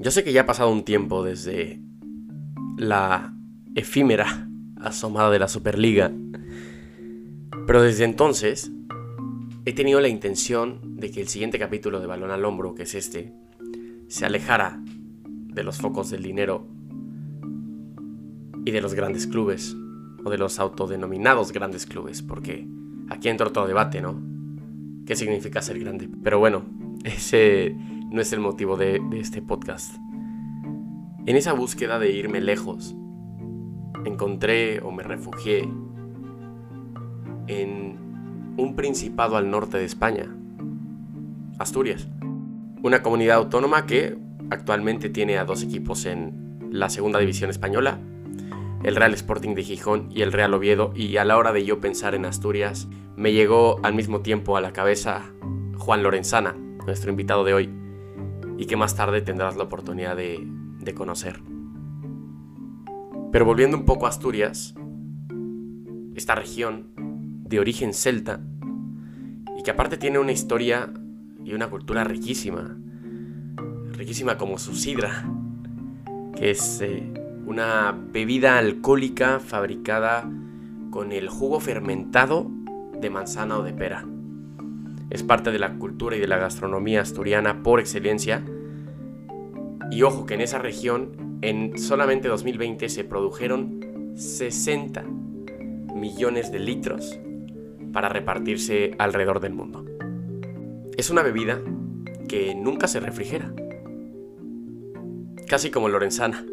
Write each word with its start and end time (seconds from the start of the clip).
Yo 0.00 0.12
sé 0.12 0.22
que 0.22 0.32
ya 0.32 0.42
ha 0.42 0.46
pasado 0.46 0.70
un 0.70 0.84
tiempo 0.84 1.24
desde 1.24 1.82
la 2.76 3.34
efímera 3.74 4.48
asomada 4.76 5.28
de 5.30 5.40
la 5.40 5.48
Superliga, 5.48 6.12
pero 7.66 7.82
desde 7.82 8.04
entonces 8.04 8.70
he 9.64 9.72
tenido 9.72 10.00
la 10.00 10.08
intención 10.08 10.96
de 10.96 11.10
que 11.10 11.20
el 11.20 11.26
siguiente 11.26 11.58
capítulo 11.58 11.98
de 11.98 12.06
Balón 12.06 12.30
al 12.30 12.44
Hombro, 12.44 12.74
que 12.74 12.84
es 12.84 12.94
este, 12.94 13.34
se 14.06 14.24
alejara 14.24 14.80
de 14.84 15.64
los 15.64 15.78
focos 15.78 16.10
del 16.10 16.22
dinero 16.22 16.66
y 18.64 18.70
de 18.70 18.80
los 18.80 18.94
grandes 18.94 19.26
clubes, 19.26 19.76
o 20.24 20.30
de 20.30 20.38
los 20.38 20.60
autodenominados 20.60 21.52
grandes 21.52 21.86
clubes, 21.86 22.22
porque 22.22 22.68
aquí 23.08 23.28
entra 23.28 23.48
otro 23.48 23.66
debate, 23.66 24.00
¿no? 24.00 24.20
¿Qué 25.06 25.16
significa 25.16 25.62
ser 25.62 25.78
grande? 25.78 26.08
Pero 26.22 26.38
bueno, 26.38 26.64
ese 27.04 27.74
no 28.10 28.20
es 28.20 28.32
el 28.32 28.40
motivo 28.40 28.76
de, 28.76 29.00
de 29.10 29.20
este 29.20 29.42
podcast. 29.42 29.94
En 31.26 31.36
esa 31.36 31.52
búsqueda 31.52 31.98
de 31.98 32.10
irme 32.10 32.40
lejos, 32.40 32.94
encontré 34.04 34.80
o 34.80 34.90
me 34.90 35.02
refugié 35.02 35.68
en 37.46 37.98
un 38.56 38.74
principado 38.76 39.36
al 39.36 39.50
norte 39.50 39.78
de 39.78 39.84
España, 39.84 40.34
Asturias, 41.58 42.08
una 42.82 43.02
comunidad 43.02 43.38
autónoma 43.38 43.86
que 43.86 44.16
actualmente 44.50 45.10
tiene 45.10 45.38
a 45.38 45.44
dos 45.44 45.62
equipos 45.62 46.06
en 46.06 46.58
la 46.70 46.88
segunda 46.88 47.18
división 47.18 47.50
española, 47.50 47.98
el 48.82 48.96
Real 48.96 49.14
Sporting 49.14 49.54
de 49.54 49.64
Gijón 49.64 50.08
y 50.10 50.22
el 50.22 50.32
Real 50.32 50.54
Oviedo, 50.54 50.92
y 50.94 51.16
a 51.16 51.24
la 51.24 51.36
hora 51.36 51.52
de 51.52 51.64
yo 51.64 51.80
pensar 51.80 52.14
en 52.14 52.24
Asturias, 52.24 52.88
me 53.18 53.32
llegó 53.32 53.80
al 53.82 53.94
mismo 53.94 54.20
tiempo 54.20 54.56
a 54.56 54.60
la 54.60 54.72
cabeza 54.72 55.32
Juan 55.76 56.04
Lorenzana, 56.04 56.52
nuestro 56.86 57.10
invitado 57.10 57.42
de 57.42 57.52
hoy, 57.52 57.68
y 58.56 58.66
que 58.66 58.76
más 58.76 58.94
tarde 58.94 59.20
tendrás 59.22 59.56
la 59.56 59.64
oportunidad 59.64 60.16
de, 60.16 60.46
conocer. 60.96 61.42
Pero 63.30 63.44
volviendo 63.44 63.76
un 63.76 63.84
poco 63.84 64.06
a 64.06 64.08
Asturias, 64.08 64.74
esta 66.14 66.34
región 66.36 66.92
de 66.96 67.58
origen 67.58 67.92
celta, 67.92 68.40
y 69.58 69.64
que 69.64 69.72
aparte 69.72 69.98
tiene 69.98 70.20
una 70.20 70.32
historia 70.32 70.90
y 71.44 71.52
una 71.52 71.68
cultura 71.68 72.04
riquísima, 72.04 72.78
riquísima 73.92 74.38
como 74.38 74.58
su 74.58 74.74
sidra, 74.74 75.28
que 76.36 76.52
es 76.52 76.80
eh, 76.80 77.12
una 77.44 77.92
bebida 78.12 78.58
alcohólica 78.58 79.40
fabricada 79.40 80.30
con 80.90 81.12
el 81.12 81.28
jugo 81.28 81.60
fermentado 81.60 82.50
de 83.00 83.10
manzana 83.10 83.58
o 83.58 83.62
de 83.62 83.72
pera. 83.72 84.04
Es 85.10 85.22
parte 85.22 85.50
de 85.50 85.58
la 85.58 85.74
cultura 85.74 86.16
y 86.16 86.20
de 86.20 86.28
la 86.28 86.38
gastronomía 86.38 87.00
asturiana 87.00 87.62
por 87.62 87.80
excelencia 87.80 88.44
y 89.90 90.02
ojo 90.02 90.26
que 90.26 90.34
en 90.34 90.42
esa 90.42 90.58
región, 90.58 91.38
en 91.40 91.78
solamente 91.78 92.28
2020 92.28 92.88
se 92.88 93.04
produjeron 93.04 94.12
60 94.16 95.02
millones 95.94 96.52
de 96.52 96.58
litros 96.58 97.18
para 97.92 98.08
repartirse 98.08 98.94
alrededor 98.98 99.40
del 99.40 99.54
mundo. 99.54 99.84
Es 100.96 101.10
una 101.10 101.22
bebida 101.22 101.60
que 102.28 102.54
nunca 102.54 102.86
se 102.86 103.00
refrigera. 103.00 103.52
Casi 105.46 105.70
como 105.70 105.88
Lorenzana, 105.88 106.44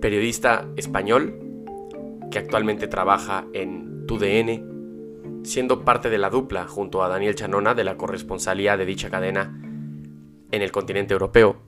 periodista 0.00 0.68
español 0.76 1.40
que 2.30 2.38
actualmente 2.38 2.86
trabaja 2.86 3.46
en 3.52 4.06
TUDN, 4.06 4.75
siendo 5.46 5.84
parte 5.84 6.10
de 6.10 6.18
la 6.18 6.28
dupla 6.28 6.66
junto 6.66 7.02
a 7.02 7.08
Daniel 7.08 7.34
Chanona 7.34 7.74
de 7.74 7.84
la 7.84 7.96
corresponsalía 7.96 8.76
de 8.76 8.84
dicha 8.84 9.10
cadena 9.10 9.58
en 10.50 10.62
el 10.62 10.72
continente 10.72 11.14
europeo 11.14 11.66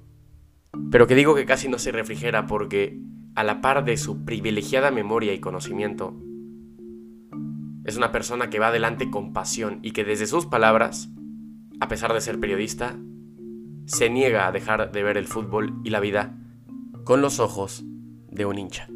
pero 0.91 1.07
que 1.07 1.15
digo 1.15 1.35
que 1.35 1.47
casi 1.47 1.69
no 1.69 1.79
se 1.79 1.93
refrigera 1.93 2.47
porque, 2.47 2.99
a 3.35 3.45
la 3.45 3.61
par 3.61 3.85
de 3.85 3.97
su 3.97 4.25
privilegiada 4.25 4.91
memoria 4.91 5.33
y 5.33 5.41
conocimiento, 5.41 6.15
es 7.85 7.97
una 7.97 8.13
persona 8.13 8.51
que 8.51 8.59
va 8.59 8.69
adelante 8.69 9.11
con 9.11 9.33
pasión 9.33 9.81
y 9.83 9.93
que 9.93 10.05
desde 10.05 10.27
sus 10.27 10.47
palabras, 10.47 11.11
a 11.81 11.89
pesar 11.89 12.13
de 12.13 12.21
ser 12.21 12.39
periodista, 12.39 12.97
se 13.87 14.11
niega 14.11 14.47
a 14.47 14.53
dejar 14.53 14.93
de 14.93 15.03
ver 15.03 15.17
el 15.17 15.27
fútbol 15.27 15.81
y 15.85 15.91
la 15.91 16.01
vida 16.01 16.37
con 17.05 17.23
los 17.23 17.41
ojos 17.41 17.85
de 18.31 18.45
un 18.45 18.59
hincha. 18.59 18.89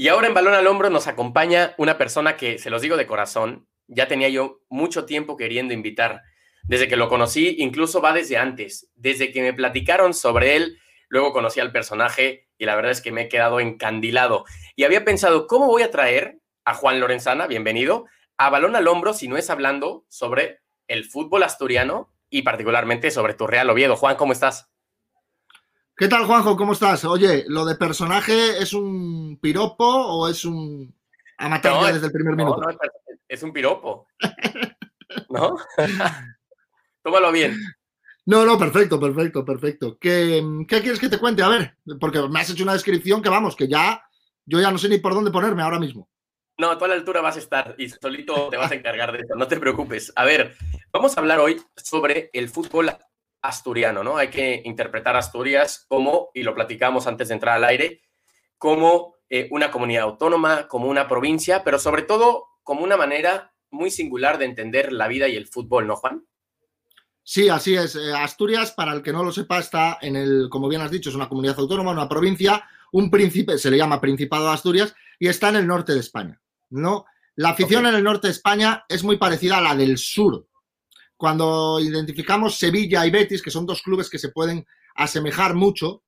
Y 0.00 0.08
ahora 0.08 0.28
en 0.28 0.34
Balón 0.34 0.54
al 0.54 0.66
Hombro 0.66 0.88
nos 0.88 1.06
acompaña 1.08 1.74
una 1.76 1.98
persona 1.98 2.38
que, 2.38 2.58
se 2.58 2.70
los 2.70 2.80
digo 2.80 2.96
de 2.96 3.06
corazón, 3.06 3.68
ya 3.86 4.08
tenía 4.08 4.30
yo 4.30 4.62
mucho 4.70 5.04
tiempo 5.04 5.36
queriendo 5.36 5.74
invitar. 5.74 6.22
Desde 6.62 6.88
que 6.88 6.96
lo 6.96 7.10
conocí, 7.10 7.56
incluso 7.58 8.00
va 8.00 8.14
desde 8.14 8.38
antes, 8.38 8.90
desde 8.94 9.30
que 9.30 9.42
me 9.42 9.52
platicaron 9.52 10.14
sobre 10.14 10.56
él, 10.56 10.78
luego 11.08 11.34
conocí 11.34 11.60
al 11.60 11.70
personaje 11.70 12.48
y 12.56 12.64
la 12.64 12.76
verdad 12.76 12.92
es 12.92 13.02
que 13.02 13.12
me 13.12 13.22
he 13.22 13.28
quedado 13.28 13.60
encandilado. 13.60 14.46
Y 14.74 14.84
había 14.84 15.04
pensado, 15.04 15.46
¿cómo 15.46 15.66
voy 15.66 15.82
a 15.82 15.90
traer 15.90 16.38
a 16.64 16.72
Juan 16.72 16.98
Lorenzana, 16.98 17.46
bienvenido, 17.46 18.06
a 18.38 18.48
Balón 18.48 18.76
al 18.76 18.88
Hombro 18.88 19.12
si 19.12 19.28
no 19.28 19.36
es 19.36 19.50
hablando 19.50 20.06
sobre 20.08 20.60
el 20.88 21.04
fútbol 21.04 21.42
asturiano 21.42 22.10
y 22.30 22.40
particularmente 22.40 23.10
sobre 23.10 23.34
tu 23.34 23.46
Real 23.46 23.68
Oviedo? 23.68 23.96
Juan, 23.96 24.16
¿cómo 24.16 24.32
estás? 24.32 24.70
¿Qué 26.00 26.08
tal, 26.08 26.24
Juanjo? 26.24 26.56
¿Cómo 26.56 26.72
estás? 26.72 27.04
Oye, 27.04 27.44
¿lo 27.46 27.66
de 27.66 27.74
personaje 27.74 28.56
es 28.56 28.72
un 28.72 29.38
piropo 29.38 29.84
o 29.84 30.28
es 30.30 30.46
un 30.46 30.94
a 31.36 31.46
matar 31.46 31.92
desde 31.92 32.06
el 32.06 32.12
primer 32.12 32.36
minuto? 32.36 32.58
No, 32.58 32.68
es 33.28 33.42
un 33.42 33.52
piropo. 33.52 34.08
¿No? 35.28 35.58
Tómalo 37.02 37.30
bien. 37.30 37.54
No, 38.24 38.46
no, 38.46 38.58
perfecto, 38.58 38.98
perfecto, 38.98 39.44
perfecto. 39.44 39.98
¿Qué, 40.00 40.42
¿Qué, 40.66 40.80
quieres 40.80 40.98
que 40.98 41.10
te 41.10 41.18
cuente? 41.18 41.42
A 41.42 41.48
ver, 41.48 41.76
porque 42.00 42.26
me 42.30 42.40
has 42.40 42.48
hecho 42.48 42.62
una 42.62 42.72
descripción 42.72 43.20
que 43.20 43.28
vamos, 43.28 43.54
que 43.54 43.68
ya 43.68 44.02
yo 44.46 44.58
ya 44.58 44.70
no 44.70 44.78
sé 44.78 44.88
ni 44.88 45.00
por 45.00 45.12
dónde 45.12 45.30
ponerme 45.30 45.62
ahora 45.62 45.78
mismo. 45.78 46.08
No, 46.56 46.70
a 46.70 46.76
toda 46.76 46.88
la 46.88 46.94
altura 46.94 47.20
vas 47.20 47.36
a 47.36 47.40
estar 47.40 47.74
y 47.76 47.90
solito 47.90 48.48
te 48.48 48.56
vas 48.56 48.72
a 48.72 48.76
encargar 48.76 49.12
de 49.12 49.18
eso, 49.18 49.34
no 49.36 49.46
te 49.46 49.60
preocupes. 49.60 50.14
A 50.16 50.24
ver, 50.24 50.56
vamos 50.94 51.14
a 51.14 51.20
hablar 51.20 51.40
hoy 51.40 51.60
sobre 51.76 52.30
el 52.32 52.48
fútbol 52.48 52.90
asturiano, 53.42 54.04
¿no? 54.04 54.16
Hay 54.16 54.28
que 54.28 54.62
interpretar 54.64 55.16
Asturias 55.16 55.84
como, 55.88 56.30
y 56.34 56.42
lo 56.42 56.54
platicamos 56.54 57.06
antes 57.06 57.28
de 57.28 57.34
entrar 57.34 57.56
al 57.56 57.64
aire, 57.64 58.02
como 58.58 59.16
eh, 59.28 59.48
una 59.50 59.70
comunidad 59.70 60.04
autónoma, 60.04 60.68
como 60.68 60.88
una 60.88 61.08
provincia, 61.08 61.64
pero 61.64 61.78
sobre 61.78 62.02
todo 62.02 62.46
como 62.62 62.84
una 62.84 62.96
manera 62.96 63.54
muy 63.70 63.90
singular 63.90 64.38
de 64.38 64.44
entender 64.46 64.92
la 64.92 65.08
vida 65.08 65.28
y 65.28 65.36
el 65.36 65.46
fútbol, 65.46 65.86
¿no, 65.86 65.96
Juan? 65.96 66.26
Sí, 67.22 67.48
así 67.48 67.76
es. 67.76 67.94
Eh, 67.96 68.12
Asturias, 68.12 68.72
para 68.72 68.92
el 68.92 69.02
que 69.02 69.12
no 69.12 69.22
lo 69.22 69.32
sepa, 69.32 69.58
está 69.58 69.98
en 70.00 70.16
el, 70.16 70.48
como 70.50 70.68
bien 70.68 70.82
has 70.82 70.90
dicho, 70.90 71.10
es 71.10 71.16
una 71.16 71.28
comunidad 71.28 71.58
autónoma, 71.58 71.92
una 71.92 72.08
provincia, 72.08 72.64
un 72.92 73.10
príncipe, 73.10 73.56
se 73.56 73.70
le 73.70 73.78
llama 73.78 74.00
Principado 74.00 74.46
de 74.46 74.54
Asturias, 74.54 74.94
y 75.18 75.28
está 75.28 75.50
en 75.50 75.56
el 75.56 75.66
norte 75.66 75.92
de 75.92 76.00
España, 76.00 76.40
¿no? 76.70 77.06
La 77.36 77.50
afición 77.50 77.86
en 77.86 77.94
el 77.94 78.02
norte 78.02 78.26
de 78.26 78.32
España 78.32 78.84
es 78.88 79.04
muy 79.04 79.16
parecida 79.16 79.58
a 79.58 79.62
la 79.62 79.74
del 79.74 79.96
sur 79.96 80.46
cuando 81.20 81.78
identificamos 81.80 82.56
Sevilla 82.56 83.04
y 83.04 83.10
Betis, 83.10 83.42
que 83.42 83.50
son 83.50 83.66
dos 83.66 83.82
clubes 83.82 84.08
que 84.08 84.18
se 84.18 84.30
pueden 84.30 84.66
asemejar 84.94 85.54
mucho, 85.54 86.02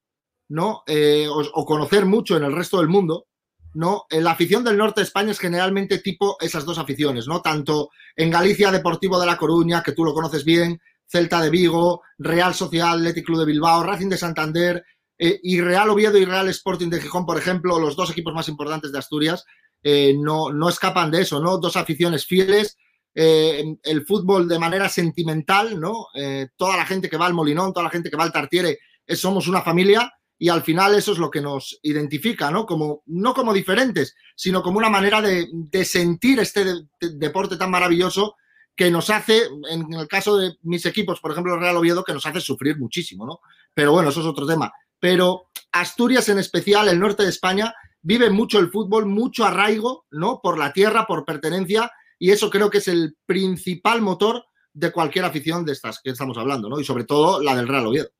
¿no? 0.48 0.84
Eh, 0.86 1.28
o, 1.28 1.66
conocer 1.66 2.06
mucho 2.06 2.34
en 2.34 2.44
el 2.44 2.56
resto 2.56 2.78
del 2.78 2.88
mundo, 2.88 3.26
¿no? 3.74 4.06
Eh, 4.08 4.22
la 4.22 4.30
afición 4.30 4.64
del 4.64 4.78
norte 4.78 5.02
de 5.02 5.04
España 5.04 5.32
es 5.32 5.38
generalmente 5.38 5.98
tipo 5.98 6.38
esas 6.40 6.64
dos 6.64 6.78
aficiones, 6.78 7.26
¿no? 7.26 7.42
Tanto 7.42 7.90
en 8.16 8.30
Galicia 8.30 8.72
Deportivo 8.72 9.20
de 9.20 9.26
La 9.26 9.36
Coruña, 9.36 9.82
que 9.82 9.92
tú 9.92 10.02
lo 10.02 10.14
conoces 10.14 10.46
bien, 10.46 10.80
Celta 11.06 11.42
de 11.42 11.50
Vigo, 11.50 12.00
Real 12.16 12.54
Social 12.54 12.96
Athletic 12.96 13.26
Club 13.26 13.40
de 13.40 13.52
Bilbao, 13.52 13.82
Racing 13.82 14.08
de 14.08 14.16
Santander 14.16 14.82
eh, 15.18 15.40
y 15.42 15.60
Real 15.60 15.90
Oviedo 15.90 16.16
y 16.16 16.24
Real 16.24 16.48
Sporting 16.48 16.88
de 16.88 17.02
Gijón, 17.02 17.26
por 17.26 17.36
ejemplo, 17.36 17.78
los 17.78 17.96
dos 17.96 18.10
equipos 18.10 18.32
más 18.32 18.48
importantes 18.48 18.92
de 18.92 18.98
Asturias, 18.98 19.44
no, 19.84 20.52
no 20.52 20.68
escapan 20.68 21.10
de 21.10 21.22
eso, 21.22 21.38
¿no? 21.38 21.58
Dos 21.58 21.76
aficiones 21.76 22.24
fieles 22.24 22.78
eh, 23.14 23.76
el 23.82 24.06
fútbol 24.06 24.48
de 24.48 24.58
manera 24.58 24.88
sentimental, 24.88 25.78
¿no? 25.78 26.06
Eh, 26.14 26.48
toda 26.56 26.76
la 26.76 26.86
gente 26.86 27.10
que 27.10 27.16
va 27.16 27.26
al 27.26 27.34
Molinón, 27.34 27.72
toda 27.72 27.84
la 27.84 27.90
gente 27.90 28.10
que 28.10 28.16
va 28.16 28.24
al 28.24 28.32
Tartiere, 28.32 28.78
somos 29.06 29.48
una 29.48 29.62
familia 29.62 30.10
y 30.42 30.48
al 30.48 30.62
final 30.62 30.94
eso 30.96 31.12
es 31.12 31.18
lo 31.18 31.30
que 31.30 31.40
nos 31.40 31.78
identifica, 31.82 32.50
¿no? 32.50 32.66
Como, 32.66 33.04
no 33.06 33.32
como 33.32 33.52
diferentes, 33.52 34.16
sino 34.34 34.60
como 34.60 34.78
una 34.78 34.88
manera 34.88 35.20
de, 35.20 35.46
sentir 35.84 36.40
este 36.40 36.64
deporte 37.00 37.56
tan 37.56 37.70
maravilloso 37.70 38.34
que 38.74 38.90
nos 38.90 39.08
hace, 39.10 39.42
en 39.70 39.92
el 39.92 40.08
caso 40.08 40.36
de 40.36 40.56
mis 40.62 40.84
equipos, 40.84 41.20
por 41.20 41.30
ejemplo, 41.30 41.54
el 41.54 41.60
Real 41.60 41.76
Oviedo, 41.76 42.02
que 42.02 42.12
nos 42.12 42.26
hace 42.26 42.40
sufrir 42.40 42.76
muchísimo, 42.76 43.24
¿no? 43.24 43.38
Pero 43.72 43.92
bueno, 43.92 44.08
eso 44.08 44.20
es 44.20 44.26
otro 44.26 44.44
tema. 44.44 44.72
Pero 44.98 45.50
Asturias 45.70 46.28
en 46.28 46.40
especial, 46.40 46.88
el 46.88 46.98
norte 46.98 47.22
de 47.22 47.28
España, 47.28 47.72
vive 48.00 48.28
mucho 48.28 48.58
el 48.58 48.72
fútbol, 48.72 49.06
mucho 49.06 49.44
arraigo, 49.44 50.06
¿no? 50.10 50.40
Por 50.42 50.58
la 50.58 50.72
tierra, 50.72 51.06
por 51.06 51.24
pertenencia 51.24 51.92
y 52.22 52.30
eso 52.30 52.50
creo 52.50 52.70
que 52.70 52.78
es 52.78 52.86
el 52.86 53.16
principal 53.26 54.00
motor 54.00 54.44
de 54.72 54.92
cualquier 54.92 55.24
afición 55.24 55.64
de 55.64 55.72
estas 55.72 56.00
que 56.00 56.10
estamos 56.10 56.38
hablando, 56.38 56.68
¿no? 56.68 56.78
Y 56.78 56.84
sobre 56.84 57.04
todo 57.04 57.42
la 57.42 57.56
del 57.56 57.66
Real 57.66 57.86
Oviedo. 57.86 58.10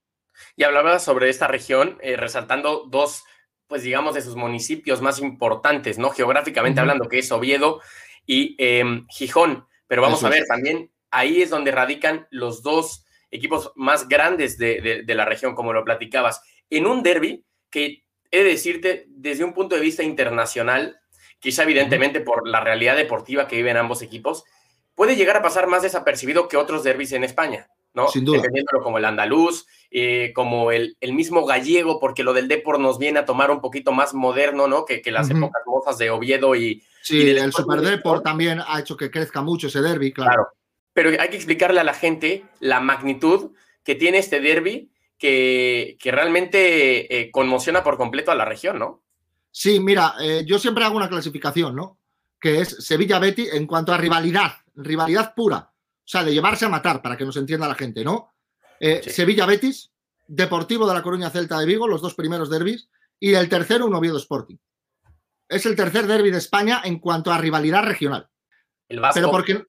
Y 0.56 0.64
hablaba 0.64 0.98
sobre 0.98 1.28
esta 1.28 1.46
región, 1.46 1.98
eh, 2.02 2.16
resaltando 2.16 2.84
dos 2.88 3.22
pues 3.72 3.84
digamos, 3.84 4.14
de 4.14 4.20
sus 4.20 4.36
municipios 4.36 5.00
más 5.00 5.18
importantes, 5.20 5.98
¿no? 5.98 6.10
Geográficamente 6.10 6.78
hablando, 6.78 7.08
que 7.08 7.20
es 7.20 7.32
Oviedo 7.32 7.80
y 8.26 8.54
em, 8.58 9.06
Gijón. 9.08 9.66
Pero 9.86 10.02
vamos 10.02 10.22
a 10.24 10.28
ver, 10.28 10.44
también 10.46 10.90
ahí 11.10 11.40
es 11.40 11.48
donde 11.48 11.70
radican 11.70 12.26
los 12.30 12.62
dos 12.62 13.06
equipos 13.30 13.72
más 13.74 14.08
grandes 14.08 14.58
de, 14.58 15.04
la 15.06 15.24
región, 15.24 15.54
como 15.54 15.72
lo 15.72 15.84
platicabas. 15.84 16.42
En 16.68 16.86
un 16.86 17.02
derby 17.02 17.46
que 17.70 18.04
he 18.30 18.44
de 18.44 18.50
decirte, 18.50 19.06
desde 19.08 19.44
un 19.44 19.54
punto 19.54 19.74
de 19.74 19.80
vista 19.80 20.02
internacional, 20.02 21.00
quizá 21.42 21.64
evidentemente 21.64 22.20
por 22.20 22.48
la 22.48 22.60
realidad 22.60 22.96
deportiva 22.96 23.48
que 23.48 23.56
viven 23.56 23.76
ambos 23.76 24.00
equipos, 24.00 24.44
puede 24.94 25.16
llegar 25.16 25.36
a 25.36 25.42
pasar 25.42 25.66
más 25.66 25.82
desapercibido 25.82 26.46
que 26.46 26.56
otros 26.56 26.84
derbis 26.84 27.10
en 27.12 27.24
España, 27.24 27.68
¿no? 27.94 28.06
Sin 28.06 28.24
duda. 28.24 28.36
Entendiéndolo 28.36 28.80
como 28.80 28.98
el 28.98 29.04
andaluz, 29.04 29.66
eh, 29.90 30.32
como 30.36 30.70
el, 30.70 30.96
el, 31.00 31.12
mismo 31.12 31.44
gallego, 31.44 31.98
porque 31.98 32.22
lo 32.22 32.32
del 32.32 32.46
Depor 32.46 32.78
nos 32.78 32.98
viene 32.98 33.18
a 33.18 33.24
tomar 33.24 33.50
un 33.50 33.60
poquito 33.60 33.90
más 33.90 34.14
moderno, 34.14 34.68
¿no? 34.68 34.84
Que, 34.84 35.02
que 35.02 35.10
las 35.10 35.30
épocas 35.30 35.62
mozas 35.66 35.98
de 35.98 36.10
Oviedo 36.10 36.54
y... 36.54 36.84
Sí, 37.02 37.18
y 37.18 37.30
el 37.30 37.52
Super 37.52 37.80
Depor 37.80 38.22
también 38.22 38.60
ha 38.64 38.78
hecho 38.78 38.96
que 38.96 39.10
crezca 39.10 39.42
mucho 39.42 39.66
ese 39.66 39.82
derby, 39.82 40.12
claro. 40.12 40.46
Pero 40.92 41.10
hay 41.20 41.28
que 41.28 41.36
explicarle 41.36 41.80
a 41.80 41.84
la 41.84 41.94
gente 41.94 42.44
la 42.60 42.78
magnitud 42.78 43.50
que 43.82 43.96
tiene 43.96 44.18
este 44.18 44.40
derby 44.40 44.92
que, 45.18 45.96
que 45.98 46.12
realmente 46.12 47.18
eh, 47.18 47.32
conmociona 47.32 47.82
por 47.82 47.96
completo 47.96 48.30
a 48.30 48.36
la 48.36 48.44
región, 48.44 48.78
¿no? 48.78 49.02
Sí, 49.54 49.78
mira, 49.78 50.14
eh, 50.18 50.44
yo 50.46 50.58
siempre 50.58 50.82
hago 50.82 50.96
una 50.96 51.10
clasificación, 51.10 51.76
¿no? 51.76 51.98
Que 52.40 52.60
es 52.60 52.70
Sevilla-Betty 52.70 53.48
en 53.52 53.66
cuanto 53.66 53.92
a 53.92 53.98
rivalidad, 53.98 54.54
rivalidad 54.74 55.34
pura. 55.34 55.58
O 55.58 56.08
sea, 56.08 56.24
de 56.24 56.32
llevarse 56.32 56.64
a 56.64 56.70
matar, 56.70 57.02
para 57.02 57.16
que 57.16 57.26
nos 57.26 57.36
entienda 57.36 57.68
la 57.68 57.74
gente, 57.74 58.02
¿no? 58.02 58.32
Eh, 58.80 59.02
Sevilla-Betis, 59.06 59.90
Deportivo 60.26 60.88
de 60.88 60.94
la 60.94 61.02
Coruña 61.02 61.30
Celta 61.30 61.58
de 61.58 61.66
Vigo, 61.66 61.86
los 61.86 62.00
dos 62.00 62.14
primeros 62.14 62.48
derbis, 62.48 62.88
y 63.20 63.34
el 63.34 63.48
tercero 63.48 63.86
un 63.86 63.94
Oviedo 63.94 64.16
Sporting. 64.16 64.56
Es 65.48 65.66
el 65.66 65.76
tercer 65.76 66.06
derby 66.06 66.30
de 66.30 66.38
España 66.38 66.80
en 66.82 66.98
cuanto 66.98 67.30
a 67.30 67.38
rivalidad 67.38 67.84
regional. 67.84 68.30
El 68.88 69.00
Vasco. 69.00 69.14
Pero 69.14 69.30
porque 69.30 69.66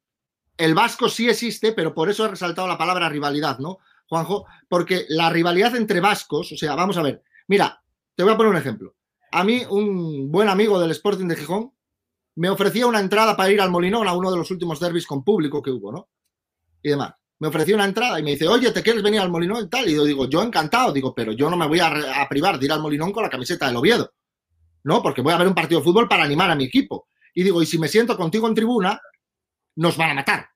el 0.58 0.74
Vasco 0.74 1.10
sí 1.10 1.28
existe, 1.28 1.74
pero 1.74 1.94
por 1.94 2.10
eso 2.10 2.26
he 2.26 2.30
resaltado 2.30 2.68
la 2.68 2.78
palabra 2.78 3.10
rivalidad, 3.10 3.60
¿no, 3.60 3.80
Juanjo? 4.08 4.46
Porque 4.70 5.06
la 5.10 5.30
rivalidad 5.30 5.76
entre 5.76 6.00
vascos, 6.00 6.52
o 6.52 6.58
sea, 6.58 6.76
vamos 6.76 6.98
a 6.98 7.02
ver, 7.02 7.24
mira, 7.48 7.84
te 8.16 8.24
voy 8.24 8.34
a 8.34 8.38
poner 8.38 8.52
un 8.52 8.58
ejemplo. 8.58 8.96
A 9.36 9.44
mí, 9.44 9.64
un 9.68 10.32
buen 10.32 10.48
amigo 10.48 10.80
del 10.80 10.92
Sporting 10.92 11.28
de 11.28 11.36
Gijón 11.36 11.74
me 12.36 12.50
ofrecía 12.50 12.86
una 12.86 13.00
entrada 13.00 13.36
para 13.36 13.52
ir 13.52 13.60
al 13.62 13.72
Molinón 13.72 14.08
a 14.08 14.14
uno 14.14 14.30
de 14.30 14.38
los 14.38 14.52
últimos 14.52 14.80
derbis 14.80 15.08
con 15.08 15.24
público 15.24 15.60
que 15.60 15.72
hubo, 15.72 15.92
¿no? 15.92 16.10
Y 16.84 16.90
demás. 16.90 17.16
Me 17.40 17.48
ofreció 17.48 17.74
una 17.74 17.86
entrada 17.86 18.20
y 18.20 18.24
me 18.24 18.32
dice, 18.32 18.48
oye, 18.48 18.72
¿te 18.72 18.84
quieres 18.84 19.02
venir 19.02 19.20
al 19.20 19.32
Molinón 19.32 19.66
y 19.66 19.70
tal? 19.70 19.90
Y 19.90 19.96
yo 19.96 20.06
digo, 20.06 20.30
yo 20.30 20.44
encantado, 20.44 20.94
digo, 20.94 21.16
pero 21.16 21.32
yo 21.32 21.50
no 21.50 21.58
me 21.58 21.68
voy 21.68 21.80
a, 21.80 22.22
a 22.22 22.30
privar 22.30 22.60
de 22.60 22.66
ir 22.66 22.72
al 22.72 22.82
Molinón 22.82 23.12
con 23.12 23.24
la 23.24 23.30
camiseta 23.30 23.66
del 23.66 23.76
Oviedo, 23.76 24.14
¿no? 24.84 25.02
Porque 25.02 25.24
voy 25.24 25.34
a 25.34 25.38
ver 25.38 25.48
un 25.48 25.56
partido 25.56 25.80
de 25.80 25.86
fútbol 25.86 26.08
para 26.08 26.24
animar 26.24 26.52
a 26.52 26.56
mi 26.56 26.66
equipo. 26.66 27.08
Y 27.34 27.42
digo, 27.42 27.60
y 27.60 27.66
si 27.66 27.80
me 27.80 27.88
siento 27.88 28.16
contigo 28.16 28.48
en 28.48 28.54
tribuna, 28.54 29.02
nos 29.78 29.98
van 29.98 30.12
a 30.12 30.14
matar. 30.14 30.48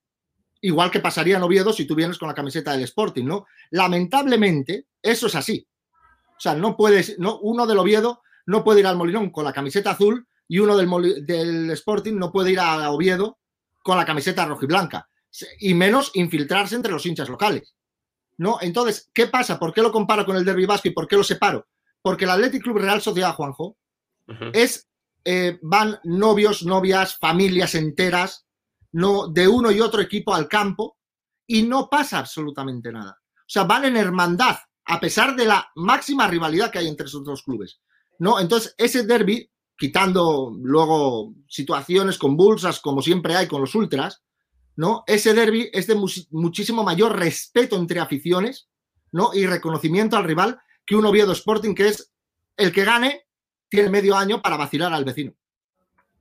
Igual 0.62 0.91
que 0.91 1.00
pasaría 1.00 1.38
en 1.38 1.44
Oviedo 1.44 1.74
si 1.74 1.85
tú 1.85 1.95
vienes 1.95 2.19
con 2.19 2.27
la 2.27 2.35
camiseta 2.35 2.74
del 2.74 2.83
Sporting, 2.83 3.25
¿no? 3.25 3.47
Lamentablemente, 3.71 4.85
eso 5.01 5.25
es 5.25 5.33
así. 5.33 5.68
O 6.38 6.39
sea, 6.39 6.53
no 6.53 6.77
puedes, 6.77 7.18
no, 7.18 7.39
uno 7.39 7.65
del 7.65 7.79
Oviedo 7.79 8.21
no 8.47 8.63
puede 8.63 8.79
ir 8.79 8.88
al 8.88 8.97
Molinón 8.97 9.29
con 9.29 9.45
la 9.45 9.53
camiseta 9.53 9.91
azul 9.91 10.27
y 10.47 10.59
uno 10.59 10.75
del, 10.75 11.25
del 11.25 11.69
Sporting 11.71 12.15
no 12.15 12.31
puede 12.31 12.51
ir 12.51 12.59
a 12.59 12.89
Oviedo 12.89 13.38
con 13.83 13.97
la 13.97 14.05
camiseta 14.05 14.45
rojiblanca. 14.45 15.07
Y 15.59 15.73
menos 15.73 16.11
infiltrarse 16.15 16.75
entre 16.75 16.91
los 16.91 17.05
hinchas 17.05 17.29
locales. 17.29 17.75
¿No? 18.38 18.57
Entonces, 18.61 19.09
¿qué 19.13 19.27
pasa? 19.27 19.59
¿Por 19.59 19.73
qué 19.73 19.81
lo 19.81 19.91
comparo 19.91 20.25
con 20.25 20.35
el 20.35 20.45
Derby 20.45 20.65
Vasco 20.65 20.88
y 20.88 20.91
por 20.91 21.07
qué 21.07 21.17
lo 21.17 21.23
separo? 21.23 21.67
Porque 22.01 22.25
el 22.25 22.31
Athletic 22.31 22.63
Club 22.63 22.77
Real 22.77 23.01
Sociedad 23.01 23.33
Juanjo 23.35 23.77
uh 24.27 24.33
-huh. 24.33 24.51
es 24.53 24.88
eh, 25.25 25.59
van 25.61 26.00
novios, 26.05 26.63
novias, 26.63 27.17
familias 27.17 27.75
enteras 27.75 28.47
no, 28.93 29.27
de 29.27 29.45
uno 29.47 29.71
y 29.71 29.81
otro 29.81 30.01
equipo 30.01 30.33
al 30.33 30.47
campo 30.47 30.97
y 31.45 31.63
no 31.63 31.89
pasa 31.89 32.19
absolutamente 32.19 32.93
nada. 32.93 33.19
O 33.35 33.50
sea, 33.50 33.63
van 33.65 33.85
en 33.85 33.97
hermandad, 33.97 34.55
a 34.85 35.00
pesar 35.01 35.35
de 35.35 35.45
la 35.45 35.69
máxima 35.75 36.27
rivalidad 36.27 36.71
que 36.71 36.79
hay 36.79 36.88
entre 36.88 37.07
esos 37.07 37.25
dos 37.25 37.43
clubes. 37.43 37.81
¿No? 38.19 38.39
Entonces, 38.39 38.73
ese 38.77 39.03
derby, 39.03 39.49
quitando 39.77 40.55
luego 40.59 41.33
situaciones 41.47 42.17
convulsas 42.17 42.79
como 42.79 43.01
siempre 43.01 43.35
hay 43.35 43.47
con 43.47 43.61
los 43.61 43.75
ultras, 43.75 44.23
¿no? 44.75 45.03
Ese 45.07 45.33
derby 45.33 45.69
es 45.73 45.87
de 45.87 45.95
mu 45.95 46.07
muchísimo 46.31 46.83
mayor 46.83 47.17
respeto 47.17 47.75
entre 47.75 47.99
aficiones, 47.99 48.69
¿no? 49.11 49.31
Y 49.33 49.45
reconocimiento 49.45 50.17
al 50.17 50.23
rival 50.23 50.59
que 50.85 50.95
un 50.95 51.05
Oviedo 51.05 51.31
Sporting, 51.31 51.73
que 51.75 51.89
es 51.89 52.11
el 52.55 52.71
que 52.71 52.85
gane, 52.85 53.25
tiene 53.69 53.89
medio 53.89 54.15
año 54.15 54.41
para 54.41 54.57
vacilar 54.57 54.93
al 54.93 55.05
vecino, 55.05 55.33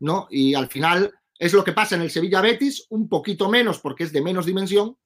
¿no? 0.00 0.26
Y 0.31 0.54
al 0.54 0.69
final 0.69 1.12
es 1.38 1.52
lo 1.52 1.64
que 1.64 1.72
pasa 1.72 1.96
en 1.96 2.02
el 2.02 2.10
Sevilla 2.10 2.40
Betis, 2.40 2.87
un 2.90 3.08
poquito 3.08 3.48
menos 3.48 3.78
porque 3.78 4.04
es 4.04 4.12
de 4.12 4.22
menos 4.22 4.46
dimensión, 4.46 4.96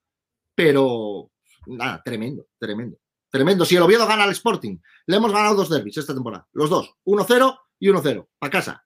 pero 0.54 1.30
nada, 1.66 2.02
tremendo, 2.04 2.46
tremendo. 2.58 2.98
Tremendo. 3.30 3.64
Si 3.64 3.76
el 3.76 3.82
Oviedo 3.82 4.06
gana 4.06 4.24
al 4.24 4.32
Sporting, 4.32 4.78
le 5.06 5.16
hemos 5.16 5.32
ganado 5.32 5.54
dos 5.54 5.70
derbis 5.70 5.96
esta 5.96 6.14
temporada. 6.14 6.46
Los 6.52 6.68
dos. 6.68 6.96
1-0 7.04 7.58
y 7.78 7.88
1-0. 7.88 8.28
Para 8.38 8.50
casa. 8.50 8.84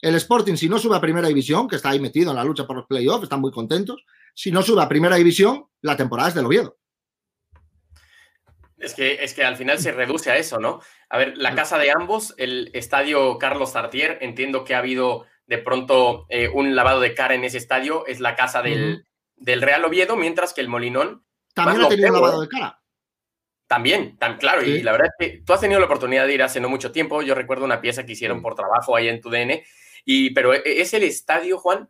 El 0.00 0.14
Sporting, 0.16 0.56
si 0.56 0.68
no 0.68 0.78
sube 0.78 0.96
a 0.96 1.00
primera 1.00 1.28
división, 1.28 1.68
que 1.68 1.76
está 1.76 1.90
ahí 1.90 2.00
metido 2.00 2.30
en 2.30 2.36
la 2.36 2.44
lucha 2.44 2.66
por 2.66 2.76
los 2.76 2.86
playoffs, 2.86 3.24
están 3.24 3.40
muy 3.40 3.52
contentos. 3.52 4.04
Si 4.34 4.50
no 4.50 4.62
sube 4.62 4.82
a 4.82 4.88
primera 4.88 5.16
división, 5.16 5.66
la 5.80 5.96
temporada 5.96 6.30
es 6.30 6.34
del 6.34 6.46
Oviedo. 6.46 6.76
Es 8.78 8.94
que, 8.94 9.22
es 9.22 9.32
que 9.32 9.44
al 9.44 9.56
final 9.56 9.78
se 9.78 9.92
reduce 9.92 10.30
a 10.30 10.36
eso, 10.36 10.58
¿no? 10.58 10.80
A 11.08 11.18
ver, 11.18 11.38
la 11.38 11.54
casa 11.54 11.78
de 11.78 11.92
ambos, 11.92 12.34
el 12.36 12.70
estadio 12.74 13.38
Carlos 13.38 13.72
Tartier, 13.72 14.18
entiendo 14.22 14.64
que 14.64 14.74
ha 14.74 14.78
habido 14.78 15.26
de 15.46 15.58
pronto 15.58 16.26
eh, 16.30 16.48
un 16.48 16.74
lavado 16.74 17.00
de 17.00 17.14
cara 17.14 17.34
en 17.34 17.44
ese 17.44 17.58
estadio, 17.58 18.04
es 18.06 18.18
la 18.18 18.34
casa 18.34 18.60
del, 18.60 18.82
uh 18.82 18.96
-huh. 18.96 19.04
del 19.36 19.62
Real 19.62 19.84
Oviedo, 19.84 20.16
mientras 20.16 20.52
que 20.52 20.62
el 20.62 20.68
Molinón. 20.68 21.24
También 21.54 21.82
ha 21.82 21.88
tenido 21.88 22.08
un 22.08 22.14
lavado 22.14 22.40
de 22.40 22.48
cara. 22.48 22.81
También, 23.72 24.18
tan 24.18 24.36
claro, 24.36 24.60
sí. 24.60 24.70
y 24.70 24.82
la 24.82 24.92
verdad 24.92 25.08
es 25.18 25.26
que 25.26 25.38
tú 25.38 25.54
has 25.54 25.60
tenido 25.60 25.80
la 25.80 25.86
oportunidad 25.86 26.26
de 26.26 26.34
ir 26.34 26.42
hace 26.42 26.60
no 26.60 26.68
mucho 26.68 26.92
tiempo, 26.92 27.22
yo 27.22 27.34
recuerdo 27.34 27.64
una 27.64 27.80
pieza 27.80 28.04
que 28.04 28.12
hicieron 28.12 28.42
por 28.42 28.54
trabajo 28.54 28.94
ahí 28.94 29.08
en 29.08 29.22
tu 29.22 29.30
DN, 29.30 29.64
y, 30.04 30.34
pero 30.34 30.52
e, 30.52 30.60
es 30.64 30.92
el 30.92 31.04
estadio, 31.04 31.56
Juan, 31.56 31.88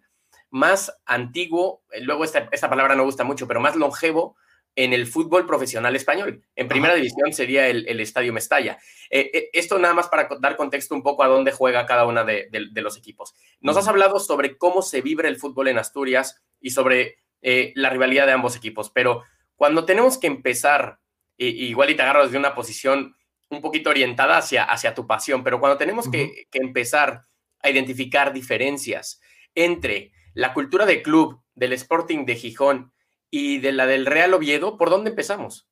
más 0.49 0.97
antiguo, 1.07 1.83
luego 2.03 2.23
esta, 2.23 2.49
esta 2.53 2.71
palabra 2.71 2.95
no 2.95 3.03
gusta 3.03 3.25
mucho, 3.25 3.49
pero 3.49 3.59
más 3.59 3.75
longevo 3.75 4.37
en 4.77 4.93
el 4.93 5.09
fútbol 5.09 5.45
profesional 5.45 5.97
español. 5.97 6.45
En 6.55 6.69
primera 6.69 6.93
Ajá. 6.93 7.03
división 7.03 7.33
sería 7.33 7.67
el, 7.67 7.85
el 7.89 7.99
Estadio 7.99 8.33
Mestalla. 8.33 8.79
Eh, 9.11 9.31
eh, 9.35 9.51
esto 9.53 9.77
nada 9.79 9.93
más 9.93 10.07
para 10.07 10.29
dar 10.41 10.57
contexto 10.57 10.95
un 10.95 11.03
poco 11.03 11.25
a 11.25 11.27
dónde 11.27 11.51
juega 11.51 11.85
cada 11.85 12.07
uno 12.07 12.25
de, 12.25 12.49
de, 12.53 12.69
de, 12.71 12.81
los 12.81 12.97
equipos. 12.97 13.35
Nos 13.61 13.77
has 13.77 13.89
hablado 13.89 14.21
sobre 14.21 14.57
cómo 14.57 14.83
se 14.83 15.01
vibra 15.01 15.29
el 15.29 15.37
fútbol 15.37 15.67
en 15.67 15.79
Asturias 15.79 16.43
y 16.61 16.71
sobre 16.71 17.19
eh, 17.43 17.73
la 17.75 17.91
rivalidad 17.91 18.27
de 18.27 18.33
ambos 18.33 18.55
equipos, 18.55 18.89
pero 18.89 19.25
cuando 19.57 19.85
tenemos 19.85 20.17
que 20.17 20.29
empezar 20.29 21.01
igual 21.37 21.91
y 21.91 21.97
te 21.97 22.03
agarro 22.03 22.25
desde 22.25 22.39
una 22.39 22.55
posición 22.55 23.17
un 23.49 23.61
poquito 23.61 23.91
orientada 23.91 24.39
hacia, 24.39 24.65
hacia 24.65 24.95
tu 24.95 25.07
pasión, 25.07 25.45
pero 25.45 25.61
cuando 25.61 25.77
tenemos 25.77 26.07
uh 26.07 26.11
-huh. 26.11 26.13
que, 26.13 26.47
que, 26.51 26.59
empezar 26.59 27.23
a 27.63 27.71
identificar 27.71 28.33
diferencias 28.33 29.21
entre 29.55 30.13
la 30.35 30.55
cultura 30.55 30.87
de 30.87 31.03
club 31.03 31.43
del 31.55 31.73
Sporting 31.75 32.25
de 32.25 32.37
Gijón 32.37 32.93
y 33.31 33.59
de 33.59 33.73
la 33.73 33.87
del 33.87 34.07
Real 34.07 34.35
Oviedo, 34.35 34.77
¿por 34.79 34.91
dónde 34.91 35.11
empezamos? 35.11 35.69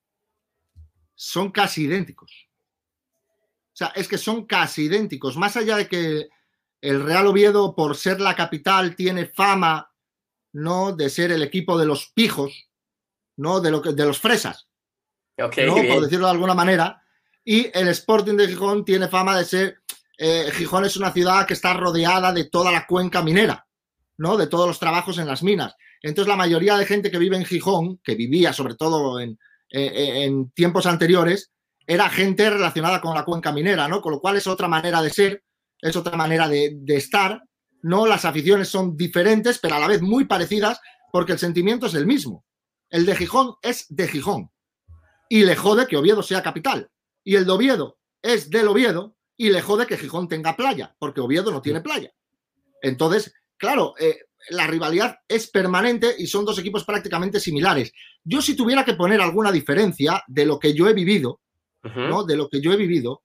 Son 1.14 1.50
casi 1.50 1.84
idénticos. 1.84 2.48
O 3.72 3.76
sea, 3.76 3.88
es 3.88 4.08
que 4.08 4.18
son 4.18 4.46
casi 4.46 4.84
idénticos. 4.84 5.36
Más 5.36 5.56
allá 5.56 5.76
de 5.76 5.88
que 5.88 6.28
el 6.80 7.02
Real 7.04 7.26
Oviedo, 7.26 7.74
por 7.74 7.96
ser 7.96 8.20
la 8.20 8.34
capital, 8.34 8.96
tiene 8.96 9.26
fama, 9.26 9.92
¿no? 10.52 10.92
De 10.92 11.10
ser 11.10 11.30
el 11.32 11.42
equipo 11.42 11.78
de 11.78 11.86
los 11.86 12.08
pijos, 12.08 12.70
¿no? 13.36 13.60
De, 13.60 13.70
lo 13.70 13.82
que, 13.82 13.92
de 13.92 14.06
los 14.06 14.18
fresas. 14.18 14.69
Okay, 15.40 15.66
¿no? 15.66 15.74
por 15.74 16.02
decirlo 16.02 16.26
de 16.26 16.32
alguna 16.32 16.54
manera. 16.54 17.02
Y 17.44 17.66
el 17.76 17.88
Sporting 17.88 18.36
de 18.36 18.48
Gijón 18.48 18.84
tiene 18.84 19.08
fama 19.08 19.36
de 19.36 19.44
ser, 19.44 19.80
eh, 20.18 20.50
Gijón 20.52 20.84
es 20.84 20.96
una 20.96 21.12
ciudad 21.12 21.46
que 21.46 21.54
está 21.54 21.72
rodeada 21.74 22.32
de 22.32 22.44
toda 22.44 22.70
la 22.70 22.86
cuenca 22.86 23.22
minera, 23.22 23.66
¿no? 24.18 24.36
De 24.36 24.46
todos 24.46 24.66
los 24.66 24.78
trabajos 24.78 25.18
en 25.18 25.26
las 25.26 25.42
minas. 25.42 25.74
Entonces 26.02 26.28
la 26.28 26.36
mayoría 26.36 26.76
de 26.76 26.86
gente 26.86 27.10
que 27.10 27.18
vive 27.18 27.36
en 27.36 27.44
Gijón, 27.44 27.98
que 28.04 28.14
vivía 28.14 28.52
sobre 28.52 28.74
todo 28.74 29.20
en, 29.20 29.38
eh, 29.70 30.24
en 30.24 30.50
tiempos 30.50 30.86
anteriores, 30.86 31.50
era 31.86 32.08
gente 32.08 32.48
relacionada 32.48 33.00
con 33.00 33.14
la 33.14 33.24
cuenca 33.24 33.52
minera, 33.52 33.88
¿no? 33.88 34.00
Con 34.00 34.12
lo 34.12 34.20
cual 34.20 34.36
es 34.36 34.46
otra 34.46 34.68
manera 34.68 35.02
de 35.02 35.10
ser, 35.10 35.42
es 35.80 35.96
otra 35.96 36.16
manera 36.16 36.48
de, 36.48 36.76
de 36.76 36.96
estar, 36.96 37.42
¿no? 37.82 38.06
Las 38.06 38.24
aficiones 38.24 38.68
son 38.68 38.96
diferentes, 38.96 39.58
pero 39.58 39.76
a 39.76 39.80
la 39.80 39.88
vez 39.88 40.02
muy 40.02 40.26
parecidas, 40.26 40.80
porque 41.10 41.32
el 41.32 41.38
sentimiento 41.38 41.86
es 41.86 41.94
el 41.94 42.06
mismo. 42.06 42.44
El 42.90 43.06
de 43.06 43.16
Gijón 43.16 43.54
es 43.62 43.86
de 43.88 44.06
Gijón 44.06 44.49
y 45.30 45.44
le 45.44 45.54
jode 45.54 45.86
que 45.86 45.96
Oviedo 45.96 46.22
sea 46.22 46.42
capital. 46.42 46.90
Y 47.24 47.36
el 47.36 47.46
de 47.46 47.52
Oviedo 47.52 47.98
es 48.20 48.50
del 48.50 48.66
Oviedo 48.66 49.14
y 49.36 49.50
le 49.50 49.62
jode 49.62 49.86
que 49.86 49.96
Gijón 49.96 50.28
tenga 50.28 50.56
playa, 50.56 50.94
porque 50.98 51.20
Oviedo 51.20 51.52
no 51.52 51.62
tiene 51.62 51.80
playa. 51.80 52.12
Entonces, 52.82 53.32
claro, 53.56 53.94
eh, 53.98 54.24
la 54.50 54.66
rivalidad 54.66 55.18
es 55.28 55.48
permanente 55.48 56.14
y 56.18 56.26
son 56.26 56.44
dos 56.44 56.58
equipos 56.58 56.84
prácticamente 56.84 57.38
similares. 57.38 57.92
Yo 58.24 58.42
si 58.42 58.56
tuviera 58.56 58.84
que 58.84 58.94
poner 58.94 59.20
alguna 59.20 59.52
diferencia 59.52 60.22
de 60.26 60.46
lo 60.46 60.58
que 60.58 60.74
yo 60.74 60.88
he 60.88 60.94
vivido, 60.94 61.40
uh 61.84 61.88
-huh. 61.88 62.08
¿no? 62.08 62.24
De 62.24 62.36
lo 62.36 62.48
que 62.48 62.60
yo 62.60 62.72
he 62.72 62.76
vivido, 62.76 63.22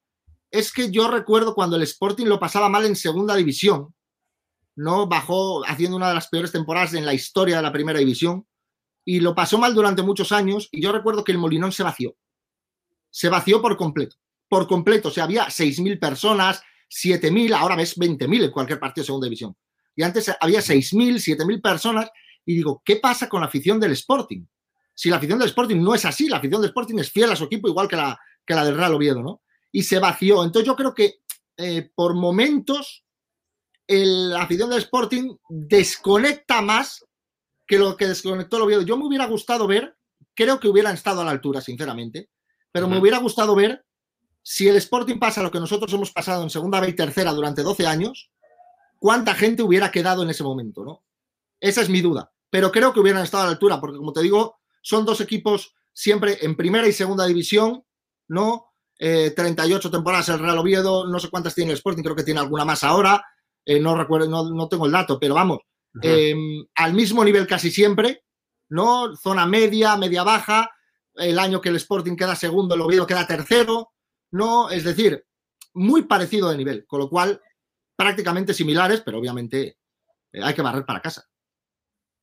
es 0.51 0.71
que 0.71 0.91
yo 0.91 1.09
recuerdo 1.09 1.55
cuando 1.55 1.75
el 1.75 1.81
Sporting 1.81 2.27
lo 2.27 2.39
pasaba 2.39 2.69
mal 2.69 2.85
en 2.85 2.95
segunda 2.95 3.35
división, 3.35 3.95
¿no? 4.75 5.07
Bajó 5.07 5.65
haciendo 5.65 5.97
una 5.97 6.09
de 6.09 6.15
las 6.15 6.27
peores 6.27 6.51
temporadas 6.51 6.93
en 6.93 7.05
la 7.05 7.15
historia 7.15 7.57
de 7.57 7.63
la 7.63 7.71
primera 7.71 7.97
división 7.97 8.45
y 9.05 9.19
lo 9.19 9.35
pasó 9.35 9.59
mal 9.59 9.73
durante 9.75 10.01
muchos 10.01 10.31
años 10.31 10.67
y 10.71 10.81
yo 10.81 10.91
recuerdo 10.91 11.23
que 11.23 11.31
el 11.31 11.37
Molinón 11.37 11.71
se 11.71 11.83
vació. 11.83 12.17
Se 13.11 13.29
vació 13.29 13.61
por 13.61 13.77
completo, 13.77 14.17
por 14.49 14.67
completo. 14.67 15.09
O 15.09 15.11
sea, 15.11 15.25
había 15.25 15.45
6.000 15.45 15.99
personas, 15.99 16.61
7.000, 16.89 17.53
ahora 17.53 17.75
ves 17.75 17.97
20.000 17.97 18.45
en 18.45 18.51
cualquier 18.51 18.79
partido 18.79 19.03
de 19.03 19.05
segunda 19.05 19.25
división. 19.25 19.55
Y 19.95 20.03
antes 20.03 20.35
había 20.41 20.59
6.000, 20.59 21.37
7.000 21.37 21.61
personas 21.61 22.09
y 22.45 22.55
digo, 22.55 22.81
¿qué 22.83 22.97
pasa 22.97 23.29
con 23.29 23.41
la 23.41 23.47
afición 23.47 23.79
del 23.79 23.91
Sporting? 23.91 24.43
Si 24.93 25.09
la 25.09 25.17
afición 25.17 25.39
del 25.39 25.49
Sporting 25.49 25.77
no 25.77 25.93
es 25.93 26.03
así, 26.05 26.27
la 26.27 26.37
afición 26.37 26.61
del 26.61 26.69
Sporting 26.69 26.97
es 26.99 27.11
fiel 27.11 27.31
a 27.31 27.35
su 27.35 27.45
equipo 27.45 27.67
igual 27.67 27.87
que 27.87 27.95
la, 27.95 28.19
que 28.45 28.55
la 28.55 28.65
del 28.65 28.75
Real 28.75 28.95
Oviedo, 28.95 29.21
¿no? 29.21 29.41
Y 29.71 29.83
se 29.83 29.99
vació. 29.99 30.43
Entonces 30.43 30.65
yo 30.65 30.75
creo 30.75 30.93
que 30.93 31.19
eh, 31.57 31.91
por 31.93 32.15
momentos 32.15 33.03
la 33.87 34.41
afición 34.41 34.69
del 34.69 34.79
Sporting 34.79 35.35
desconecta 35.47 36.61
más 36.61 37.05
que 37.67 37.79
lo 37.79 37.97
que 37.97 38.07
desconectó 38.07 38.57
el 38.57 38.63
Oviedo. 38.63 38.81
Yo 38.81 38.97
me 38.97 39.05
hubiera 39.05 39.25
gustado 39.25 39.67
ver, 39.67 39.97
creo 40.33 40.59
que 40.59 40.67
hubieran 40.67 40.93
estado 40.93 41.21
a 41.21 41.25
la 41.25 41.31
altura, 41.31 41.61
sinceramente, 41.61 42.29
pero 42.71 42.87
me 42.87 42.97
hubiera 42.97 43.19
gustado 43.19 43.55
ver 43.55 43.85
si 44.41 44.67
el 44.67 44.75
Sporting 44.75 45.17
pasa 45.17 45.41
lo 45.41 45.49
que 45.49 45.59
nosotros 45.59 45.91
hemos 45.93 46.11
pasado 46.11 46.43
en 46.43 46.49
segunda 46.49 46.79
B 46.79 46.89
y 46.89 46.93
tercera 46.93 47.31
durante 47.31 47.63
12 47.63 47.87
años, 47.87 48.31
cuánta 48.99 49.33
gente 49.33 49.63
hubiera 49.63 49.91
quedado 49.91 50.23
en 50.23 50.29
ese 50.29 50.43
momento, 50.43 50.83
¿no? 50.83 51.03
Esa 51.59 51.81
es 51.81 51.89
mi 51.89 52.01
duda. 52.01 52.31
Pero 52.49 52.71
creo 52.71 52.93
que 52.93 52.99
hubieran 52.99 53.23
estado 53.23 53.43
a 53.43 53.45
la 53.47 53.51
altura, 53.53 53.79
porque 53.79 53.97
como 53.97 54.13
te 54.13 54.21
digo, 54.21 54.59
son 54.81 55.05
dos 55.05 55.19
equipos 55.21 55.73
siempre 55.93 56.37
en 56.41 56.55
primera 56.55 56.87
y 56.87 56.93
segunda 56.93 57.25
división, 57.25 57.83
¿no? 58.27 58.73
38 58.97 59.87
eh, 59.87 59.91
temporadas 59.91 60.29
el 60.29 60.39
Real 60.39 60.57
Oviedo, 60.57 61.07
no 61.07 61.19
sé 61.19 61.29
cuántas 61.29 61.55
tiene 61.55 61.71
el 61.71 61.77
Sporting, 61.77 62.03
creo 62.03 62.15
que 62.15 62.23
tiene 62.23 62.39
alguna 62.39 62.65
más 62.65 62.83
ahora, 62.83 63.25
eh, 63.65 63.79
no 63.79 63.95
recuerdo, 63.95 64.29
no, 64.29 64.49
no, 64.49 64.67
tengo 64.69 64.85
el 64.85 64.91
dato, 64.91 65.19
pero 65.19 65.33
vamos, 65.33 65.59
em, 66.01 66.65
al 66.75 66.93
mismo 66.93 67.23
nivel 67.23 67.47
casi 67.47 67.71
siempre, 67.71 68.23
¿no? 68.69 69.15
Zona 69.15 69.45
media, 69.45 69.95
media 69.95 70.23
baja, 70.23 70.71
el 71.15 71.39
año 71.39 71.61
que 71.61 71.69
el 71.69 71.77
Sporting 71.77 72.15
queda 72.15 72.35
segundo, 72.35 72.75
el 72.75 72.81
Oviedo 72.81 73.07
queda 73.07 73.27
tercero, 73.27 73.93
¿no? 74.31 74.69
Es 74.69 74.83
decir, 74.83 75.25
muy 75.73 76.03
parecido 76.03 76.49
de 76.49 76.57
nivel, 76.57 76.85
con 76.85 76.99
lo 76.99 77.09
cual 77.09 77.41
prácticamente 77.95 78.53
similares, 78.53 79.01
pero 79.01 79.19
obviamente 79.19 79.77
eh, 80.31 80.41
hay 80.43 80.53
que 80.53 80.61
barrer 80.61 80.85
para 80.85 81.01
casa. 81.01 81.25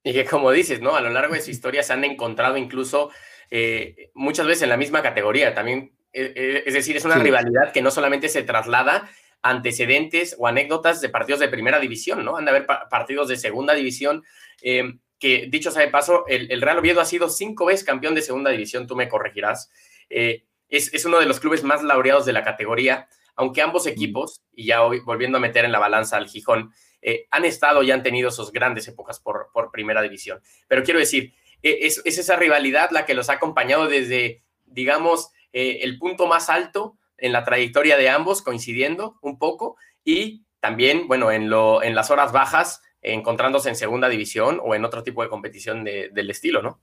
Y 0.05 0.12
que 0.12 0.25
como 0.25 0.50
dices, 0.50 0.81
¿no? 0.81 0.97
A 0.97 1.00
lo 1.00 1.11
largo 1.11 1.35
de 1.35 1.41
su 1.41 1.50
historia 1.50 1.83
se 1.83 1.93
han 1.93 2.05
encontrado 2.05 2.57
incluso 2.57 3.11
eh, 3.50 4.11
muchas 4.14 4.47
veces 4.47 4.64
en 4.64 4.71
la 4.71 4.76
misma 4.76 5.02
categoría. 5.02 5.55
También, 5.55 5.97
eh, 6.12 6.64
es 6.67 6.75
decir, 6.75 6.97
es 6.97 7.05
una 7.05 7.17
rivalidad 7.17 7.73
que 7.73 7.83
no 7.83 7.91
solamente 7.91 8.29
se 8.29 8.43
traslada 8.43 9.09
antecedentes 9.42 10.37
o 10.38 10.46
anécdotas 10.46 11.00
de 11.00 11.08
partidos 11.08 11.40
de 11.40 11.49
primera 11.49 11.80
división, 11.80 12.25
¿no? 12.25 12.37
Han 12.37 12.44
de 12.44 12.50
haber 12.50 12.66
partidos 12.66 13.28
de 13.28 13.37
segunda 13.37 13.75
división. 13.75 14.25
Em, 14.61 15.00
que 15.18 15.46
dicho 15.49 15.70
sea 15.70 15.82
de 15.82 15.88
paso, 15.88 16.25
el, 16.26 16.61
Real 16.61 16.78
Oviedo 16.78 17.00
ha 17.00 17.04
sido 17.04 17.28
cinco 17.28 17.66
veces 17.66 17.84
campeón 17.84 18.14
de 18.14 18.22
segunda 18.22 18.50
división, 18.50 18.88
tú 18.88 18.96
me 18.96 19.08
corregirás. 19.08 19.70
es, 20.08 20.42
es, 20.68 21.04
uno 21.04 21.20
de 21.20 21.26
los 21.26 21.38
clubes 21.38 21.62
más 21.62 21.82
laureados 21.82 22.26
de 22.26 22.32
la 22.32 22.42
categoría, 22.42 23.06
aunque 23.37 23.62
ambos 23.62 23.87
equipos, 23.87 24.42
y 24.52 24.66
ya 24.66 24.82
hoy 24.82 25.00
volviendo 25.00 25.38
a 25.38 25.40
meter 25.40 25.64
en 25.64 25.72
la 25.72 25.78
balanza 25.78 26.16
al 26.16 26.28
Gijón, 26.28 26.72
eh, 27.00 27.26
han 27.32 27.44
estado 27.44 27.82
y 27.82 27.90
han 27.90 28.04
tenido 28.04 28.30
sus 28.30 28.52
grandes 28.52 28.87
épocas 28.87 29.18
por, 29.18 29.50
por 29.52 29.72
primera 29.72 30.02
división. 30.02 30.40
Pero 30.68 30.84
quiero 30.84 31.00
decir, 31.00 31.34
e, 31.62 31.87
es, 31.87 32.00
esa 32.04 32.37
rivalidad 32.37 32.90
la 32.92 33.04
que 33.04 33.14
los 33.14 33.28
ha 33.28 33.34
acompañado 33.34 33.88
desde, 33.88 34.44
digamos, 34.66 35.30
eh, 35.52 35.80
el 35.82 35.99
punto 35.99 36.26
más 36.28 36.49
alto 36.49 36.96
en 37.23 37.33
la 37.33 37.45
trayectoria 37.45 37.97
de 37.97 38.11
ambos, 38.11 38.43
coincidiendo 38.43 39.17
un 39.23 39.38
poco, 39.38 39.76
y 40.05 40.45
también, 40.61 41.09
bueno, 41.09 41.31
en, 41.31 41.49
lo, 41.49 41.83
en 41.83 41.95
las 41.95 42.11
horas 42.11 42.33
bajas, 42.33 42.83
encontrándose 43.00 43.69
en 43.69 43.76
segunda 43.76 44.09
división 44.09 44.61
o 44.62 44.75
en 44.75 44.85
otro 44.85 45.02
tipo 45.02 45.23
de 45.23 45.29
competición 45.29 45.85
del 45.85 46.31
estilo, 46.31 46.62
¿no? 46.62 46.81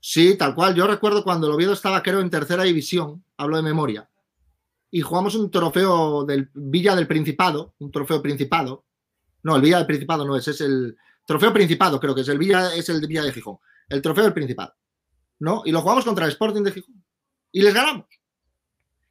Sí, 0.00 0.36
tal 0.36 0.54
cual. 0.54 0.74
Yo 0.74 0.86
recuerdo 0.86 1.24
cuando 1.24 1.46
el 1.46 1.54
Oviedo 1.54 1.72
estaba, 1.72 2.02
creo, 2.02 2.20
en 2.20 2.30
tercera 2.30 2.62
división, 2.62 3.24
hablo 3.36 3.56
de 3.56 3.62
memoria, 3.62 4.08
y 4.90 5.00
jugamos 5.00 5.34
un 5.34 5.50
trofeo 5.50 6.24
del 6.24 6.50
Villa 6.54 6.94
del 6.94 7.06
Principado, 7.06 7.74
un 7.78 7.90
trofeo 7.90 8.22
Principado, 8.22 8.84
no, 9.42 9.56
el 9.56 9.62
Villa 9.62 9.78
del 9.78 9.86
Principado 9.86 10.24
no 10.24 10.36
es, 10.36 10.48
es 10.48 10.60
el 10.60 10.96
trofeo 11.24 11.52
Principado, 11.52 12.00
creo 12.00 12.14
que 12.14 12.22
es 12.22 12.28
el 12.28 12.38
Villa, 12.38 12.74
es 12.74 12.88
el 12.88 13.06
Villa 13.06 13.22
de 13.22 13.32
Gijón. 13.32 13.58
El 13.88 14.02
trofeo 14.02 14.24
del 14.24 14.32
Principado. 14.32 14.74
¿No? 15.40 15.62
Y 15.64 15.70
lo 15.70 15.80
jugamos 15.80 16.04
contra 16.04 16.24
el 16.24 16.32
Sporting 16.32 16.62
de 16.62 16.72
Gijón. 16.72 17.04
Y 17.52 17.62
les 17.62 17.72
ganamos. 17.72 18.06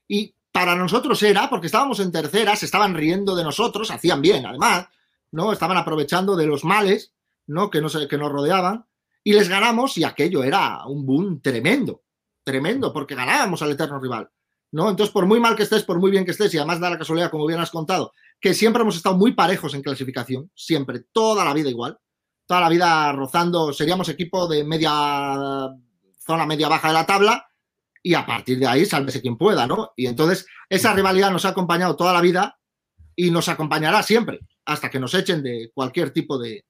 Y 0.08 0.36
para 0.58 0.76
nosotros 0.76 1.22
era, 1.22 1.52
porque 1.52 1.68
estábamos 1.68 2.00
en 2.00 2.12
tercera, 2.12 2.56
se 2.56 2.66
estaban 2.66 2.96
riendo 2.96 3.36
de 3.36 3.44
nosotros, 3.44 3.92
hacían 3.92 4.24
bien, 4.24 4.44
además, 4.44 4.88
¿no? 5.30 5.54
Estaban 5.54 5.78
aprovechando 5.78 6.36
de 6.36 6.48
los 6.48 6.64
males, 6.64 7.14
¿no? 7.46 7.70
Que, 7.70 7.80
no 7.80 7.90
que 8.10 8.18
nos 8.18 8.32
rodeaban. 8.32 8.88
Y 9.24 9.34
les 9.34 9.50
ganamos 9.50 10.00
y 10.00 10.04
aquello 10.04 10.44
era 10.44 10.84
un 10.88 11.06
boom 11.06 11.42
tremendo. 11.44 12.02
Tremendo, 12.44 12.92
porque 12.92 13.14
ganábamos 13.14 13.62
al 13.62 13.74
eterno 13.74 14.00
rival. 14.00 14.32
¿no? 14.72 14.90
Entonces, 14.90 15.14
por 15.14 15.28
muy 15.28 15.40
mal 15.40 15.56
que 15.56 15.62
estés, 15.62 15.84
por 15.84 16.00
muy 16.00 16.10
bien 16.10 16.26
que 16.26 16.32
estés, 16.32 16.52
y 16.56 16.58
además 16.58 16.80
da 16.80 16.90
la 16.90 16.98
casualidad, 16.98 17.30
como 17.30 17.46
bien 17.46 17.60
has 17.60 17.70
contado, 17.70 18.14
que 18.42 18.56
siempre 18.56 18.82
hemos 18.82 18.96
estado 18.96 19.16
muy 19.16 19.34
parejos 19.34 19.76
en 19.76 19.84
clasificación, 19.84 20.50
siempre, 20.56 21.02
toda 21.12 21.46
la 21.46 21.54
vida 21.54 21.70
igual, 21.70 22.00
toda 22.48 22.62
la 22.62 22.70
vida 22.70 23.12
rozando, 23.12 23.74
seríamos 23.74 24.10
equipo 24.10 24.48
de 24.48 24.64
media 24.64 25.70
zona 26.26 26.48
media 26.48 26.68
baja 26.68 26.88
de 26.88 26.94
la 26.96 27.06
tabla 27.06 27.48
y 28.04 28.13
a 28.13 28.25
partir 28.25 28.60
de 28.60 28.68
ahí 28.68 28.86
sálvese 28.86 29.22
quien 29.22 29.38
pueda, 29.38 29.68
¿no? 29.68 29.92
Y 29.96 30.08
entonces 30.08 30.48
esa 30.70 30.94
rivalidad 30.94 31.32
nos 31.32 31.46
ha 31.46 31.50
acompañado 31.50 31.96
toda 31.96 32.13
la 32.13 32.22
vida 32.22 32.60
y 33.16 33.32
nos 33.32 33.50
acompañará 33.50 34.04
siempre, 34.04 34.39
hasta 34.66 34.89
que 34.89 35.00
nos 35.00 35.13
echen 35.13 35.42
de 35.44 35.72
cualquier 35.74 36.12
tipo 36.12 36.38
de, 36.38 36.63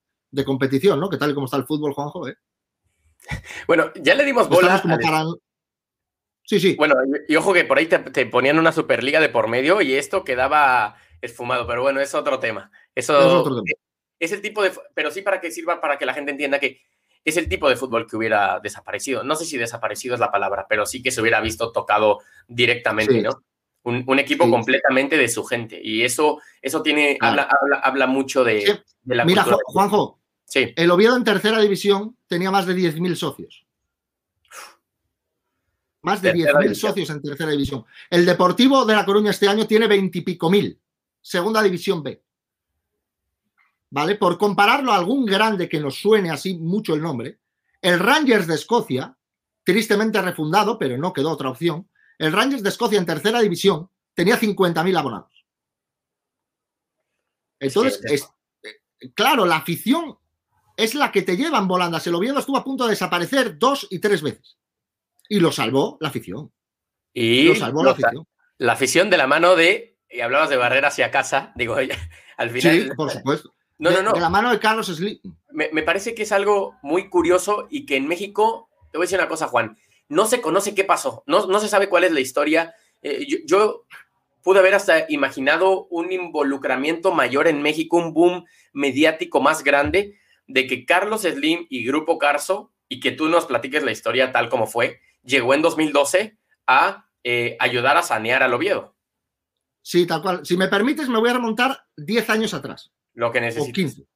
competición, 0.44 1.00
¿no? 1.00 1.08
Que 1.08 1.16
tal 1.16 1.30
y 1.30 1.34
como 1.34 1.46
está 1.46 1.56
el 1.56 1.66
fútbol, 1.66 1.92
Juanjo, 1.92 2.28
¿eh? 2.28 2.36
Bueno, 3.66 3.92
ya 3.96 4.14
le 4.14 4.24
dimos 4.24 4.48
bola. 4.48 4.82
Sí, 6.44 6.58
sí. 6.58 6.76
Bueno, 6.76 6.94
y, 7.28 7.36
ojo 7.36 7.52
que 7.52 7.64
por 7.64 7.76
ahí 7.76 7.86
te, 7.86 7.98
te, 7.98 8.24
ponían 8.24 8.58
una 8.58 8.72
Superliga 8.72 9.20
de 9.20 9.28
por 9.28 9.48
medio 9.48 9.82
y 9.82 9.92
esto 9.92 10.24
quedaba 10.24 10.96
esfumado, 11.20 11.66
pero 11.66 11.82
bueno, 11.82 12.00
es 12.00 12.14
otro 12.14 12.38
tema. 12.38 12.70
Eso 12.94 13.44
es, 14.18 14.32
el 14.32 14.40
tipo 14.40 14.62
de, 14.62 14.72
pero 14.94 15.10
sí 15.10 15.22
para 15.22 15.40
que 15.40 15.50
sirva 15.50 15.80
para 15.80 15.98
que 15.98 16.06
la 16.06 16.14
gente 16.14 16.30
entienda 16.30 16.58
que 16.58 16.80
es 17.28 17.36
el 17.36 17.48
tipo 17.48 17.68
de 17.68 17.76
fútbol 17.76 18.06
que 18.06 18.16
hubiera 18.16 18.60
desaparecido. 18.60 19.22
No 19.22 19.36
sé 19.36 19.44
si 19.44 19.56
desaparecido 19.56 20.14
es 20.14 20.20
la 20.20 20.30
palabra, 20.30 20.66
pero 20.68 20.86
sí 20.86 21.02
que 21.02 21.10
se 21.10 21.20
hubiera 21.20 21.40
visto 21.40 21.72
tocado 21.72 22.20
directamente, 22.46 23.22
¿no? 23.22 23.42
Un, 23.84 24.18
equipo 24.18 24.50
completamente 24.50 25.16
de 25.16 25.28
su 25.28 25.44
gente. 25.44 25.80
Y 25.82 26.02
eso, 26.02 26.40
eso 26.60 26.82
tiene, 26.82 27.16
habla, 27.20 27.48
habla, 27.82 28.06
mucho 28.06 28.44
de, 28.44 28.82
la 29.06 29.24
Mira, 29.24 29.46
Juanjo, 29.64 30.20
sí. 30.44 30.74
el 30.76 30.90
Oviedo 30.90 31.16
en 31.16 31.24
tercera 31.24 31.58
división 31.58 32.14
tenía 32.26 32.50
más 32.50 32.66
de 32.66 32.76
10.000 32.76 33.14
socios. 33.14 33.66
Más 36.02 36.20
de 36.20 36.34
10.000 36.34 36.74
socios 36.74 37.08
en 37.08 37.22
tercera 37.22 37.50
división. 37.50 37.86
El 38.10 38.26
Deportivo 38.26 38.84
de 38.84 38.94
La 38.94 39.06
Coruña 39.06 39.30
este 39.30 39.48
año 39.48 39.66
tiene 39.66 39.86
20 39.86 40.18
y 40.18 40.20
pico 40.20 40.50
mil 40.50 40.78
segunda 41.28 41.62
división 41.62 42.02
B. 42.02 42.22
¿Vale? 43.90 44.16
Por 44.16 44.36
compararlo 44.36 44.92
a 44.92 44.96
algún 44.96 45.24
grande 45.24 45.68
que 45.68 45.80
nos 45.80 46.00
suene 46.00 46.30
así 46.30 46.58
mucho 46.58 46.94
el 46.94 47.00
nombre, 47.00 47.38
el 47.80 47.98
Rangers 47.98 48.46
de 48.46 48.54
Escocia, 48.54 49.16
tristemente 49.64 50.20
refundado, 50.20 50.78
pero 50.78 50.98
no 50.98 51.12
quedó 51.12 51.30
otra 51.30 51.50
opción, 51.50 51.88
el 52.18 52.32
Rangers 52.32 52.62
de 52.62 52.68
Escocia 52.68 52.98
en 52.98 53.06
tercera 53.06 53.40
división 53.40 53.90
tenía 54.14 54.38
50.000 54.38 54.98
abonados. 54.98 55.46
Entonces, 57.60 58.00
es, 58.04 58.28
eh, 58.62 59.12
claro, 59.14 59.46
la 59.46 59.56
afición 59.56 60.18
es 60.76 60.94
la 60.94 61.10
que 61.10 61.22
te 61.22 61.36
lleva 61.36 61.58
en 61.58 61.68
volandas. 61.68 62.06
El 62.06 62.14
Oviedo 62.14 62.38
estuvo 62.38 62.56
a 62.56 62.64
punto 62.64 62.84
de 62.84 62.90
desaparecer 62.90 63.58
dos 63.58 63.86
y 63.90 63.98
tres 63.98 64.22
veces. 64.22 64.58
Y 65.28 65.40
lo 65.40 65.52
salvó 65.52 65.98
la 66.00 66.08
afición. 66.08 66.52
Y 67.12 67.48
lo 67.48 67.54
salvó 67.56 67.84
la 67.84 67.92
afición. 67.92 68.26
La 68.58 68.72
afición 68.72 69.10
de 69.10 69.16
la 69.16 69.26
mano 69.26 69.56
de 69.56 69.98
y 70.10 70.20
hablabas 70.20 70.48
de 70.48 70.56
barrer 70.56 70.84
hacia 70.84 71.10
casa, 71.10 71.52
digo, 71.54 71.76
al 72.36 72.50
final... 72.50 72.82
Sí, 72.82 72.88
por 72.96 73.10
supuesto. 73.10 73.54
No, 73.78 73.90
no, 73.90 74.02
no. 74.02 74.12
De 74.12 74.20
la 74.20 74.28
mano 74.28 74.50
de 74.50 74.58
Carlos 74.58 74.88
Slim. 74.88 75.18
Me, 75.50 75.70
me, 75.72 75.82
parece 75.82 76.14
que 76.14 76.24
es 76.24 76.32
algo 76.32 76.76
muy 76.82 77.08
curioso 77.08 77.68
y 77.70 77.86
que 77.86 77.96
en 77.96 78.08
México, 78.08 78.68
te 78.90 78.98
voy 78.98 79.04
a 79.04 79.06
decir 79.06 79.18
una 79.18 79.28
cosa, 79.28 79.48
Juan, 79.48 79.76
no 80.08 80.26
se 80.26 80.40
conoce 80.40 80.74
qué 80.74 80.84
pasó, 80.84 81.22
no, 81.26 81.46
no 81.46 81.60
se 81.60 81.68
sabe 81.68 81.88
cuál 81.88 82.04
es 82.04 82.12
la 82.12 82.20
historia. 82.20 82.74
Eh, 83.02 83.26
yo, 83.46 83.84
pude 84.42 84.60
haber 84.60 84.74
hasta 84.74 85.10
imaginado 85.10 85.86
un 85.90 86.10
involucramiento 86.10 87.12
mayor 87.12 87.48
en 87.48 87.60
México, 87.60 87.98
un 87.98 88.14
boom 88.14 88.46
mediático 88.72 89.40
más 89.40 89.62
grande 89.62 90.16
de 90.46 90.66
que 90.66 90.86
Carlos 90.86 91.22
Slim 91.22 91.66
y 91.68 91.84
Grupo 91.84 92.18
Carso, 92.18 92.72
y 92.88 93.00
que 93.00 93.12
tú 93.12 93.28
nos 93.28 93.44
platiques 93.44 93.82
la 93.82 93.92
historia 93.92 94.32
tal 94.32 94.48
como 94.48 94.66
fue, 94.66 95.00
llegó 95.22 95.52
en 95.52 95.60
2012 95.60 96.38
a 96.66 97.06
eh, 97.22 97.56
ayudar 97.60 97.98
a 97.98 98.02
sanear 98.02 98.42
al 98.42 98.54
Oviedo. 98.54 98.96
Sí, 99.82 100.06
tal 100.06 100.22
cual. 100.22 100.46
Si 100.46 100.56
me 100.56 100.68
permites, 100.68 101.08
me 101.08 101.18
voy 101.18 101.28
a 101.30 101.34
remontar 101.34 101.84
10 101.96 102.30
años 102.30 102.54
atrás. 102.54 102.90
Lo 103.18 103.32
que. 103.32 103.40
O 103.58 103.72
15. 103.72 104.06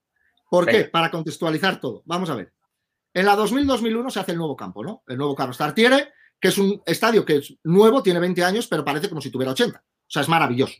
¿Por 0.48 0.66
qué? 0.66 0.84
Para 0.84 1.10
contextualizar 1.10 1.80
todo. 1.80 2.02
Vamos 2.06 2.30
a 2.30 2.36
ver. 2.36 2.52
En 3.12 3.26
la 3.26 3.36
2000-2001 3.36 4.10
se 4.10 4.20
hace 4.20 4.30
el 4.30 4.38
nuevo 4.38 4.56
campo, 4.56 4.84
¿no? 4.84 5.02
El 5.08 5.18
nuevo 5.18 5.34
Carlos 5.34 5.58
Tartiere, 5.58 6.12
que 6.40 6.48
es 6.48 6.56
un 6.56 6.80
estadio 6.86 7.24
que 7.24 7.38
es 7.38 7.54
nuevo, 7.64 8.00
tiene 8.00 8.20
20 8.20 8.44
años, 8.44 8.68
pero 8.68 8.84
parece 8.84 9.08
como 9.08 9.20
si 9.20 9.30
tuviera 9.30 9.52
80. 9.52 9.76
O 9.76 9.82
sea, 10.06 10.22
es 10.22 10.28
maravilloso. 10.28 10.74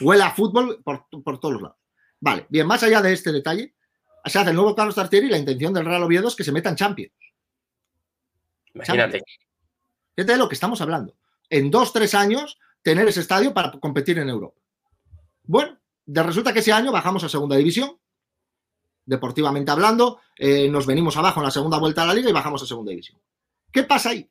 Huele 0.00 0.22
a 0.22 0.32
fútbol 0.32 0.82
por, 0.84 1.40
todos 1.40 1.62
lados. 1.62 1.78
Vale, 2.20 2.46
bien, 2.50 2.66
más 2.66 2.82
allá 2.82 3.00
de 3.00 3.14
este 3.14 3.32
detalle, 3.32 3.74
se 4.26 4.38
hace 4.38 4.50
el 4.50 4.56
nuevo 4.56 4.76
Carlos 4.76 4.94
Tartieri 4.94 5.28
y 5.28 5.30
la 5.30 5.38
intención 5.38 5.72
del 5.72 5.86
Real 5.86 6.02
Oviedo 6.02 6.28
es 6.28 6.36
que 6.36 6.44
se 6.44 6.52
meta 6.52 6.68
en 6.68 6.76
Champions. 6.76 7.14
Imagínate. 8.74 9.22
Fíjate 10.14 10.32
de 10.32 10.38
lo 10.38 10.48
que 10.48 10.54
estamos 10.56 10.82
hablando. 10.82 11.16
En 11.48 11.70
dos, 11.70 11.90
tres 11.90 12.14
años, 12.14 12.58
tener 12.82 13.08
ese 13.08 13.20
estadio 13.20 13.54
para 13.54 13.72
competir 13.72 14.18
en 14.18 14.28
Europa. 14.28 14.60
Bueno, 15.44 15.78
de 16.06 16.22
resulta 16.22 16.52
que 16.52 16.60
ese 16.60 16.72
año 16.72 16.92
bajamos 16.92 17.24
a 17.24 17.28
segunda 17.28 17.56
división, 17.56 17.98
deportivamente 19.04 19.70
hablando, 19.70 20.20
eh, 20.36 20.68
nos 20.68 20.86
venimos 20.86 21.16
abajo 21.16 21.40
en 21.40 21.44
la 21.44 21.50
segunda 21.50 21.78
vuelta 21.78 22.02
a 22.02 22.06
la 22.06 22.14
liga 22.14 22.30
y 22.30 22.32
bajamos 22.32 22.62
a 22.62 22.66
segunda 22.66 22.90
división. 22.90 23.20
¿Qué 23.72 23.82
pasa 23.84 24.10
ahí? 24.10 24.30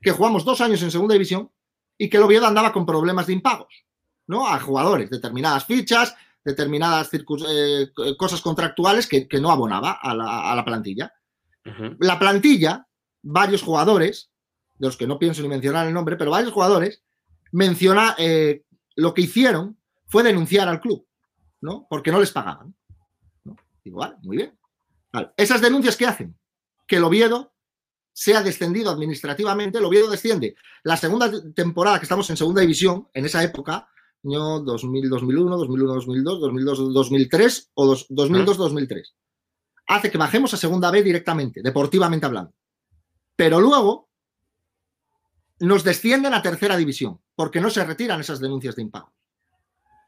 Que 0.00 0.12
jugamos 0.12 0.44
dos 0.44 0.60
años 0.60 0.82
en 0.82 0.90
segunda 0.90 1.14
división 1.14 1.50
y 1.98 2.08
que 2.08 2.16
el 2.16 2.22
Oviedo 2.22 2.46
andaba 2.46 2.72
con 2.72 2.86
problemas 2.86 3.26
de 3.26 3.32
impagos, 3.32 3.84
¿no? 4.26 4.46
A 4.46 4.58
jugadores, 4.60 5.10
determinadas 5.10 5.64
fichas, 5.64 6.14
determinadas 6.44 7.10
eh, 7.12 7.90
cosas 8.18 8.40
contractuales 8.40 9.06
que, 9.06 9.28
no 9.40 9.50
abonaba 9.50 9.92
a 9.92 10.14
la, 10.14 10.64
plantilla. 10.64 11.12
La 12.00 12.18
plantilla, 12.18 12.88
varios 13.22 13.62
jugadores, 13.62 14.30
de 14.74 14.88
los 14.88 14.96
que 14.96 15.06
no 15.06 15.18
pienso 15.18 15.42
ni 15.42 15.48
mencionar 15.48 15.86
el 15.86 15.94
nombre, 15.94 16.16
pero 16.16 16.32
varios 16.32 16.52
jugadores, 16.52 17.02
menciona 17.52 18.16
eh, 18.18 18.64
lo 18.96 19.14
que 19.14 19.22
hicieron 19.22 19.78
fue 20.06 20.22
denunciar 20.22 20.68
al 20.68 20.80
club, 20.80 21.06
¿no? 21.62 21.86
Porque 21.88 22.12
no 22.12 22.20
les 22.20 22.30
pagaban. 22.30 22.74
Digo, 23.82 23.98
vale, 23.98 24.16
muy 24.22 24.36
bien. 24.36 24.58
Esas 25.36 25.60
denuncias 25.60 25.96
que 25.96 26.06
hacen 26.06 26.38
que 26.86 26.96
el 26.96 27.04
Oviedo 27.04 27.54
sea 28.12 28.42
descendido 28.42 28.90
administrativamente, 28.90 29.78
el 29.78 29.84
Oviedo 29.84 30.10
desciende. 30.10 30.54
La 30.82 30.96
segunda 30.96 31.30
temporada 31.54 31.98
que 31.98 32.04
estamos 32.04 32.28
en 32.28 32.36
segunda 32.36 32.60
división, 32.60 33.08
en 33.14 33.24
esa 33.24 33.42
época, 33.42 33.88
año 34.24 34.60
2000, 34.60 35.08
2001, 35.08 35.56
2001, 35.56 35.94
2002, 35.94 36.40
2002, 36.40 36.94
2003 36.94 37.70
o 37.74 37.96
2002, 38.10 38.56
2003, 38.56 39.14
hace 39.86 40.10
que 40.10 40.18
bajemos 40.18 40.52
a 40.52 40.58
segunda 40.58 40.90
B 40.90 41.02
directamente, 41.02 41.62
deportivamente 41.62 42.26
hablando. 42.26 42.52
Pero 43.34 43.60
luego 43.60 44.10
nos 45.60 45.84
descienden 45.84 46.34
a 46.34 46.42
tercera 46.42 46.76
división, 46.76 47.20
porque 47.34 47.60
no 47.60 47.70
se 47.70 47.84
retiran 47.84 48.20
esas 48.20 48.40
denuncias 48.40 48.76
de 48.76 48.82
impago. 48.82 49.12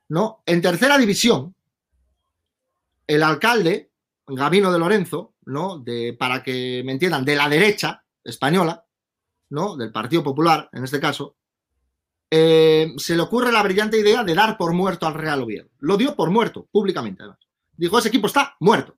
¿No? 0.09 0.43
En 0.47 0.61
tercera 0.61 0.99
división, 0.99 1.55
el 3.07 3.23
alcalde, 3.23 3.91
Gabino 4.27 4.73
de 4.73 4.79
Lorenzo, 4.79 5.35
¿no? 5.47 5.79
De, 5.79 6.17
para 6.19 6.43
que 6.43 6.83
me 6.85 6.93
entiendan, 6.93 7.25
de 7.25 7.37
la 7.37 7.49
derecha 7.49 8.05
española, 8.23 8.87
¿no? 9.51 9.77
Del 9.77 9.93
Partido 9.93 10.23
Popular, 10.23 10.69
en 10.73 10.85
este 10.85 11.01
caso, 11.01 11.37
eh, 12.31 12.93
se 12.97 13.15
le 13.15 13.23
ocurre 13.23 13.53
la 13.53 13.63
brillante 13.63 13.99
idea 13.99 14.25
de 14.25 14.35
dar 14.35 14.57
por 14.57 14.73
muerto 14.73 15.07
al 15.07 15.15
Real 15.15 15.43
Oviedo. 15.43 15.69
Lo 15.79 15.97
dio 15.97 16.17
por 16.17 16.31
muerto, 16.31 16.69
públicamente, 16.71 17.23
además. 17.23 17.39
Dijo, 17.77 17.99
ese 17.99 18.09
equipo 18.09 18.27
está 18.27 18.57
muerto. 18.61 18.97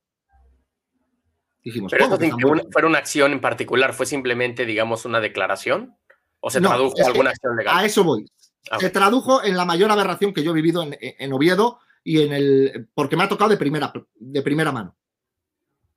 Dijimos, 1.62 1.90
Pero 1.90 2.04
esto 2.04 2.68
fue 2.70 2.84
una 2.84 2.98
acción 2.98 3.32
en 3.32 3.40
particular, 3.40 3.92
fue 3.92 4.06
simplemente, 4.06 4.64
digamos, 4.64 5.04
una 5.04 5.20
declaración. 5.20 5.96
¿O 6.38 6.50
se 6.50 6.60
tradujo 6.60 6.94
alguna 7.04 7.30
acción 7.30 7.56
legal? 7.56 7.76
A 7.76 7.84
eso 7.84 8.04
voy. 8.04 8.24
Ah, 8.70 8.78
se 8.80 8.90
tradujo 8.90 9.44
en 9.44 9.56
la 9.56 9.64
mayor 9.64 9.90
aberración 9.90 10.32
que 10.32 10.42
yo 10.42 10.50
he 10.50 10.54
vivido 10.54 10.86
en 11.00 11.32
Oviedo 11.32 11.78
y 12.02 12.22
en 12.22 12.32
el. 12.32 12.88
porque 12.94 13.16
me 13.16 13.24
ha 13.24 13.28
tocado 13.28 13.50
de 13.50 13.56
primera, 13.56 13.92
de 14.14 14.42
primera 14.42 14.70
mano. 14.70 14.96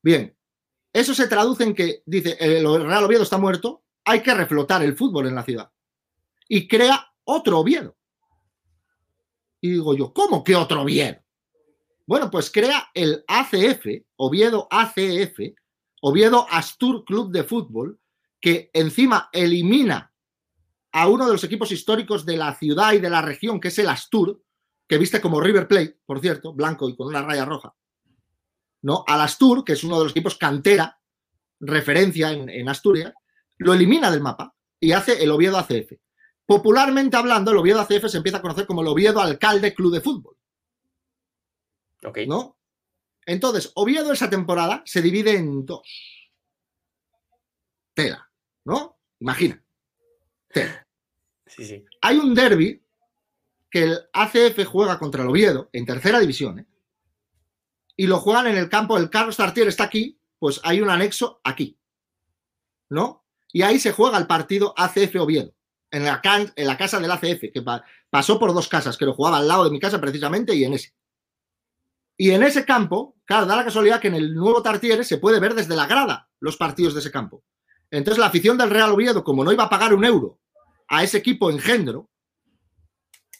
Bien, 0.01 0.35
eso 0.91 1.13
se 1.13 1.27
traduce 1.27 1.63
en 1.63 1.75
que 1.75 2.01
dice 2.05 2.35
el 2.39 2.63
Real 2.85 3.03
Oviedo 3.03 3.23
está 3.23 3.37
muerto, 3.37 3.83
hay 4.03 4.21
que 4.21 4.33
reflotar 4.33 4.81
el 4.81 4.97
fútbol 4.97 5.27
en 5.27 5.35
la 5.35 5.43
ciudad. 5.43 5.71
Y 6.47 6.67
crea 6.67 7.13
otro 7.25 7.59
Oviedo. 7.59 7.95
Y 9.61 9.71
digo 9.71 9.93
yo, 9.93 10.13
¿cómo 10.13 10.43
que 10.43 10.55
otro 10.55 10.81
Oviedo? 10.81 11.19
Bueno, 12.07 12.31
pues 12.31 12.49
crea 12.49 12.89
el 12.95 13.23
ACF, 13.27 13.85
Oviedo 14.15 14.67
ACF, 14.71 15.39
Oviedo 16.01 16.47
Astur 16.49 17.05
Club 17.05 17.31
de 17.31 17.43
Fútbol, 17.43 17.99
que 18.41 18.71
encima 18.73 19.29
elimina 19.31 20.11
a 20.91 21.07
uno 21.07 21.25
de 21.25 21.33
los 21.33 21.43
equipos 21.43 21.71
históricos 21.71 22.25
de 22.25 22.37
la 22.37 22.55
ciudad 22.55 22.93
y 22.93 22.99
de 22.99 23.09
la 23.09 23.21
región, 23.21 23.59
que 23.59 23.67
es 23.67 23.79
el 23.79 23.89
Astur, 23.89 24.41
que 24.87 24.97
viste 24.97 25.21
como 25.21 25.39
River 25.39 25.67
Plate, 25.67 25.99
por 26.05 26.19
cierto, 26.19 26.53
blanco 26.53 26.89
y 26.89 26.95
con 26.95 27.07
una 27.07 27.21
raya 27.21 27.45
roja, 27.45 27.75
¿no? 28.81 29.03
Al 29.07 29.21
Astur, 29.21 29.63
que 29.63 29.73
es 29.73 29.83
uno 29.83 29.97
de 29.97 30.05
los 30.05 30.11
equipos 30.11 30.35
cantera, 30.37 30.99
referencia 31.59 32.31
en, 32.31 32.69
Asturias, 32.69 33.13
lo 33.57 33.73
elimina 33.73 34.09
del 34.09 34.21
mapa 34.21 34.55
y 34.79 34.93
hace 34.93 35.21
el 35.21 35.31
Oviedo 35.31 35.57
ACF. 35.57 35.93
Popularmente 36.45 37.17
hablando, 37.17 37.51
el 37.51 37.57
Oviedo 37.57 37.81
ACF 37.81 38.07
se 38.07 38.17
empieza 38.17 38.39
a 38.39 38.41
conocer 38.41 38.65
como 38.65 38.81
el 38.81 38.87
Oviedo 38.87 39.21
Alcalde 39.21 39.73
Club 39.73 39.93
de 39.93 40.01
Fútbol. 40.01 40.37
Ok. 42.03 42.19
¿No? 42.27 42.57
Entonces, 43.25 43.71
Oviedo 43.75 44.11
esa 44.11 44.29
temporada 44.29 44.81
se 44.85 45.01
divide 45.01 45.35
en 45.35 45.65
dos. 45.65 46.31
Tela, 47.93 48.27
¿no? 48.65 48.97
Imagina. 49.19 49.63
Tela. 50.51 50.87
Sí, 51.45 51.65
sí. 51.65 51.85
Hay 52.01 52.17
un 52.17 52.33
derby 52.33 52.83
que 53.69 53.83
el 53.83 53.99
ACF 54.13 54.65
juega 54.65 54.97
contra 54.97 55.23
el 55.23 55.29
Oviedo 55.29 55.69
en 55.73 55.85
tercera 55.85 56.19
división, 56.19 56.59
¿eh? 56.59 56.65
y 57.95 58.07
lo 58.07 58.19
juegan 58.19 58.47
en 58.47 58.57
el 58.57 58.69
campo, 58.69 58.97
el 58.97 59.09
Carlos 59.09 59.37
Tartier 59.37 59.67
está 59.67 59.83
aquí, 59.83 60.19
pues 60.39 60.61
hay 60.63 60.81
un 60.81 60.89
anexo 60.89 61.41
aquí, 61.43 61.77
¿no? 62.89 63.25
Y 63.51 63.61
ahí 63.61 63.79
se 63.79 63.91
juega 63.91 64.17
el 64.17 64.25
partido 64.25 64.73
ACF 64.77 65.15
Oviedo, 65.19 65.53
en 65.91 66.05
la, 66.05 66.21
en 66.55 66.67
la 66.67 66.77
casa 66.77 66.99
del 66.99 67.11
ACF, 67.11 67.51
que 67.53 67.63
pasó 68.09 68.39
por 68.39 68.53
dos 68.53 68.67
casas, 68.67 68.97
que 68.97 69.05
lo 69.05 69.13
jugaba 69.13 69.37
al 69.37 69.47
lado 69.47 69.65
de 69.65 69.71
mi 69.71 69.79
casa 69.79 69.99
precisamente 69.99 70.55
y 70.55 70.63
en 70.63 70.73
ese. 70.73 70.93
Y 72.15 72.31
en 72.31 72.43
ese 72.43 72.65
campo, 72.65 73.17
claro, 73.25 73.45
da 73.45 73.55
la 73.55 73.65
casualidad 73.65 73.99
que 73.99 74.07
en 74.07 74.15
el 74.15 74.33
nuevo 74.33 74.61
Tartiere 74.61 75.03
se 75.03 75.17
puede 75.17 75.39
ver 75.39 75.53
desde 75.53 75.75
la 75.75 75.85
grada 75.85 76.29
los 76.39 76.57
partidos 76.57 76.93
de 76.93 77.01
ese 77.01 77.11
campo. 77.11 77.43
Entonces 77.91 78.19
la 78.19 78.27
afición 78.27 78.57
del 78.57 78.69
Real 78.69 78.91
Oviedo, 78.91 79.23
como 79.23 79.43
no 79.43 79.51
iba 79.51 79.63
a 79.63 79.69
pagar 79.69 79.93
un 79.93 80.05
euro 80.05 80.39
a 80.87 81.03
ese 81.03 81.17
equipo 81.17 81.49
engendro, 81.49 82.09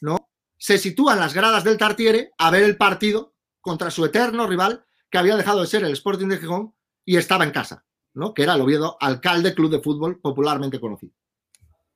¿no? 0.02 0.30
Se 0.58 0.78
sitúa 0.78 1.14
en 1.14 1.20
las 1.20 1.34
gradas 1.34 1.64
del 1.64 1.78
Tartiere 1.78 2.32
a 2.38 2.52
ver 2.52 2.64
el 2.64 2.78
partido 2.78 3.36
contra 3.62 3.92
su 3.92 4.06
eterno 4.06 4.48
rival 4.48 4.86
que 5.10 5.18
había 5.18 5.36
dejado 5.36 5.62
de 5.62 5.68
ser 5.68 5.84
el 5.84 5.94
Sporting 5.94 6.28
de 6.28 6.38
Gijón 6.38 6.76
y 7.06 7.18
estaba 7.18 7.44
en 7.44 7.52
casa, 7.52 7.86
¿no? 8.14 8.34
Que 8.34 8.44
era 8.44 8.56
el 8.56 8.62
Oviedo 8.62 8.98
Alcalde 9.00 9.54
Club 9.54 9.72
de 9.72 9.82
Fútbol 9.82 10.20
popularmente 10.20 10.80
conocido. 10.80 11.14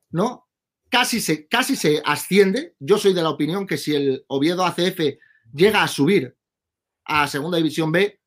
¿No? 0.10 0.48
Casi 0.90 1.22
se, 1.22 1.48
casi 1.48 1.76
se 1.76 2.02
asciende. 2.06 2.76
Yo 2.80 2.98
soy 2.98 3.14
de 3.14 3.24
la 3.24 3.30
opinión 3.30 3.66
que 3.66 3.78
si 3.78 3.96
el 3.96 4.26
Oviedo 4.28 4.64
ACF 4.64 5.00
llega 5.52 5.82
a 5.82 5.88
subir 5.88 6.38
a 7.06 7.28
Segunda 7.28 7.58
División 7.58 7.92
B, 7.92 8.20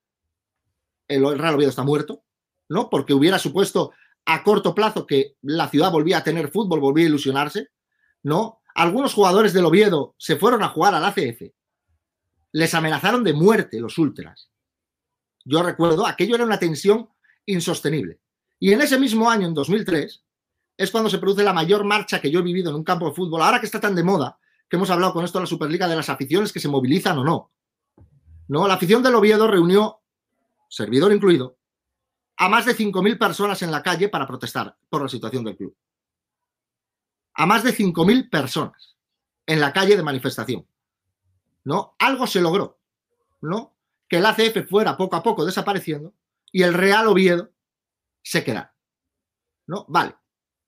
el 1.09 1.39
Real 1.39 1.55
Oviedo 1.55 1.71
está 1.71 1.85
muerto, 1.85 2.25
¿no? 2.69 2.91
Porque 2.91 3.15
hubiera 3.15 3.39
supuesto 3.39 3.93
a 4.27 4.43
corto 4.43 4.75
plazo 4.75 5.07
que 5.07 5.37
la 5.43 5.69
ciudad 5.69 5.93
volvía 5.93 6.19
a 6.19 6.25
tener 6.25 6.51
fútbol, 6.51 6.81
volvía 6.81 7.05
a 7.07 7.09
ilusionarse, 7.09 7.69
¿no? 8.23 8.61
Algunos 8.75 9.15
jugadores 9.15 9.53
del 9.53 9.65
Oviedo 9.65 10.15
se 10.19 10.37
fueron 10.37 10.62
a 10.62 10.69
jugar 10.69 10.95
al 10.95 11.05
ACF. 11.05 11.43
Les 12.53 12.75
amenazaron 12.75 13.25
de 13.25 13.33
muerte 13.33 13.81
los 13.81 13.97
ultras. 13.99 14.51
Yo 15.45 15.62
recuerdo, 15.62 16.07
aquello 16.07 16.35
era 16.35 16.45
una 16.45 16.59
tensión 16.59 17.09
insostenible. 17.47 18.19
Y 18.59 18.73
en 18.73 18.83
ese 18.83 18.99
mismo 18.99 19.31
año, 19.31 19.47
en 19.47 19.55
2003, 19.55 20.25
es 20.77 20.91
cuando 20.91 21.09
se 21.09 21.19
produce 21.19 21.45
la 21.45 21.53
mayor 21.53 21.85
marcha 21.85 22.21
que 22.21 22.31
yo 22.31 22.41
he 22.41 22.43
vivido 22.43 22.71
en 22.71 22.77
un 22.77 22.85
campo 22.85 23.09
de 23.09 23.15
fútbol. 23.15 23.43
Ahora 23.43 23.61
que 23.61 23.67
está 23.67 23.81
tan 23.81 23.95
de 23.95 24.03
moda, 24.03 24.39
que 24.69 24.77
hemos 24.77 24.91
hablado 24.91 25.12
con 25.12 25.25
esto 25.25 25.39
de 25.39 25.45
la 25.45 25.49
Superliga 25.49 25.87
de 25.87 25.97
las 25.97 26.09
aficiones 26.09 26.53
que 26.53 26.61
se 26.61 26.69
movilizan 26.69 27.19
o 27.19 27.25
no. 27.25 27.53
No, 28.49 28.67
la 28.67 28.75
afición 28.75 29.03
del 29.03 29.15
Oviedo 29.15 29.47
reunió, 29.47 30.01
servidor 30.69 31.12
incluido, 31.12 31.59
a 32.37 32.49
más 32.49 32.66
de 32.66 32.77
5.000 32.77 33.18
personas 33.18 33.62
en 33.62 33.70
la 33.70 33.83
calle 33.83 34.09
para 34.09 34.27
protestar 34.27 34.77
por 34.88 35.03
la 35.03 35.09
situación 35.09 35.44
del 35.44 35.57
club 35.57 35.77
a 37.37 37.46
más 37.46 37.62
de 37.62 37.75
5.000 37.75 38.31
personas 38.31 38.96
en 39.46 39.61
la 39.61 39.72
calle 39.72 39.96
de 39.96 40.03
manifestación. 40.03 40.66
¿No? 41.64 41.94
Algo 41.99 42.27
se 42.27 42.40
logró, 42.40 42.81
¿no? 43.40 43.77
Que 44.09 44.18
el 44.18 44.27
ACF 44.27 44.68
fuera 44.68 44.96
poco 44.96 45.16
a 45.16 45.22
poco 45.22 45.44
desapareciendo 45.44 46.14
y 46.53 46.62
el 46.62 46.75
Real 46.75 47.07
Oviedo 47.09 47.51
se 48.22 48.42
quedara. 48.42 48.75
¿No? 49.66 49.85
Vale. 49.88 50.16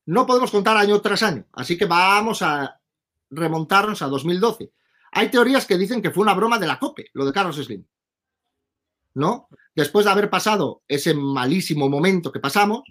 No 0.06 0.26
podemos 0.26 0.50
contar 0.50 0.76
año 0.76 1.00
tras 1.00 1.22
año, 1.22 1.46
así 1.52 1.78
que 1.78 1.86
vamos 1.86 2.42
a 2.42 2.80
remontarnos 3.30 4.02
a 4.02 4.06
2012. 4.06 4.72
Hay 5.12 5.30
teorías 5.30 5.66
que 5.66 5.78
dicen 5.78 6.02
que 6.02 6.10
fue 6.10 6.22
una 6.22 6.34
broma 6.34 6.58
de 6.58 6.66
la 6.66 6.78
COPE, 6.78 7.10
lo 7.14 7.24
de 7.24 7.32
Carlos 7.32 7.56
Slim. 7.56 7.86
¿No? 9.18 9.48
Después 9.74 10.04
de 10.04 10.12
haber 10.12 10.30
pasado 10.30 10.82
ese 10.86 11.12
malísimo 11.12 11.88
momento 11.88 12.30
que 12.30 12.38
pasamos, 12.38 12.82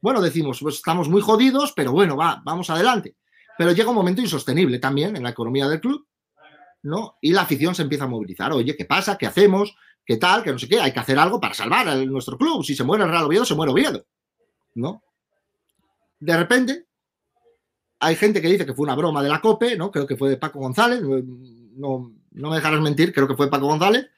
bueno, 0.00 0.22
decimos, 0.22 0.60
pues 0.62 0.76
estamos 0.76 1.10
muy 1.10 1.20
jodidos, 1.20 1.74
pero 1.76 1.92
bueno, 1.92 2.16
va, 2.16 2.40
vamos 2.42 2.70
adelante. 2.70 3.16
Pero 3.58 3.72
llega 3.72 3.90
un 3.90 3.96
momento 3.96 4.22
insostenible 4.22 4.78
también 4.78 5.14
en 5.14 5.22
la 5.22 5.28
economía 5.28 5.68
del 5.68 5.80
club, 5.80 6.06
¿no? 6.84 7.18
Y 7.20 7.32
la 7.32 7.42
afición 7.42 7.74
se 7.74 7.82
empieza 7.82 8.04
a 8.04 8.08
movilizar. 8.08 8.50
Oye, 8.52 8.74
¿qué 8.76 8.86
pasa? 8.86 9.18
¿Qué 9.18 9.26
hacemos? 9.26 9.76
¿Qué 10.06 10.16
tal? 10.16 10.42
Que 10.42 10.52
no 10.52 10.58
sé 10.58 10.68
qué. 10.68 10.80
Hay 10.80 10.92
que 10.92 11.00
hacer 11.00 11.18
algo 11.18 11.38
para 11.38 11.52
salvar 11.52 11.86
a 11.86 11.96
nuestro 11.96 12.38
club. 12.38 12.64
Si 12.64 12.74
se 12.74 12.84
muere 12.84 13.04
el 13.04 13.10
Real 13.10 13.24
Oviedo, 13.24 13.44
se 13.44 13.54
muere 13.54 13.72
Oviedo, 13.72 14.06
¿no? 14.74 15.02
De 16.18 16.34
repente, 16.34 16.86
hay 18.00 18.16
gente 18.16 18.40
que 18.40 18.48
dice 18.48 18.64
que 18.64 18.72
fue 18.72 18.84
una 18.84 18.94
broma 18.94 19.22
de 19.22 19.28
la 19.28 19.42
COPE, 19.42 19.76
¿no? 19.76 19.90
Creo 19.90 20.06
que 20.06 20.16
fue 20.16 20.30
de 20.30 20.38
Paco 20.38 20.60
González, 20.60 21.02
no, 21.02 22.14
no 22.30 22.50
me 22.50 22.56
dejarás 22.56 22.80
mentir, 22.80 23.12
creo 23.12 23.28
que 23.28 23.36
fue 23.36 23.50
Paco 23.50 23.66
González, 23.66 24.08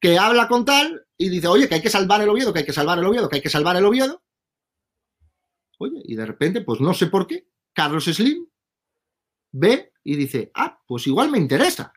que 0.00 0.18
habla 0.18 0.48
con 0.48 0.64
tal 0.64 1.06
y 1.16 1.28
dice, 1.28 1.48
oye, 1.48 1.68
que 1.68 1.76
hay 1.76 1.82
que 1.82 1.90
salvar 1.90 2.20
el 2.20 2.28
Oviedo, 2.28 2.52
que 2.52 2.60
hay 2.60 2.64
que 2.64 2.72
salvar 2.72 2.98
el 2.98 3.04
Oviedo, 3.04 3.28
que 3.28 3.36
hay 3.36 3.42
que 3.42 3.50
salvar 3.50 3.76
el 3.76 3.84
Oviedo. 3.84 4.22
Oye, 5.78 6.00
y 6.04 6.16
de 6.16 6.26
repente, 6.26 6.60
pues 6.60 6.80
no 6.80 6.94
sé 6.94 7.06
por 7.06 7.26
qué, 7.26 7.48
Carlos 7.72 8.04
Slim 8.04 8.46
ve 9.52 9.92
y 10.04 10.16
dice, 10.16 10.50
ah, 10.54 10.82
pues 10.86 11.06
igual 11.06 11.30
me 11.30 11.38
interesa. 11.38 11.92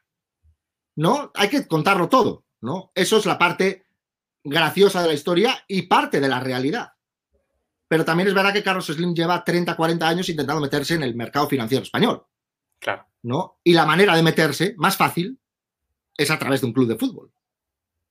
¿No? 0.95 1.31
Hay 1.35 1.49
que 1.49 1.67
contarlo 1.67 2.09
todo, 2.09 2.45
¿no? 2.61 2.91
Eso 2.93 3.17
es 3.17 3.25
la 3.25 3.37
parte 3.37 3.85
graciosa 4.43 5.01
de 5.01 5.07
la 5.07 5.13
historia 5.13 5.63
y 5.67 5.83
parte 5.83 6.19
de 6.19 6.27
la 6.27 6.39
realidad. 6.39 6.93
Pero 7.87 8.05
también 8.05 8.27
es 8.27 8.35
verdad 8.35 8.53
que 8.53 8.63
Carlos 8.63 8.87
Slim 8.87 9.13
lleva 9.13 9.43
30, 9.43 9.75
40 9.75 10.07
años 10.07 10.29
intentando 10.29 10.61
meterse 10.61 10.95
en 10.95 11.03
el 11.03 11.15
mercado 11.15 11.47
financiero 11.47 11.83
español. 11.83 12.25
Claro. 12.79 13.07
¿No? 13.23 13.59
Y 13.63 13.73
la 13.73 13.85
manera 13.85 14.15
de 14.15 14.23
meterse 14.23 14.75
más 14.77 14.95
fácil 14.95 15.39
es 16.15 16.29
a 16.31 16.39
través 16.39 16.61
de 16.61 16.67
un 16.67 16.73
club 16.73 16.87
de 16.87 16.97
fútbol. 16.97 17.31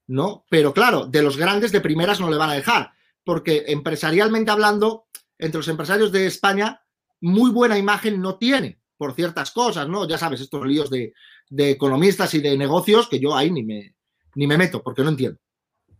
¿No? 0.08 0.44
Pero 0.50 0.74
claro, 0.74 1.06
de 1.06 1.22
los 1.22 1.36
grandes 1.36 1.70
de 1.70 1.80
primeras 1.80 2.18
no 2.18 2.28
le 2.28 2.36
van 2.36 2.50
a 2.50 2.54
dejar, 2.54 2.92
porque 3.24 3.64
empresarialmente 3.68 4.50
hablando, 4.50 5.06
entre 5.38 5.58
los 5.58 5.68
empresarios 5.68 6.10
de 6.10 6.26
España, 6.26 6.82
muy 7.20 7.50
buena 7.50 7.78
imagen 7.78 8.20
no 8.20 8.36
tiene 8.36 8.80
por 8.98 9.14
ciertas 9.14 9.52
cosas, 9.52 9.88
¿no? 9.88 10.06
Ya 10.06 10.18
sabes, 10.18 10.40
estos 10.40 10.66
líos 10.66 10.90
de, 10.90 11.14
economistas 11.50 12.34
y 12.34 12.40
de 12.40 12.58
negocios 12.58 13.08
que 13.08 13.20
yo 13.20 13.34
ahí 13.34 13.50
ni 13.50 13.62
me, 13.62 13.94
ni 14.34 14.46
me 14.46 14.58
meto, 14.58 14.82
porque 14.82 15.02
no 15.02 15.10
entiendo, 15.10 15.38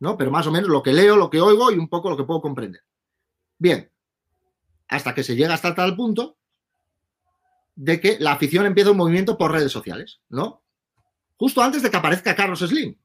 ¿no? 0.01 0.19
Pero 0.19 0.31
más 0.31 0.47
o 0.47 0.53
menos 0.53 0.69
lo 0.69 0.83
que 0.83 0.93
leo, 0.93 1.17
lo 1.17 1.31
que 1.31 1.41
oigo 1.41 1.71
y 1.71 1.79
un 1.79 1.89
poco 1.89 2.11
lo 2.11 2.17
que 2.17 2.25
puedo 2.25 2.43
comprender. 2.43 2.83
Bien, 3.57 3.91
hasta 4.89 5.15
que 5.15 5.23
se 5.23 5.37
llega 5.37 5.55
hasta 5.55 5.75
tal 5.75 5.97
punto 5.97 6.39
de 7.77 8.01
que 8.01 8.19
la 8.19 8.33
afición 8.33 8.67
empieza 8.67 8.91
un 8.91 8.97
movimiento 8.97 9.39
por 9.39 9.53
redes 9.53 9.71
sociales, 9.71 10.21
¿no? 10.29 10.65
Justo 11.37 11.63
antes 11.63 11.83
de 11.83 11.91
que 11.91 11.97
aparezca 11.97 12.35
Carlos 12.35 12.59
Slim. 12.59 12.97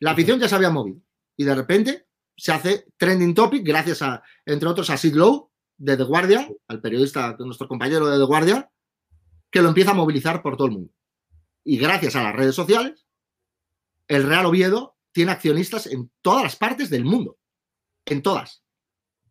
La 0.00 0.12
afición 0.12 0.38
ya 0.38 0.48
se 0.48 0.54
había 0.54 0.70
movido 0.70 1.00
y 1.36 1.44
de 1.44 1.54
repente 1.54 2.06
se 2.36 2.52
hace 2.52 2.86
trending 2.96 3.34
topic 3.34 3.66
gracias 3.66 4.02
a, 4.02 4.22
entre 4.46 4.68
otros, 4.68 4.90
a 4.90 4.96
Sid 4.96 5.14
Lowe 5.14 5.50
de 5.76 5.96
The 5.96 6.04
Guardian, 6.04 6.48
al 6.68 6.80
periodista, 6.80 7.36
nuestro 7.38 7.68
compañero 7.68 8.06
de 8.06 8.18
The 8.18 8.24
Guardian, 8.24 8.68
que 9.50 9.62
lo 9.62 9.68
empieza 9.68 9.92
a 9.92 9.94
movilizar 9.94 10.42
por 10.42 10.56
todo 10.56 10.66
el 10.68 10.74
mundo. 10.74 10.92
Y 11.64 11.78
gracias 11.78 12.16
a 12.16 12.22
las 12.22 12.36
redes 12.36 12.54
sociales, 12.54 13.06
el 14.06 14.24
Real 14.24 14.46
Oviedo 14.46 14.96
tiene 15.12 15.32
accionistas 15.32 15.86
en 15.86 16.10
todas 16.22 16.42
las 16.42 16.56
partes 16.56 16.90
del 16.90 17.04
mundo. 17.04 17.38
En 18.04 18.22
todas. 18.22 18.62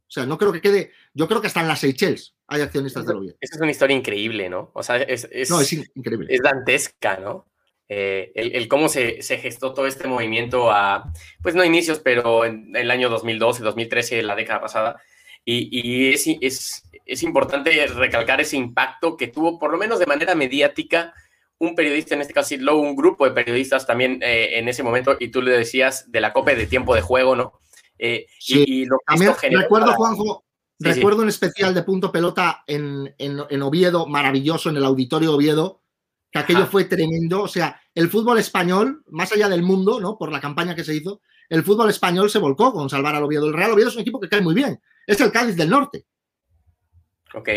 O 0.07 0.11
sea, 0.11 0.25
no 0.25 0.37
creo 0.37 0.53
que 0.53 0.61
quede. 0.61 0.91
Yo 1.13 1.27
creo 1.27 1.41
que 1.41 1.47
hasta 1.47 1.61
en 1.61 1.67
las 1.67 1.79
Seychelles 1.79 2.35
hay 2.47 2.61
accionistas 2.61 3.05
del 3.05 3.17
Oviedo. 3.17 3.37
Esa 3.41 3.55
es 3.55 3.61
una 3.61 3.71
historia 3.71 3.97
increíble, 3.97 4.49
¿no? 4.49 4.71
O 4.73 4.83
sea, 4.83 4.97
es, 4.97 5.27
no, 5.49 5.59
es 5.59 5.73
increíble. 5.73 6.27
Es 6.33 6.41
dantesca, 6.41 7.17
¿no? 7.19 7.47
Eh, 7.89 8.31
el, 8.35 8.67
cómo 8.67 8.89
se, 8.89 9.21
se, 9.21 9.37
gestó 9.37 9.73
todo 9.73 9.87
este 9.87 10.07
movimiento 10.07 10.71
a, 10.71 11.13
pues 11.41 11.55
no 11.55 11.63
inicios, 11.63 11.99
pero 11.99 12.43
en 12.43 12.75
el 12.75 12.91
año 12.91 13.09
2012, 13.09 13.63
2013, 13.63 14.23
la 14.23 14.35
década 14.35 14.59
pasada. 14.59 15.01
Y, 15.45 15.69
y 15.71 16.13
es, 16.13 16.27
es, 16.41 16.83
es, 17.05 17.23
importante 17.23 17.87
recalcar 17.87 18.41
ese 18.41 18.57
impacto 18.57 19.15
que 19.15 19.27
tuvo, 19.27 19.57
por 19.57 19.71
lo 19.71 19.77
menos 19.77 19.99
de 19.99 20.05
manera 20.05 20.35
mediática, 20.35 21.13
un 21.59 21.75
periodista, 21.75 22.15
en 22.15 22.21
este 22.21 22.33
caso 22.33 22.55
luego 22.59 22.81
un 22.81 22.95
grupo 22.95 23.25
de 23.25 23.31
periodistas 23.31 23.87
también 23.87 24.19
eh, 24.21 24.59
en 24.59 24.67
ese 24.67 24.83
momento, 24.83 25.15
y 25.19 25.29
tú 25.29 25.41
le 25.41 25.57
decías 25.57 26.11
de 26.11 26.21
la 26.21 26.33
COPE 26.33 26.55
de 26.55 26.67
tiempo 26.67 26.93
de 26.93 27.01
juego, 27.01 27.35
¿no? 27.35 27.53
Eh, 27.97 28.27
y, 28.47 28.85
lo 28.85 28.97
también 29.05 29.33
recuerdo, 29.51 29.93
Juanjo, 29.93 30.43
recuerdo 30.79 31.23
un 31.23 31.29
especial 31.29 31.73
de 31.73 31.83
punto 31.83 32.11
pelota 32.11 32.63
en, 32.67 33.15
en, 33.17 33.61
Oviedo, 33.61 34.05
maravilloso, 34.05 34.69
en 34.69 34.77
el 34.77 34.85
auditorio 34.85 35.33
Oviedo, 35.33 35.81
que 36.31 36.39
aquello 36.39 36.67
fue 36.67 36.85
tremendo. 36.85 37.43
O 37.43 37.47
sea, 37.47 37.79
el 37.93 38.09
fútbol 38.09 38.39
español, 38.39 39.03
más 39.07 39.31
allá 39.31 39.49
del 39.49 39.63
mundo, 39.63 39.99
¿no? 39.99 40.17
Por 40.17 40.31
la 40.31 40.41
campaña 40.41 40.75
que 40.75 40.83
se 40.83 40.95
hizo, 40.95 41.21
el 41.49 41.63
fútbol 41.63 41.89
español 41.89 42.29
se 42.29 42.39
volcó 42.39 42.73
con 42.73 42.89
salvar 42.89 43.15
al 43.15 43.23
Oviedo. 43.23 43.47
El 43.47 43.53
Real 43.53 43.71
Oviedo 43.71 43.89
es 43.89 43.95
un 43.95 44.01
equipo 44.01 44.19
que 44.19 44.29
cae 44.29 44.41
muy 44.41 44.53
bien. 44.53 44.79
Es 45.05 45.21
el 45.21 45.31
Cádiz 45.31 45.55
del 45.55 45.69
norte. 45.69 46.05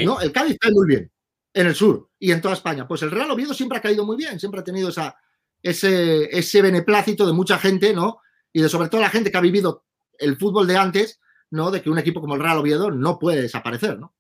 ¿no? 0.05 0.21
El 0.21 0.33
Cádiz 0.33 0.57
cae 0.59 0.73
muy 0.73 0.87
bien 0.87 1.11
en 1.53 1.67
el 1.67 1.75
sur 1.75 2.11
y 2.19 2.31
en 2.31 2.41
toda 2.41 2.55
España. 2.55 2.87
Pues 2.87 3.03
el 3.03 3.11
Real 3.11 3.31
Oviedo 3.31 3.55
siempre 3.55 3.79
ha 3.79 3.83
caído 3.83 4.05
muy 4.05 4.17
bien, 4.17 4.39
siempre 4.39 4.61
ha 4.61 4.65
tenido 4.65 4.91
esa, 4.91 5.17
ese, 5.63 6.37
ese 6.37 6.63
beneplácito 6.63 7.27
de 7.27 7.33
mucha 7.33 7.59
gente, 7.59 7.93
¿no? 7.93 8.21
Y 8.53 8.63
de 8.63 8.69
sobre 8.69 8.89
todo 8.89 9.01
la 9.01 9.11
gente 9.11 9.31
que 9.31 9.39
ha 9.39 9.43
vivido 9.43 9.85
el 10.19 10.37
fútbol 10.37 10.67
de 10.67 10.77
antes, 10.77 11.21
¿no? 11.51 11.71
De 11.71 11.83
que 11.83 11.91
un 11.91 11.99
equipo 11.99 12.21
como 12.21 12.35
el 12.35 12.43
Real 12.43 12.59
Oviedo 12.59 12.91
no 12.91 13.19
puede 13.19 13.43
desaparecer, 13.43 13.99
¿no? 13.99 14.15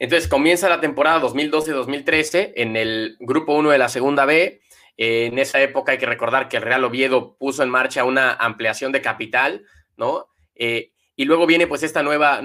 Entonces 0.00 0.28
comienza 0.28 0.70
la 0.70 0.80
temporada 0.80 1.20
2012-2013 1.20 2.54
en 2.56 2.74
el 2.76 3.18
grupo 3.20 3.54
1 3.54 3.70
de 3.70 3.78
la 3.78 3.90
segunda 3.90 4.24
B. 4.24 4.62
en 4.96 5.38
esa 5.38 5.60
época 5.60 5.92
hay 5.92 5.98
que 5.98 6.06
recordar 6.06 6.48
que 6.48 6.56
el 6.56 6.62
Real 6.62 6.84
Oviedo 6.84 7.36
puso 7.36 7.62
en 7.62 7.68
marcha 7.68 8.04
una 8.04 8.32
ampliación 8.32 8.92
de 8.92 9.02
capital, 9.02 9.66
¿no? 9.98 10.26
Eh, 10.54 10.92
y 11.16 11.26
luego 11.26 11.46
viene 11.46 11.66
pues 11.66 11.82
esta 11.82 12.02
nueva, 12.02 12.40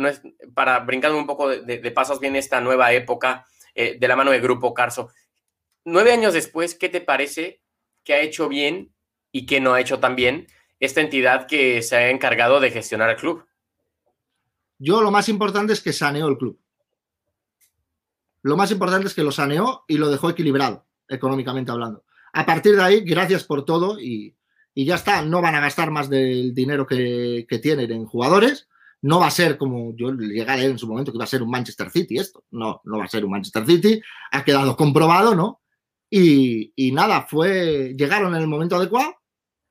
para 0.53 0.79
brincar 0.79 1.13
un 1.13 1.25
poco 1.25 1.47
de, 1.47 1.91
pasos, 1.91 2.19
viene 2.19 2.39
esta 2.39 2.59
nueva 2.59 2.91
época 2.91 3.45
eh, 3.73 3.95
de 3.97 4.07
la 4.09 4.17
mano 4.17 4.31
del 4.31 4.41
Grupo 4.41 4.73
Carso. 4.73 5.09
Nueve 5.85 6.11
años 6.11 6.33
después, 6.33 6.75
¿qué 6.75 6.89
te 6.89 6.99
parece 6.99 7.61
que 8.03 8.13
ha 8.15 8.19
hecho 8.19 8.49
bien 8.49 8.93
y 9.31 9.45
que 9.45 9.61
no 9.61 9.73
ha 9.73 9.79
hecho 9.79 9.99
tan 9.99 10.17
bien 10.17 10.47
esta 10.81 10.99
entidad 10.99 11.47
que 11.47 11.81
se 11.81 11.95
ha 11.95 12.09
encargado 12.09 12.59
de 12.59 12.71
gestionar 12.71 13.09
el 13.11 13.15
club? 13.15 13.45
Yo 14.77 15.01
lo 15.01 15.09
más 15.09 15.29
importante 15.29 15.71
es 15.71 15.79
que 15.79 15.93
saneó 15.93 16.27
el 16.27 16.37
club. 16.37 16.59
Lo 18.45 18.55
más 18.55 18.69
importante 18.69 19.08
es 19.08 19.15
que 19.15 19.23
lo 19.23 19.31
saneó 19.31 19.86
y 19.88 19.97
lo 19.97 20.08
dejó 20.08 20.29
equilibrado, 20.29 20.86
económicamente 21.08 21.71
hablando. 21.71 22.05
A 22.31 22.45
partir 22.45 22.75
de 22.75 22.84
ahí, 22.84 22.99
gracias 23.01 23.43
por 23.43 23.65
todo 23.65 23.99
y, 23.99 24.38
y 24.71 24.86
ya 24.86 24.93
está, 24.93 25.23
no 25.23 25.41
van 25.41 25.55
a 25.55 25.62
gastar 25.62 25.89
más 25.89 26.12
del 26.12 26.53
dinero 26.53 26.86
que, 26.86 27.47
tienen 27.60 27.91
en 27.91 28.05
jugadores. 28.05 28.67
No 29.01 29.19
va 29.19 29.25
a 29.25 29.31
ser 29.31 29.58
como 29.58 29.95
yo 29.95 30.12
llegué 30.12 30.43
a 30.43 30.58
leer 30.58 30.69
en 30.69 30.77
su 30.77 30.88
momento 30.88 31.12
que 31.12 31.17
iba 31.17 31.23
a 31.23 31.27
ser 31.27 31.41
un 31.41 31.49
Manchester 31.49 31.89
City 31.89 32.19
esto. 32.19 32.43
No, 32.51 32.81
no 32.84 32.99
va 32.99 33.05
a 33.05 33.08
ser 33.08 33.25
un 33.25 33.31
Manchester 33.31 33.65
City. 33.65 33.99
Ha 34.31 34.43
quedado 34.43 34.77
comprobado, 34.77 35.34
¿no? 35.34 35.63
Y, 36.12 36.91
nada, 36.93 37.25
fue, 37.27 37.95
llegaron 37.97 38.36
en 38.36 38.41
el 38.41 38.47
momento 38.47 38.75
adecuado, 38.75 39.15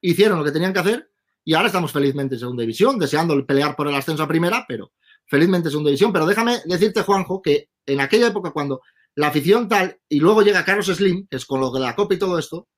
hicieron 0.00 0.40
lo 0.40 0.44
que 0.44 0.50
tenían 0.50 0.72
que 0.72 0.80
hacer 0.80 1.12
y 1.44 1.54
ahora 1.54 1.68
estamos 1.68 1.92
felizmente 1.92 2.34
en 2.34 2.40
segunda 2.40 2.62
división, 2.62 2.98
deseando 2.98 3.46
pelear 3.46 3.76
por 3.76 3.86
el 3.86 3.94
ascenso 3.94 4.24
a 4.24 4.28
primera, 4.28 4.64
pero 4.66 4.90
felizmente 5.26 5.68
en 5.68 5.72
segunda 5.72 5.88
división. 5.88 6.12
Pero 6.12 6.26
déjame 6.26 6.60
decirte, 6.64 7.02
Juanjo, 7.02 7.42
que 7.42 7.70
en 7.86 8.00
aquella 8.00 8.28
época 8.28 8.50
cuando 8.50 8.80
la 9.14 9.28
afición 9.28 9.68
tal, 9.68 9.98
y 10.08 10.20
luego 10.20 10.42
llega 10.42 10.64
Carlos 10.64 10.86
Slim, 10.86 11.26
que 11.28 11.36
es 11.36 11.46
con 11.46 11.60
lo 11.60 11.70
de 11.70 11.80
la 11.80 11.94
Copa 11.94 12.14
y 12.14 12.18
todo 12.18 12.38
esto, 12.38 12.68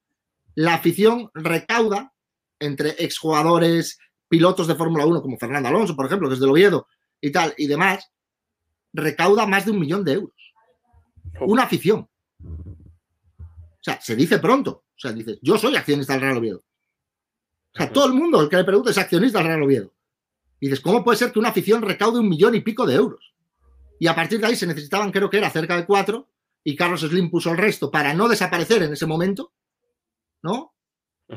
la 0.55 0.75
afición 0.75 1.31
recauda 1.35 2.13
entre 2.59 2.91
exjugadores, 2.99 3.99
pilotos 4.29 4.67
de 4.67 4.75
Fórmula 4.75 5.07
1, 5.07 5.23
como 5.23 5.39
Fernando 5.39 5.69
Alonso, 5.69 5.97
por 5.97 6.07
ejemplo, 6.07 6.29
que 6.29 6.35
es 6.35 6.41
del 6.41 6.51
Oviedo 6.51 6.89
y 7.21 7.31
tal, 7.31 7.55
y 7.57 7.67
demás, 7.67 8.11
recauda 8.93 9.47
más 9.47 9.65
de 9.65 9.71
un 9.73 9.81
millón 9.81 10.05
de 10.05 10.15
euros. 10.15 10.55
Una 11.41 11.65
afición. 11.65 12.09
O 12.41 13.83
sea, 13.83 14.01
se 14.01 14.17
dice 14.17 14.39
pronto. 14.39 14.85
O 14.97 14.99
sea, 14.99 15.13
dice, 15.13 15.39
yo 15.43 15.59
soy 15.59 15.77
accionista 15.77 16.15
del 16.15 16.23
Real 16.23 16.39
Oviedo. 16.39 16.59
O 16.59 17.77
sea, 17.77 17.93
todo 17.93 18.07
el 18.07 18.15
mundo, 18.15 18.41
el 18.41 18.49
que 18.49 18.57
le 18.57 18.65
pregunta, 18.65 18.91
es 18.91 18.99
accionista 18.99 19.39
del 19.39 19.49
Real 19.49 19.63
Oviedo. 19.63 19.96
Y 20.61 20.66
dices, 20.66 20.81
¿cómo 20.81 21.05
puede 21.05 21.19
ser 21.19 21.33
que 21.33 21.38
una 21.38 21.51
afición 21.51 21.83
recaude 21.83 22.21
un 22.21 22.29
millón 22.29 22.55
y 22.55 22.61
pico 22.61 22.87
de 22.87 22.95
euros? 22.95 23.35
Y 23.99 24.07
a 24.07 24.14
partir 24.14 24.40
de 24.40 24.47
ahí 24.47 24.57
se 24.57 24.66
necesitaban, 24.66 25.12
creo 25.12 25.31
que 25.31 25.38
era 25.38 25.51
cerca 25.51 25.77
de 25.77 25.87
cuatro, 25.87 26.29
y 26.64 26.77
Carlos 26.77 27.01
Slim 27.01 27.31
puso 27.31 27.51
el 27.51 27.59
resto 27.59 27.90
para 27.90 28.14
no 28.14 28.29
desaparecer 28.29 28.83
en 28.83 28.92
ese 28.92 29.07
momento, 29.07 29.53
¿no? 30.42 30.73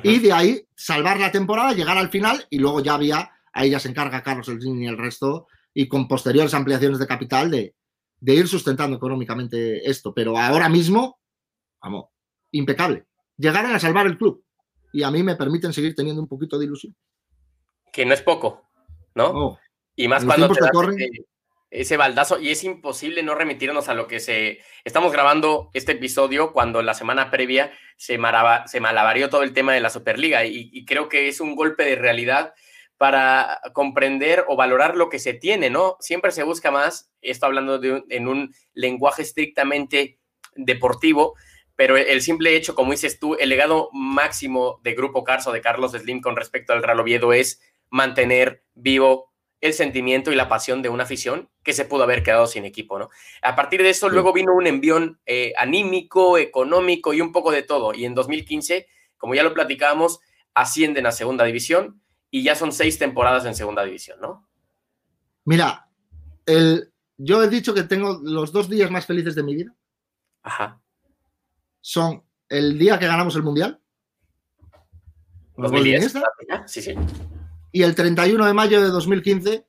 y 0.04 0.20
de 0.20 0.32
ahí 0.32 0.68
salvar 0.76 1.20
la 1.20 1.32
temporada, 1.32 1.74
llegar 1.74 1.98
al 1.98 2.10
final 2.10 2.46
y 2.50 2.60
luego 2.60 2.82
ya 2.82 2.94
había, 2.94 3.32
ahí 3.54 3.72
ya 3.72 3.80
se 3.80 3.90
encarga 3.90 4.24
Carlos 4.24 4.46
Slim 4.46 4.82
y 4.84 4.88
el 4.88 4.98
resto, 4.98 5.48
y 5.74 5.88
con 5.88 6.08
posteriores 6.08 6.54
ampliaciones 6.54 7.00
de 7.00 7.08
capital 7.08 7.52
de, 7.52 7.76
ir 8.22 8.48
sustentando 8.48 8.98
económicamente 8.98 9.90
esto. 9.90 10.14
Pero 10.14 10.38
ahora 10.38 10.70
mismo, 10.70 11.20
vamos, 11.82 12.06
impecable. 12.52 13.06
Llegaron 13.38 13.74
a 13.74 13.80
salvar 13.80 14.06
el 14.08 14.18
club 14.18 14.44
y 14.92 15.04
a 15.04 15.12
mí 15.12 15.24
me 15.24 15.36
permiten 15.36 15.74
seguir 15.74 15.96
teniendo 15.96 16.22
un 16.22 16.28
poquito 16.28 16.60
de 16.60 16.66
ilusión. 16.66 16.96
Que 17.92 18.06
no 18.06 18.14
es 18.14 18.22
poco, 18.22 18.69
¿no? 19.16 19.28
Oh, 19.28 19.60
y 19.96 20.08
más 20.08 20.26
cuando 20.26 20.50
te 20.50 20.60
ese 21.72 21.98
baldazo 21.98 22.40
y 22.40 22.50
es 22.50 22.64
imposible 22.64 23.22
no 23.24 23.36
remitirnos 23.36 23.90
a 23.90 23.94
lo 23.94 24.08
que 24.08 24.20
se... 24.20 24.60
Estamos 24.86 25.12
grabando 25.12 25.70
este 25.74 25.92
episodio 25.94 26.52
cuando 26.52 26.82
la 26.82 26.94
semana 26.94 27.30
previa 27.30 27.72
se, 27.96 28.18
maraba, 28.18 28.68
se 28.68 28.80
malavarió 28.80 29.30
todo 29.30 29.44
el 29.44 29.54
tema 29.54 29.74
de 29.74 29.80
la 29.80 29.90
Superliga 29.90 30.46
y, 30.46 30.86
creo 30.86 31.10
que 31.10 31.28
es 31.28 31.40
un 31.40 31.56
golpe 31.56 31.84
de 31.86 31.96
realidad 31.96 32.54
para 32.98 33.62
comprender 33.74 34.46
o 34.48 34.56
valorar 34.56 34.98
lo 34.98 35.10
que 35.10 35.20
se 35.20 35.34
tiene, 35.34 35.70
¿no? 35.70 35.96
Siempre 36.00 36.32
se 36.32 36.44
busca 36.44 36.72
más, 36.72 37.12
esto 37.22 37.46
hablando 37.46 37.78
de 37.78 38.04
en 38.10 38.28
un 38.28 38.54
lenguaje 38.74 39.22
estrictamente 39.22 40.20
deportivo, 40.56 41.36
pero 41.76 41.96
el 41.96 42.22
simple 42.22 42.58
hecho, 42.58 42.76
como 42.76 42.92
dices 42.92 43.20
tú, 43.20 43.36
el 43.36 43.48
legado 43.48 43.90
máximo 43.94 44.82
de 44.84 44.96
Grupo 44.96 45.24
Carso, 45.24 45.54
de 45.54 45.62
Carlos 45.62 45.94
Slim 45.94 46.20
con 46.20 46.36
respecto 46.36 46.74
al 46.74 46.84
Real 46.84 47.00
Oviedo 47.00 47.32
es 47.32 47.62
mantener 47.90 48.64
vivo 48.76 49.30
el 49.62 49.74
sentimiento 49.74 50.32
y 50.32 50.36
la 50.36 50.48
pasión 50.48 50.82
de 50.82 50.90
una 50.90 51.04
afición 51.04 51.50
que 51.64 51.74
se 51.74 51.86
pudo 51.86 52.04
haber 52.04 52.24
quedado 52.24 52.48
sin 52.48 52.66
equipo, 52.66 52.98
¿no? 52.98 53.10
A 53.42 53.56
partir 53.56 53.82
de 53.84 53.90
eso, 53.90 54.10
luego 54.10 54.32
vino 54.32 54.54
un 54.54 54.68
envión 54.68 55.20
eh, 55.26 55.54
anímico, 55.58 56.38
económico 56.38 57.14
y 57.14 57.22
un 57.22 57.32
poco 57.32 57.52
de 57.52 57.64
todo. 57.64 57.94
Y 57.94 58.06
en 58.06 58.16
2015, 58.16 58.88
como 59.18 59.36
ya 59.36 59.44
lo 59.44 59.54
platicábamos, 59.54 60.22
ascienden 60.54 61.06
a 61.06 61.12
segunda 61.12 61.44
división 61.44 62.02
y 62.32 62.44
ya 62.44 62.56
son 62.56 62.72
seis 62.72 62.98
temporadas 62.98 63.46
en 63.46 63.56
segunda 63.56 63.84
división, 63.84 64.20
¿no? 64.22 64.48
Mira, 65.44 65.90
el, 66.46 66.94
yo 67.18 67.44
he 67.44 67.50
dicho 67.50 67.74
que 67.74 67.84
tengo 67.84 68.20
los 68.24 68.52
dos 68.54 68.70
días 68.70 68.90
más 68.92 69.06
felices 69.06 69.36
de 69.36 69.44
mi 69.44 69.56
vida. 69.56 69.76
Ajá. 70.42 70.82
Son 71.82 72.24
el 72.48 72.78
día 72.78 72.98
que 72.98 73.08
ganamos 73.08 73.36
el 73.36 73.44
Mundial. 73.44 73.82
2010. 75.58 76.14
Sí, 76.66 76.82
sí 76.82 76.96
y 77.72 77.84
el 77.84 77.96
31 77.96 78.46
de 78.46 78.54
mayo 78.54 78.82
de 78.82 78.90
2015, 78.90 79.66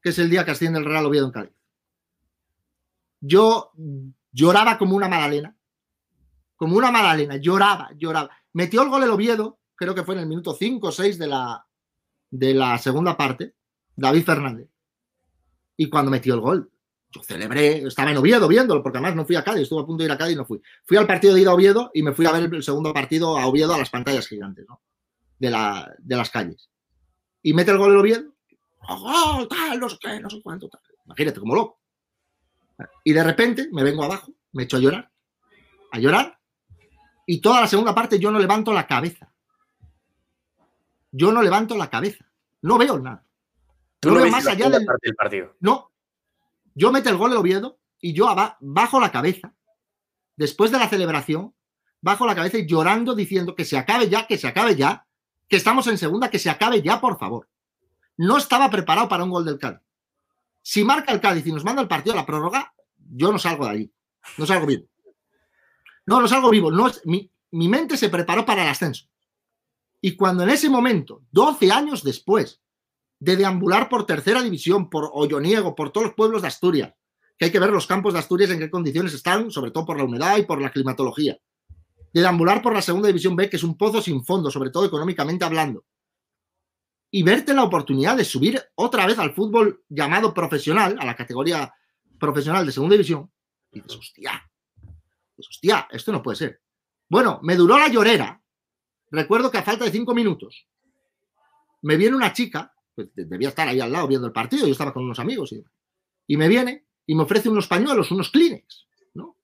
que 0.00 0.08
es 0.08 0.18
el 0.18 0.30
día 0.30 0.44
que 0.44 0.52
asciende 0.52 0.78
el 0.78 0.84
Real 0.84 1.06
Oviedo 1.06 1.26
en 1.26 1.32
Cádiz. 1.32 1.52
Yo 3.20 3.72
lloraba 4.32 4.78
como 4.78 4.96
una 4.96 5.08
magdalena, 5.08 5.56
como 6.56 6.76
una 6.76 6.90
magdalena, 6.90 7.36
lloraba, 7.36 7.90
lloraba. 7.96 8.30
Metió 8.52 8.82
el 8.82 8.90
gol 8.90 9.02
el 9.02 9.10
Oviedo, 9.10 9.58
creo 9.74 9.94
que 9.94 10.04
fue 10.04 10.14
en 10.14 10.20
el 10.20 10.26
minuto 10.26 10.54
5 10.54 10.86
o 10.86 10.92
6 10.92 11.18
de 11.18 11.26
la, 11.26 11.66
de 12.30 12.54
la 12.54 12.78
segunda 12.78 13.16
parte, 13.16 13.54
David 13.96 14.24
Fernández. 14.24 14.68
Y 15.76 15.88
cuando 15.88 16.10
metió 16.10 16.34
el 16.34 16.40
gol, 16.40 16.70
yo 17.10 17.22
celebré, 17.22 17.78
estaba 17.78 18.10
en 18.10 18.18
Oviedo 18.18 18.46
viéndolo, 18.46 18.82
porque 18.82 18.98
además 18.98 19.16
no 19.16 19.24
fui 19.24 19.36
a 19.36 19.42
Cádiz, 19.42 19.62
estuve 19.62 19.82
a 19.82 19.86
punto 19.86 20.02
de 20.02 20.06
ir 20.06 20.12
a 20.12 20.18
Cádiz 20.18 20.34
y 20.34 20.36
no 20.36 20.44
fui. 20.44 20.60
Fui 20.84 20.96
al 20.96 21.06
partido 21.06 21.34
de 21.34 21.40
ir 21.40 21.48
a 21.48 21.54
Oviedo 21.54 21.90
y 21.94 22.02
me 22.02 22.12
fui 22.12 22.26
a 22.26 22.32
ver 22.32 22.52
el 22.52 22.62
segundo 22.62 22.92
partido 22.92 23.38
a 23.38 23.46
Oviedo 23.46 23.74
a 23.74 23.78
las 23.78 23.90
pantallas 23.90 24.28
gigantes, 24.28 24.66
¿no? 24.68 24.82
De, 25.38 25.50
la, 25.50 25.92
de 25.98 26.16
las 26.16 26.30
calles 26.30 26.70
y 27.44 27.52
mete 27.52 27.70
el 27.70 27.78
gol 27.78 27.92
el 27.92 27.98
Oviedo, 27.98 28.34
¡Oh, 28.88 29.46
tal, 29.48 29.78
no 29.78 29.88
sé 29.88 29.96
qué, 30.00 30.18
no 30.18 30.28
sé 30.28 30.42
cuánto, 30.42 30.68
tal. 30.68 30.80
Imagínate, 31.06 31.40
como 31.40 31.54
loco. 31.54 31.80
Y 33.04 33.12
de 33.12 33.22
repente 33.22 33.68
me 33.70 33.84
vengo 33.84 34.02
abajo, 34.02 34.32
me 34.52 34.64
echo 34.64 34.78
a 34.78 34.80
llorar, 34.80 35.10
a 35.92 35.98
llorar, 35.98 36.38
y 37.26 37.40
toda 37.40 37.60
la 37.60 37.66
segunda 37.66 37.94
parte 37.94 38.18
yo 38.18 38.30
no 38.30 38.38
levanto 38.38 38.72
la 38.72 38.86
cabeza. 38.86 39.30
Yo 41.12 41.32
no 41.32 41.42
levanto 41.42 41.76
la 41.76 41.88
cabeza. 41.88 42.26
No 42.62 42.78
veo 42.78 42.98
nada. 42.98 43.24
No 44.02 44.14
veo 44.14 44.26
más 44.28 44.46
allá 44.46 44.68
del... 44.68 44.84
partido. 45.16 45.54
No. 45.60 45.92
Yo 46.74 46.90
meto 46.90 47.10
el 47.10 47.16
gol 47.16 47.32
el 47.32 47.38
Oviedo 47.38 47.78
y 48.00 48.14
yo 48.14 48.34
bajo 48.60 49.00
la 49.00 49.12
cabeza, 49.12 49.54
después 50.36 50.70
de 50.70 50.78
la 50.78 50.88
celebración, 50.88 51.54
bajo 52.00 52.26
la 52.26 52.34
cabeza 52.34 52.58
y 52.58 52.66
llorando 52.66 53.14
diciendo 53.14 53.54
que 53.54 53.64
se 53.64 53.78
acabe 53.78 54.08
ya, 54.08 54.26
que 54.26 54.36
se 54.36 54.48
acabe 54.48 54.76
ya, 54.76 55.03
que 55.54 55.58
estamos 55.58 55.86
en 55.86 55.98
segunda, 55.98 56.28
que 56.28 56.40
se 56.40 56.50
acabe 56.50 56.82
ya, 56.82 57.00
por 57.00 57.16
favor. 57.16 57.48
No 58.16 58.38
estaba 58.38 58.68
preparado 58.68 59.08
para 59.08 59.22
un 59.22 59.30
gol 59.30 59.44
del 59.44 59.56
Cádiz. 59.56 59.78
Si 60.60 60.82
marca 60.82 61.12
el 61.12 61.20
Cádiz 61.20 61.46
y 61.46 61.52
nos 61.52 61.62
manda 61.62 61.80
el 61.80 61.86
partido 61.86 62.12
a 62.12 62.16
la 62.16 62.26
prórroga, 62.26 62.74
yo 62.96 63.30
no 63.30 63.38
salgo 63.38 63.64
de 63.66 63.70
allí. 63.70 63.92
No 64.36 64.46
salgo 64.46 64.66
vivo. 64.66 64.88
No, 66.06 66.20
no 66.20 66.26
salgo 66.26 66.50
vivo. 66.50 66.72
No 66.72 66.90
mi, 67.04 67.30
mi 67.52 67.68
mente 67.68 67.96
se 67.96 68.08
preparó 68.08 68.44
para 68.44 68.64
el 68.64 68.68
ascenso. 68.68 69.04
Y 70.00 70.16
cuando 70.16 70.42
en 70.42 70.50
ese 70.50 70.68
momento, 70.68 71.22
12 71.30 71.70
años 71.70 72.02
después 72.02 72.60
de 73.20 73.36
deambular 73.36 73.88
por 73.88 74.06
tercera 74.06 74.42
división, 74.42 74.90
por 74.90 75.08
Olloniego, 75.12 75.76
por 75.76 75.92
todos 75.92 76.08
los 76.08 76.16
pueblos 76.16 76.42
de 76.42 76.48
Asturias, 76.48 76.94
que 77.38 77.44
hay 77.44 77.52
que 77.52 77.60
ver 77.60 77.70
los 77.70 77.86
campos 77.86 78.12
de 78.12 78.18
Asturias 78.18 78.50
en 78.50 78.58
qué 78.58 78.70
condiciones 78.70 79.14
están, 79.14 79.52
sobre 79.52 79.70
todo 79.70 79.86
por 79.86 79.98
la 79.98 80.04
humedad 80.04 80.36
y 80.36 80.42
por 80.42 80.60
la 80.60 80.72
climatología, 80.72 81.38
de 82.14 82.20
deambular 82.20 82.62
por 82.62 82.72
la 82.72 82.80
segunda 82.80 83.08
división 83.08 83.34
B, 83.34 83.50
que 83.50 83.56
es 83.56 83.64
un 83.64 83.76
pozo 83.76 84.00
sin 84.00 84.24
fondo, 84.24 84.48
sobre 84.48 84.70
todo 84.70 84.86
económicamente 84.86 85.44
hablando, 85.44 85.84
y 87.10 87.24
verte 87.24 87.52
la 87.52 87.64
oportunidad 87.64 88.16
de 88.16 88.24
subir 88.24 88.62
otra 88.76 89.04
vez 89.04 89.18
al 89.18 89.34
fútbol 89.34 89.84
llamado 89.88 90.32
profesional, 90.32 90.96
a 91.00 91.04
la 91.04 91.16
categoría 91.16 91.74
profesional 92.18 92.64
de 92.64 92.70
segunda 92.72 92.94
división, 92.94 93.30
y 93.72 93.80
dices, 93.80 93.98
hostia, 93.98 94.48
pues, 95.34 95.48
hostia, 95.48 95.88
esto 95.90 96.12
no 96.12 96.22
puede 96.22 96.36
ser. 96.36 96.62
Bueno, 97.08 97.40
me 97.42 97.56
duró 97.56 97.76
la 97.78 97.88
llorera. 97.88 98.40
Recuerdo 99.10 99.50
que 99.50 99.58
a 99.58 99.64
falta 99.64 99.84
de 99.84 99.90
cinco 99.90 100.14
minutos 100.14 100.68
me 101.82 101.96
viene 101.96 102.16
una 102.16 102.32
chica, 102.32 102.72
pues 102.94 103.08
debía 103.12 103.48
estar 103.48 103.66
ahí 103.66 103.80
al 103.80 103.90
lado 103.90 104.06
viendo 104.06 104.28
el 104.28 104.32
partido, 104.32 104.66
yo 104.66 104.72
estaba 104.72 104.92
con 104.92 105.04
unos 105.04 105.18
amigos, 105.18 105.52
y, 105.52 105.64
y 106.28 106.36
me 106.36 106.46
viene 106.46 106.86
y 107.06 107.16
me 107.16 107.24
ofrece 107.24 107.48
unos 107.48 107.66
pañuelos, 107.66 108.12
unos 108.12 108.30
Kleenex, 108.30 108.86
¿no? 109.14 109.36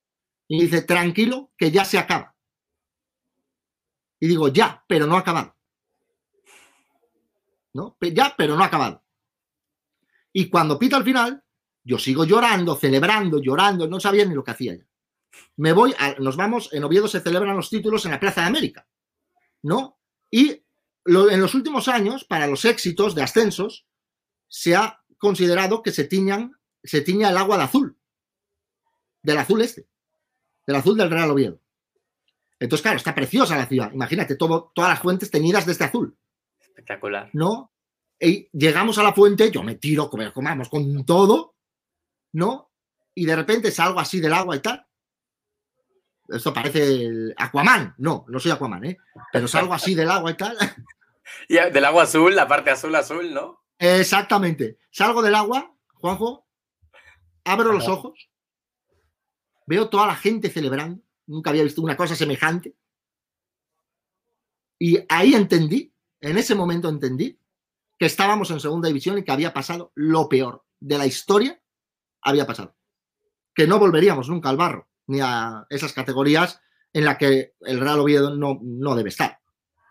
Y 0.46 0.62
dice, 0.62 0.82
tranquilo, 0.82 1.50
que 1.58 1.72
ya 1.72 1.84
se 1.84 1.98
acaba. 1.98 2.36
Y 4.20 4.28
digo, 4.28 4.48
ya, 4.48 4.84
pero 4.86 5.06
no 5.06 5.16
ha 5.16 5.20
acabado. 5.20 5.56
¿No? 7.72 7.96
Ya, 8.00 8.34
pero 8.36 8.56
no 8.56 8.62
ha 8.62 8.66
acabado. 8.66 9.02
Y 10.32 10.48
cuando 10.48 10.78
pita 10.78 10.96
al 10.96 11.04
final, 11.04 11.42
yo 11.82 11.98
sigo 11.98 12.24
llorando, 12.24 12.76
celebrando, 12.76 13.40
llorando, 13.40 13.88
no 13.88 13.98
sabía 13.98 14.24
ni 14.24 14.34
lo 14.34 14.44
que 14.44 14.50
hacía 14.50 14.76
ya. 14.76 14.86
Me 15.56 15.72
voy, 15.72 15.94
nos 16.18 16.36
vamos, 16.36 16.72
en 16.72 16.84
Oviedo 16.84 17.08
se 17.08 17.20
celebran 17.20 17.56
los 17.56 17.70
títulos 17.70 18.04
en 18.04 18.12
la 18.12 18.20
Plaza 18.20 18.42
de 18.42 18.48
América, 18.48 18.86
¿no? 19.62 19.98
Y 20.30 20.50
en 20.50 21.40
los 21.40 21.54
últimos 21.54 21.88
años, 21.88 22.24
para 22.24 22.46
los 22.46 22.64
éxitos 22.64 23.14
de 23.14 23.22
ascensos, 23.22 23.86
se 24.48 24.76
ha 24.76 25.02
considerado 25.18 25.82
que 25.82 25.92
se 25.92 26.04
tiñan, 26.04 26.56
se 26.82 27.00
tiña 27.00 27.30
el 27.30 27.36
agua 27.36 27.58
de 27.58 27.64
azul, 27.64 27.96
del 29.22 29.38
azul 29.38 29.62
este, 29.62 29.88
del 30.66 30.76
azul 30.76 30.96
del 30.96 31.10
Real 31.10 31.30
Oviedo. 31.30 31.59
Entonces, 32.60 32.82
claro, 32.82 32.98
está 32.98 33.14
preciosa 33.14 33.56
la 33.56 33.66
ciudad. 33.66 33.90
Imagínate, 33.92 34.36
todo, 34.36 34.70
todas 34.74 34.90
las 34.90 35.00
fuentes 35.00 35.30
teñidas 35.30 35.64
de 35.64 35.72
este 35.72 35.84
azul. 35.84 36.16
Espectacular. 36.60 37.30
¿No? 37.32 37.72
Y 38.20 38.50
llegamos 38.52 38.98
a 38.98 39.02
la 39.02 39.14
fuente, 39.14 39.50
yo 39.50 39.62
me 39.62 39.76
tiro, 39.76 40.10
comamos 40.10 40.68
con 40.68 41.06
todo, 41.06 41.56
¿no? 42.32 42.70
Y 43.14 43.24
de 43.24 43.34
repente 43.34 43.70
salgo 43.70 43.98
así 43.98 44.20
del 44.20 44.34
agua 44.34 44.56
y 44.56 44.60
tal. 44.60 44.86
Esto 46.28 46.52
parece 46.52 46.84
el 46.84 47.34
Aquaman. 47.36 47.94
No, 47.96 48.26
no 48.28 48.38
soy 48.38 48.52
Aquaman, 48.52 48.84
¿eh? 48.84 48.98
Pero 49.32 49.48
salgo 49.48 49.72
así 49.72 49.94
del 49.94 50.10
agua 50.10 50.30
y 50.30 50.36
tal. 50.36 50.56
Y 51.48 51.54
del 51.54 51.84
agua 51.84 52.02
azul, 52.02 52.34
la 52.34 52.48
parte 52.48 52.70
azul, 52.70 52.92
azul, 52.92 53.32
¿no? 53.32 53.64
Exactamente. 53.78 54.78
Salgo 54.90 55.22
del 55.22 55.36
agua, 55.36 55.72
Juanjo, 55.94 56.44
abro 57.44 57.72
los 57.72 57.86
ojos, 57.86 58.28
veo 59.64 59.88
toda 59.88 60.08
la 60.08 60.16
gente 60.16 60.50
celebrando 60.50 61.04
nunca 61.30 61.50
había 61.50 61.62
visto 61.62 61.80
una 61.80 61.96
cosa 61.96 62.14
semejante. 62.14 62.76
Y 64.78 64.98
ahí 65.08 65.34
entendí, 65.34 65.92
en 66.20 66.36
ese 66.38 66.54
momento 66.54 66.88
entendí, 66.88 67.38
que 67.98 68.06
estábamos 68.06 68.50
en 68.50 68.60
segunda 68.60 68.88
división 68.88 69.18
y 69.18 69.24
que 69.24 69.30
había 69.30 69.52
pasado 69.52 69.92
lo 69.94 70.28
peor 70.28 70.64
de 70.80 70.98
la 70.98 71.06
historia, 71.06 71.60
había 72.22 72.46
pasado. 72.46 72.74
Que 73.54 73.66
no 73.66 73.78
volveríamos 73.78 74.28
nunca 74.28 74.48
al 74.48 74.56
barro, 74.56 74.88
ni 75.06 75.20
a 75.20 75.66
esas 75.68 75.92
categorías 75.92 76.60
en 76.92 77.04
las 77.04 77.18
que 77.18 77.54
el 77.60 77.78
Real 77.78 78.00
Oviedo 78.00 78.34
no, 78.34 78.58
no 78.62 78.94
debe 78.96 79.10
estar. 79.10 79.38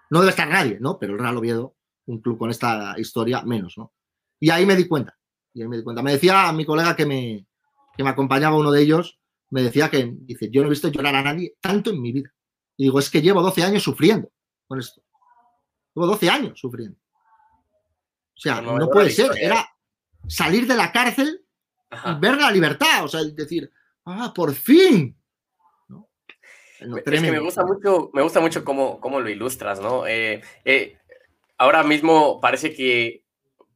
No 0.09 0.19
debe 0.19 0.31
estar 0.31 0.49
nadie, 0.49 0.77
¿no? 0.79 0.97
Pero 0.99 1.13
el 1.13 1.19
Real 1.19 1.37
Oviedo, 1.37 1.75
un 2.07 2.19
club 2.19 2.37
con 2.37 2.49
esta 2.49 2.95
historia, 2.97 3.43
menos, 3.43 3.77
¿no? 3.77 3.93
Y 4.39 4.49
ahí 4.49 4.65
me 4.65 4.75
di 4.75 4.87
cuenta. 4.87 5.17
Y 5.53 5.61
ahí 5.61 5.67
me 5.67 5.77
di 5.77 5.83
cuenta. 5.83 6.01
Me 6.01 6.13
decía 6.13 6.51
mi 6.51 6.65
colega 6.65 6.95
que 6.95 7.05
me, 7.05 7.47
que 7.95 8.03
me 8.03 8.09
acompañaba 8.09 8.57
uno 8.57 8.71
de 8.71 8.81
ellos, 8.81 9.18
me 9.49 9.63
decía 9.63 9.89
que, 9.89 10.11
dice, 10.21 10.49
yo 10.51 10.61
no 10.61 10.67
he 10.67 10.71
visto 10.71 10.89
llorar 10.89 11.15
a 11.15 11.23
nadie 11.23 11.55
tanto 11.59 11.89
en 11.89 12.01
mi 12.01 12.11
vida. 12.11 12.31
Y 12.77 12.83
digo, 12.83 12.99
es 12.99 13.09
que 13.09 13.21
llevo 13.21 13.41
12 13.41 13.63
años 13.63 13.83
sufriendo 13.83 14.31
con 14.67 14.79
esto. 14.79 15.01
Llevo 15.93 16.07
12 16.07 16.29
años 16.29 16.59
sufriendo. 16.59 16.97
O 16.97 18.41
sea, 18.41 18.61
no, 18.61 18.89
puede 18.89 19.09
ser. 19.09 19.31
Era 19.37 19.67
salir 20.27 20.65
de 20.65 20.75
la 20.75 20.91
cárcel 20.91 21.43
y 21.91 22.19
ver 22.19 22.37
la 22.37 22.51
libertad. 22.51 23.03
O 23.03 23.07
sea, 23.07 23.21
decir, 23.23 23.69
ah, 24.05 24.31
por 24.33 24.53
fin. 24.53 25.17
es 26.79 27.03
que 27.03 27.31
me 27.31 27.39
gusta 27.39 27.65
mucho, 27.65 28.11
me 28.13 28.21
gusta 28.21 28.39
mucho 28.39 28.63
cómo, 28.63 29.01
cómo 29.01 29.19
lo 29.19 29.29
ilustras, 29.29 29.81
¿no? 29.81 30.07
Eh, 30.07 30.41
eh, 30.63 30.97
ahora 31.57 31.83
mismo 31.83 32.39
parece 32.39 32.73
que 32.73 33.25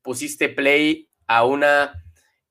pusiste 0.01 0.47
play 0.47 1.09
a 1.27 1.45
una 1.45 2.03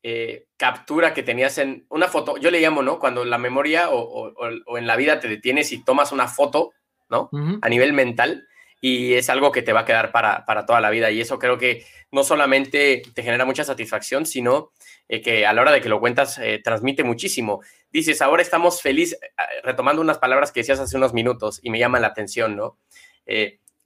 eh, 0.02 0.48
captura 0.62 1.12
que 1.12 1.25
tenías 1.25 1.59
en 1.59 1.87
una 1.88 2.07
foto, 2.07 2.37
yo 2.37 2.48
le 2.53 2.61
llamo, 2.61 2.85
¿no? 2.85 3.01
Cuando 3.01 3.25
la 3.25 3.37
memoria 3.37 3.90
o, 3.90 4.79
en 4.79 4.87
la 4.87 4.94
vida 4.94 5.18
te 5.18 5.27
detienes 5.27 5.72
y 5.72 5.83
tomas 5.83 6.12
una 6.12 6.29
foto, 6.29 6.70
¿no? 7.11 7.31
A 7.61 7.68
nivel 7.68 7.92
mental 7.92 8.46
y 8.81 9.14
es 9.14 9.29
algo 9.29 9.51
que 9.51 9.62
te 9.62 9.72
va 9.72 9.81
a 9.81 9.85
quedar 9.85 10.12
para, 10.12 10.64
toda 10.64 10.81
la 10.81 10.90
vida 10.90 11.11
y 11.11 11.20
eso 11.20 11.40
creo 11.40 11.59
que 11.59 11.85
no 12.12 12.22
solamente 12.22 13.03
te 13.12 13.25
genera 13.25 13.44
mucha 13.44 13.64
satisfacción, 13.64 14.25
sino 14.25 14.70
eh, 15.09 15.20
que 15.20 15.46
a 15.46 15.53
la 15.53 15.62
hora 15.62 15.72
de 15.72 15.81
que 15.81 15.88
lo 15.88 15.98
cuentas 15.98 16.38
eh, 16.38 16.61
transmite 16.62 17.03
muchísimo. 17.03 17.61
Dices, 17.90 18.22
ahora 18.22 18.40
estamos 18.40 18.83
felices, 18.83 19.18
retomando 19.64 20.01
unas 20.01 20.18
palabras 20.18 20.53
que 20.53 20.61
decías 20.61 20.79
hace 20.79 20.96
unos 20.96 21.12
minutos 21.12 21.59
y 21.61 21.70
me 21.70 21.81
llaman 21.81 22.03
la 22.03 22.09
atención, 22.09 22.55
¿no? 22.55 22.79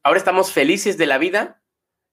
ahora 0.03 0.19
estamos 0.19 0.53
felices 0.53 0.99
de 0.99 1.07
la 1.07 1.17
vida 1.17 1.63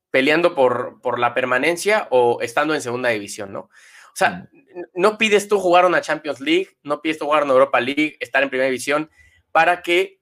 peleando 0.09 0.55
por, 0.55 1.01
por 1.01 1.19
la 1.19 1.33
permanencia 1.33 2.07
o 2.11 2.39
estando 2.39 2.73
en 2.73 2.81
segunda 2.81 3.09
división, 3.09 3.51
¿no? 3.51 3.69
O 4.13 4.15
sea, 4.15 4.47
no 4.93 5.17
pides 5.17 5.47
tú 5.47 5.59
jugar 5.59 5.85
una 5.85 6.01
Champions 6.01 6.39
League, 6.39 6.77
no 6.83 7.01
pides 7.01 7.17
tú 7.17 7.25
jugar 7.25 7.43
una 7.43 7.53
Europa 7.53 7.81
League, 7.81 8.15
estar 8.19 8.43
en 8.43 8.49
primera 8.49 8.69
división, 8.69 9.09
para 9.51 9.81
que 9.81 10.19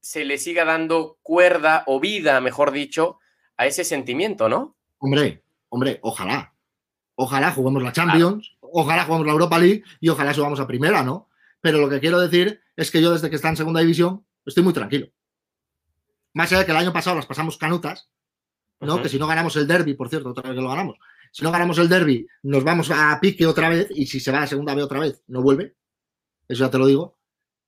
se 0.00 0.24
le 0.24 0.38
siga 0.38 0.64
dando 0.64 1.18
cuerda 1.22 1.84
o 1.86 2.00
vida, 2.00 2.40
mejor 2.40 2.72
dicho, 2.72 3.18
a 3.58 3.66
ese 3.66 3.84
sentimiento, 3.84 4.48
¿no? 4.48 4.76
Hombre, 4.98 5.42
hombre, 5.68 5.98
ojalá. 6.02 6.54
Ojalá 7.14 7.52
juguemos 7.52 7.82
la 7.82 7.92
Champions, 7.92 8.56
ojalá 8.60 9.04
juguemos 9.04 9.26
la 9.26 9.32
Europa 9.32 9.58
League 9.58 9.82
y 10.00 10.08
ojalá 10.08 10.32
subamos 10.32 10.60
a 10.60 10.66
primera, 10.66 11.02
¿no? 11.02 11.28
Pero 11.60 11.78
lo 11.78 11.88
que 11.90 12.00
quiero 12.00 12.20
decir 12.20 12.62
es 12.76 12.90
que 12.90 13.02
yo 13.02 13.12
desde 13.12 13.28
que 13.28 13.36
está 13.36 13.48
en 13.48 13.56
segunda 13.56 13.80
división 13.80 14.24
estoy 14.46 14.62
muy 14.62 14.72
tranquilo. 14.72 15.08
Más 16.32 16.50
allá 16.50 16.60
de 16.60 16.66
que 16.66 16.72
el 16.72 16.78
año 16.78 16.92
pasado 16.92 17.16
las 17.16 17.26
pasamos 17.26 17.58
canutas, 17.58 18.10
¿no? 18.80 19.02
Que 19.02 19.08
si 19.08 19.18
no 19.18 19.26
ganamos 19.26 19.56
el 19.56 19.66
derby, 19.66 19.94
por 19.94 20.08
cierto, 20.08 20.30
otra 20.30 20.42
vez 20.44 20.54
que 20.54 20.62
lo 20.62 20.68
ganamos, 20.68 20.98
si 21.32 21.44
no 21.44 21.52
ganamos 21.52 21.78
el 21.78 21.88
derby, 21.88 22.26
nos 22.42 22.64
vamos 22.64 22.90
a 22.90 23.18
pique 23.20 23.46
otra 23.46 23.68
vez 23.68 23.88
y 23.90 24.06
si 24.06 24.20
se 24.20 24.32
va 24.32 24.42
a 24.42 24.46
segunda 24.46 24.74
vez 24.74 24.84
otra 24.84 25.00
vez, 25.00 25.22
no 25.28 25.42
vuelve. 25.42 25.76
Eso 26.48 26.64
ya 26.64 26.70
te 26.70 26.78
lo 26.78 26.86
digo. 26.86 27.18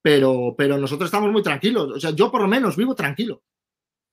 Pero, 0.01 0.55
pero 0.57 0.79
nosotros 0.79 1.09
estamos 1.09 1.31
muy 1.33 1.43
tranquilos. 1.43 1.91
O 1.97 2.01
sea, 2.01 2.11
yo 2.11 2.31
por 2.31 2.41
lo 2.41 2.49
menos 2.49 2.77
vivo 2.77 2.95
tranquilo. 2.95 3.43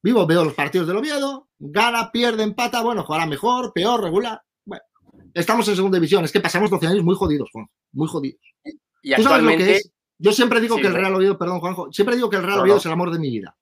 Vivo, 0.01 0.25
veo 0.25 0.43
los 0.43 0.53
partidos 0.53 0.87
del 0.87 0.97
Oviedo, 0.97 1.49
gana, 1.57 2.11
pierde, 2.11 2.43
empata, 2.43 2.81
bueno, 2.83 3.03
jugará 3.03 3.25
mejor, 3.25 3.73
peor, 3.73 4.03
regular. 4.03 4.41
Bueno, 4.63 4.83
estamos 5.33 5.67
en 5.67 5.75
segunda 5.75 5.97
división. 5.97 6.23
Es 6.23 6.31
que 6.31 6.41
pasamos 6.41 6.69
12 6.69 6.87
años 6.87 7.03
muy 7.03 7.15
jodidos, 7.15 7.49
Juan. 7.51 7.67
Muy 7.91 8.07
jodidos. 8.07 8.41
Y 9.01 9.13
actualmente... 9.13 9.81
Yo 10.17 10.31
siempre 10.31 10.61
digo 10.61 10.77
que 10.77 10.87
el 10.87 10.93
Real 10.93 11.13
Oviedo, 11.13 11.37
perdón, 11.37 11.59
Juanjo, 11.59 11.91
siempre 11.91 12.15
digo 12.15 12.29
que 12.29 12.37
el 12.37 12.43
Real 12.43 12.59
Oviedo 12.59 12.77
es 12.77 12.85
el 12.85 12.91
amor 12.91 13.11
de 13.11 13.19
mi 13.19 13.29
vida. 13.29 13.57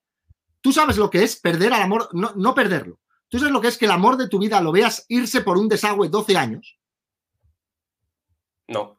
Tú 0.60 0.72
sabes 0.72 0.96
lo 0.96 1.10
que 1.10 1.22
es 1.22 1.36
perder 1.36 1.72
al 1.72 1.82
amor, 1.82 2.08
no, 2.12 2.32
no 2.36 2.54
perderlo. 2.54 3.00
Tú 3.34 3.40
sabes 3.40 3.52
lo 3.52 3.60
que 3.60 3.66
es 3.66 3.76
que 3.76 3.86
el 3.86 3.90
amor 3.90 4.16
de 4.16 4.28
tu 4.28 4.38
vida 4.38 4.60
lo 4.60 4.70
veas 4.70 5.06
irse 5.08 5.40
por 5.40 5.58
un 5.58 5.68
desagüe 5.68 6.08
12 6.08 6.36
años. 6.36 6.78
No. 8.68 8.96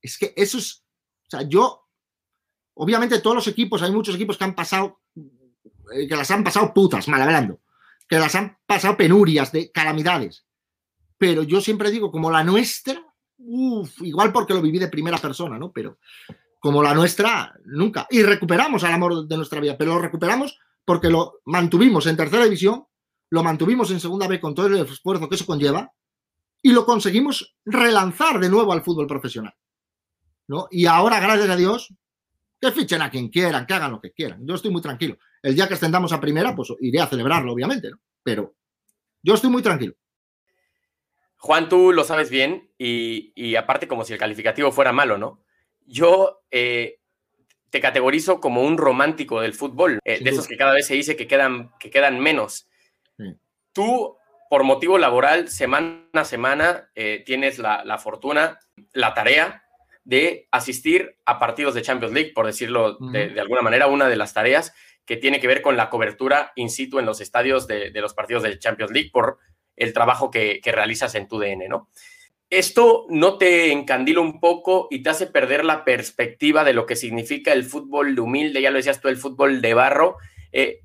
Es 0.00 0.16
que 0.16 0.32
eso 0.34 0.56
es. 0.56 0.82
O 1.26 1.30
sea, 1.30 1.42
yo. 1.42 1.90
Obviamente, 2.72 3.20
todos 3.20 3.36
los 3.36 3.46
equipos, 3.48 3.82
hay 3.82 3.92
muchos 3.92 4.14
equipos 4.14 4.38
que 4.38 4.44
han 4.44 4.54
pasado. 4.54 5.02
Eh, 5.94 6.08
que 6.08 6.16
las 6.16 6.30
han 6.30 6.42
pasado 6.42 6.72
putas, 6.72 7.06
mal 7.06 7.20
hablando. 7.20 7.60
Que 8.08 8.18
las 8.18 8.34
han 8.34 8.56
pasado 8.64 8.96
penurias, 8.96 9.52
de 9.52 9.70
calamidades. 9.70 10.46
Pero 11.18 11.42
yo 11.42 11.60
siempre 11.60 11.90
digo, 11.90 12.10
como 12.10 12.30
la 12.30 12.42
nuestra, 12.42 12.98
uf, 13.36 14.00
igual 14.00 14.32
porque 14.32 14.54
lo 14.54 14.62
viví 14.62 14.78
de 14.78 14.88
primera 14.88 15.18
persona, 15.18 15.58
¿no? 15.58 15.70
Pero 15.70 15.98
como 16.60 16.82
la 16.82 16.94
nuestra, 16.94 17.54
nunca. 17.66 18.06
Y 18.08 18.22
recuperamos 18.22 18.82
al 18.84 18.94
amor 18.94 19.28
de 19.28 19.36
nuestra 19.36 19.60
vida, 19.60 19.76
pero 19.76 19.96
lo 19.96 20.00
recuperamos 20.00 20.58
porque 20.86 21.10
lo 21.10 21.42
mantuvimos 21.44 22.06
en 22.06 22.16
tercera 22.16 22.44
división, 22.44 22.86
lo 23.32 23.42
mantuvimos 23.42 23.90
en 23.90 23.98
segunda 23.98 24.28
B 24.28 24.38
con 24.38 24.54
todo 24.54 24.66
el 24.66 24.76
esfuerzo 24.76 25.26
que 25.26 25.36
eso 25.36 25.46
conlleva 25.46 25.90
y 26.60 26.70
lo 26.70 26.84
conseguimos 26.84 27.56
relanzar 27.64 28.38
de 28.38 28.50
nuevo 28.50 28.74
al 28.74 28.82
fútbol 28.82 29.06
profesional. 29.06 29.54
¿no? 30.48 30.68
Y 30.70 30.84
ahora, 30.84 31.18
gracias 31.18 31.48
a 31.48 31.56
Dios, 31.56 31.94
que 32.60 32.70
fichen 32.72 33.00
a 33.00 33.08
quien 33.08 33.30
quieran, 33.30 33.64
que 33.64 33.72
hagan 33.72 33.92
lo 33.92 34.02
que 34.02 34.12
quieran. 34.12 34.46
Yo 34.46 34.54
estoy 34.54 34.70
muy 34.70 34.82
tranquilo. 34.82 35.16
El 35.42 35.54
día 35.54 35.66
que 35.66 35.72
ascendamos 35.72 36.12
a 36.12 36.20
primera, 36.20 36.54
pues 36.54 36.74
iré 36.80 37.00
a 37.00 37.06
celebrarlo, 37.06 37.54
obviamente, 37.54 37.90
¿no? 37.90 37.96
Pero 38.22 38.54
yo 39.22 39.32
estoy 39.32 39.48
muy 39.48 39.62
tranquilo. 39.62 39.94
Juan, 41.38 41.70
tú 41.70 41.90
lo 41.90 42.04
sabes 42.04 42.28
bien 42.28 42.70
y, 42.76 43.56
aparte 43.56 43.88
como 43.88 44.04
si 44.04 44.12
el 44.12 44.18
calificativo 44.18 44.72
fuera 44.72 44.92
malo, 44.92 45.16
¿no? 45.16 45.42
Yo 45.86 46.42
eh, 46.50 47.00
te 47.70 47.80
categorizo 47.80 48.40
como 48.40 48.62
un 48.62 48.76
romántico 48.76 49.40
del 49.40 49.54
fútbol, 49.54 50.00
eh, 50.04 50.22
de 50.22 50.30
esos 50.30 50.46
que 50.46 50.58
cada 50.58 50.74
vez 50.74 50.86
se 50.86 50.94
dice 50.94 51.16
que 51.16 51.26
quedan, 51.26 51.72
que 51.80 51.88
quedan 51.88 52.20
menos. 52.20 52.68
Tú, 53.72 54.16
por 54.50 54.64
motivo 54.64 54.98
laboral, 54.98 55.48
semana 55.48 56.04
a 56.14 56.24
semana, 56.24 56.90
eh, 56.94 57.22
tienes 57.24 57.58
la, 57.58 57.98
fortuna, 57.98 58.58
la 58.92 59.14
tarea 59.14 59.64
de 60.04 60.48
asistir 60.50 61.16
a 61.24 61.38
partidos 61.38 61.74
de 61.74 61.82
Champions 61.82 62.14
League, 62.14 62.32
por 62.34 62.46
decirlo 62.46 62.98
de, 63.12 63.38
alguna 63.40 63.62
manera, 63.62 63.86
una 63.86 64.08
de 64.08 64.16
las 64.16 64.34
tareas 64.34 64.74
que 65.04 65.16
tiene 65.16 65.40
que 65.40 65.48
ver 65.48 65.62
con 65.62 65.76
la 65.76 65.90
cobertura 65.90 66.52
in 66.54 66.70
situ 66.70 66.98
en 66.98 67.06
los 67.06 67.20
estadios 67.20 67.66
de, 67.66 67.90
de 67.90 68.00
los 68.00 68.14
partidos 68.14 68.42
de 68.42 68.58
Champions 68.58 68.92
League 68.92 69.10
por 69.12 69.38
el 69.76 69.92
trabajo 69.92 70.30
que, 70.30 70.60
realizas 70.64 71.14
en 71.14 71.28
tu 71.28 71.38
DN, 71.38 71.68
¿no? 71.68 71.88
¿Esto 72.50 73.06
no 73.08 73.38
te 73.38 73.72
encandila 73.72 74.20
un 74.20 74.38
poco 74.38 74.88
y 74.90 75.02
te 75.02 75.08
hace 75.08 75.26
perder 75.26 75.64
la 75.64 75.84
perspectiva 75.84 76.64
de 76.64 76.74
lo 76.74 76.84
que 76.84 76.96
significa 76.96 77.52
el 77.52 77.64
fútbol 77.64 78.14
de 78.14 78.20
humilde? 78.20 78.60
Ya 78.60 78.70
lo 78.70 78.76
decías 78.76 79.00
tú, 79.00 79.08
el 79.08 79.16
fútbol 79.16 79.62
de 79.62 79.72
barro. 79.72 80.18
Eh, 80.52 80.80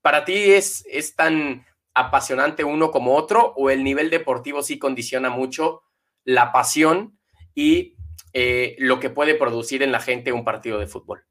¿Para 0.00 0.24
ti 0.24 0.34
es, 0.34 0.84
es 0.90 1.14
tan 1.14 1.64
apasionante 1.94 2.64
uno 2.64 2.90
como 2.90 3.16
otro 3.16 3.52
o 3.56 3.70
el 3.70 3.84
nivel 3.84 4.10
deportivo 4.10 4.62
sí 4.62 4.78
condiciona 4.78 5.30
mucho 5.30 5.82
la 6.24 6.52
pasión 6.52 7.18
y 7.54 7.96
eh, 8.32 8.76
lo 8.78 8.98
que 8.98 9.10
puede 9.10 9.34
producir 9.34 9.82
en 9.82 9.92
la 9.92 10.00
gente 10.00 10.32
un 10.32 10.44
partido 10.44 10.78
de 10.78 10.86
fútbol? 10.86 11.24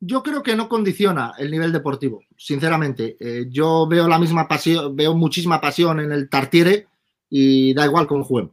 Yo 0.00 0.22
creo 0.22 0.42
que 0.42 0.56
no 0.56 0.68
condiciona 0.68 1.32
el 1.38 1.50
nivel 1.50 1.72
deportivo, 1.72 2.22
sinceramente. 2.36 3.16
Eh, 3.20 3.46
yo 3.48 3.86
veo 3.86 4.08
la 4.08 4.18
misma 4.18 4.48
pasión, 4.48 4.96
veo 4.96 5.14
muchísima 5.14 5.60
pasión 5.60 6.00
en 6.00 6.10
el 6.10 6.28
Tartiere 6.28 6.88
y 7.30 7.72
da 7.72 7.86
igual 7.86 8.06
cómo 8.06 8.24
juguemos. 8.24 8.52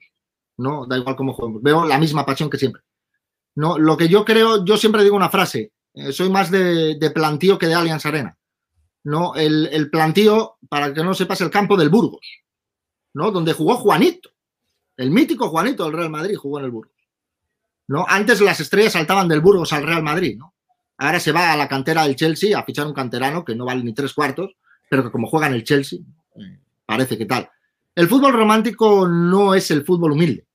No, 0.58 0.86
da 0.86 0.98
igual 0.98 1.16
cómo 1.16 1.34
juguemos. 1.34 1.62
Veo 1.64 1.86
la 1.86 1.98
misma 1.98 2.26
pasión 2.26 2.50
que 2.50 2.58
siempre. 2.58 2.84
No, 3.56 3.78
lo 3.78 3.98
que 3.98 4.08
yo 4.08 4.24
creo, 4.24 4.64
yo 4.64 4.78
siempre 4.78 5.04
digo 5.04 5.16
una 5.16 5.30
frase. 5.30 5.72
Eh, 5.94 6.12
soy 6.12 6.30
más 6.30 6.52
de, 6.52 7.12
plantío 7.14 7.58
que 7.58 7.68
de 7.68 7.74
Allianz 7.74 8.06
Arena. 8.06 8.38
No, 9.04 9.36
el, 9.36 9.70
el 9.72 9.90
plantío, 9.90 10.58
para 10.68 10.94
que 10.94 11.04
no 11.04 11.14
sepas, 11.14 11.42
el 11.42 11.50
campo 11.50 11.78
del 11.78 11.90
Burgos, 11.90 12.26
¿no? 13.14 13.32
Donde 13.32 13.54
jugó 13.54 13.78
Juanito, 13.78 14.30
el 14.98 15.12
mítico 15.12 15.50
Juanito 15.50 15.86
del 15.86 15.94
Real 15.94 16.10
Madrid 16.10 16.36
jugó 16.36 16.60
en 16.60 16.66
el 16.66 16.72
Burgos. 16.72 17.00
¿no? 17.90 18.06
Antes 18.08 18.40
las 18.40 18.60
estrellas 18.60 18.94
saltaban 18.94 19.28
del 19.28 19.42
Burgos 19.42 19.74
al 19.74 19.84
Real 19.84 20.04
Madrid, 20.04 20.38
¿no? 20.38 20.54
Ahora 20.98 21.20
se 21.20 21.32
va 21.32 21.52
a 21.52 21.58
la 21.58 21.68
cantera 21.68 22.04
del 22.04 22.16
Chelsea 22.16 22.58
a 22.58 22.64
fichar 22.64 22.86
un 22.86 22.94
canterano 22.94 23.44
que 23.44 23.56
no 23.56 23.66
vale 23.66 23.84
ni 23.84 23.94
tres 23.94 24.14
cuartos, 24.14 24.52
pero 24.90 25.04
que 25.04 25.12
como 25.12 25.28
juega 25.28 25.48
en 25.48 25.54
el 25.54 25.64
Chelsea, 25.64 26.00
eh, 26.36 26.60
parece 26.86 27.18
que 27.18 27.26
tal. 27.26 27.50
El 27.96 28.08
fútbol 28.08 28.34
romántico 28.34 29.08
no 29.08 29.56
es 29.56 29.72
el 29.72 29.86
fútbol 29.86 30.12
humilde. 30.12 30.46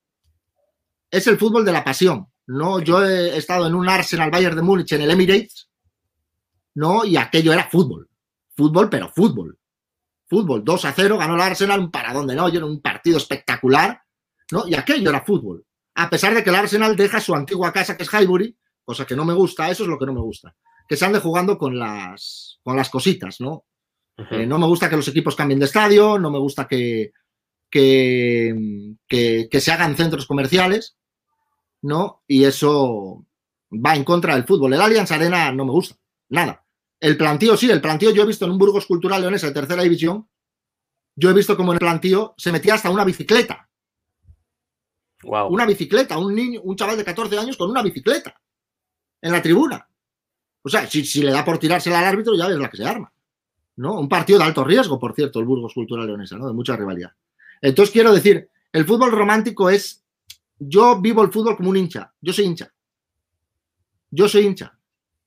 Es 1.11 1.27
el 1.27 1.39
fútbol 1.39 1.65
de 1.65 1.73
la 1.73 1.83
pasión. 1.83 2.29
¿no? 2.47 2.79
Yo 2.81 3.05
he 3.05 3.37
estado 3.37 3.67
en 3.67 3.75
un 3.75 3.89
Arsenal 3.89 4.31
Bayern 4.31 4.55
de 4.55 4.63
Múnich 4.63 4.93
en 4.93 5.01
el 5.01 5.11
Emirates, 5.11 5.69
¿no? 6.75 7.05
Y 7.05 7.17
aquello 7.17 7.53
era 7.53 7.69
fútbol. 7.69 8.09
Fútbol, 8.57 8.89
pero 8.89 9.09
fútbol. 9.09 9.59
Fútbol. 10.27 10.65
2 10.65 10.85
a 10.85 10.93
0, 10.93 11.19
ganó 11.19 11.35
el 11.35 11.41
Arsenal, 11.41 11.81
un 11.81 11.91
paradón 11.91 12.27
de 12.27 12.35
no, 12.35 12.49
era 12.49 12.65
un 12.65 12.81
partido 12.81 13.19
espectacular, 13.19 14.03
¿no? 14.53 14.67
Y 14.67 14.75
aquello 14.75 15.11
era 15.11 15.25
fútbol. 15.25 15.65
A 15.97 16.11
pesar 16.11 16.35
de 16.35 16.43
que 16.43 16.51
el 16.51 16.57
Arsenal 16.57 16.97
deja 16.97 17.21
su 17.21 17.35
antigua 17.35 17.73
casa, 17.73 17.97
que 17.97 18.03
es 18.03 18.13
Highbury, 18.13 18.57
cosa 18.85 19.07
que 19.07 19.17
no 19.17 19.25
me 19.25 19.35
gusta, 19.35 19.71
eso 19.71 19.85
es 19.85 19.89
lo 19.89 19.99
que 19.99 20.07
no 20.07 20.13
me 20.13 20.21
gusta, 20.21 20.55
que 20.89 20.97
se 20.97 21.05
ande 21.05 21.21
jugando 21.21 21.57
con 21.57 21.79
las, 21.79 22.59
con 22.63 22.77
las 22.77 22.91
cositas, 22.91 23.41
¿no? 23.41 23.65
Eh, 24.17 24.47
no 24.47 24.59
me 24.59 24.67
gusta 24.67 24.89
que 24.89 24.97
los 24.97 25.09
equipos 25.09 25.35
cambien 25.35 25.59
de 25.59 25.67
estadio, 25.67 26.19
no 26.19 26.31
me 26.31 26.39
gusta 26.39 26.69
que, 26.69 27.13
que, 27.69 28.97
que, 29.09 29.61
se 29.61 29.73
hagan 29.73 29.97
centros 29.97 30.27
comerciales, 30.27 30.97
¿no? 31.83 32.23
Y 32.29 32.45
eso 32.45 33.27
va 33.73 33.97
en 33.97 34.05
contra 34.05 34.35
del 34.35 34.45
fútbol. 34.45 34.73
El 34.73 34.81
Allianz 34.81 35.11
Arena 35.11 35.51
no 35.51 35.65
me 35.65 35.73
gusta, 35.73 35.97
nada. 36.29 36.64
El 37.05 37.19
plantío 37.19 37.55
sí, 37.55 37.71
el 37.71 37.83
plantío 37.83 38.13
yo 38.13 38.23
he 38.23 38.27
visto 38.27 38.47
en 38.47 38.53
un 38.53 38.57
Burgos 38.57 38.87
Cultural 38.87 39.21
Leonesa 39.21 39.49
de 39.49 39.53
tercera 39.53 39.83
división, 39.83 40.27
yo 41.15 41.29
he 41.29 41.35
visto 41.35 41.55
como 41.55 41.73
en 41.73 41.75
el 41.75 41.81
plantío 41.81 42.35
se 42.39 42.51
metía 42.51 42.73
hasta 42.73 42.89
una 42.89 43.05
bicicleta. 43.05 43.69
Wow. 45.23 45.49
Una 45.49 45.67
bicicleta, 45.67 46.17
un 46.17 46.35
niño, 46.35 46.63
un 46.63 46.75
chaval 46.77 46.97
de 46.97 47.05
14 47.05 47.39
años 47.39 47.59
con 47.59 47.69
una 47.69 47.83
bicicleta 47.83 48.41
en 49.21 49.33
la 49.33 49.43
tribuna. 49.43 49.87
O 50.63 50.71
sea, 50.71 50.87
si, 50.87 51.23
le 51.23 51.31
da 51.31 51.45
por 51.45 51.59
tirársela 51.59 51.99
al 51.99 52.07
árbitro, 52.07 52.35
ya 52.39 52.49
ves 52.49 52.57
la 52.57 52.71
que 52.71 52.79
se 52.79 52.87
arma. 52.87 53.13
¿no? 53.77 54.01
Un 54.01 54.09
partido 54.09 54.39
de 54.39 54.47
alto 54.47 54.65
riesgo, 54.65 54.99
por 54.99 55.15
cierto, 55.15 55.41
el 55.41 55.45
Burgos 55.45 55.75
Cultural 55.75 56.07
Leonesa, 56.07 56.39
¿no? 56.39 56.47
De 56.47 56.55
mucha 56.55 56.75
rivalidad. 56.75 57.13
Entonces 57.61 57.93
quiero 57.93 58.15
decir, 58.15 58.49
el 58.73 58.87
fútbol 58.87 59.13
romántico 59.13 59.69
es. 59.69 60.03
Yo 60.59 60.99
vivo 61.03 61.23
el 61.23 61.31
fútbol 61.31 61.55
como 61.55 61.69
un 61.69 61.77
hincha. 61.77 62.15
Yo 62.23 62.33
soy 62.33 62.47
hincha. 62.47 62.73
Yo 64.11 64.27
soy 64.27 64.47
hincha. 64.47 64.79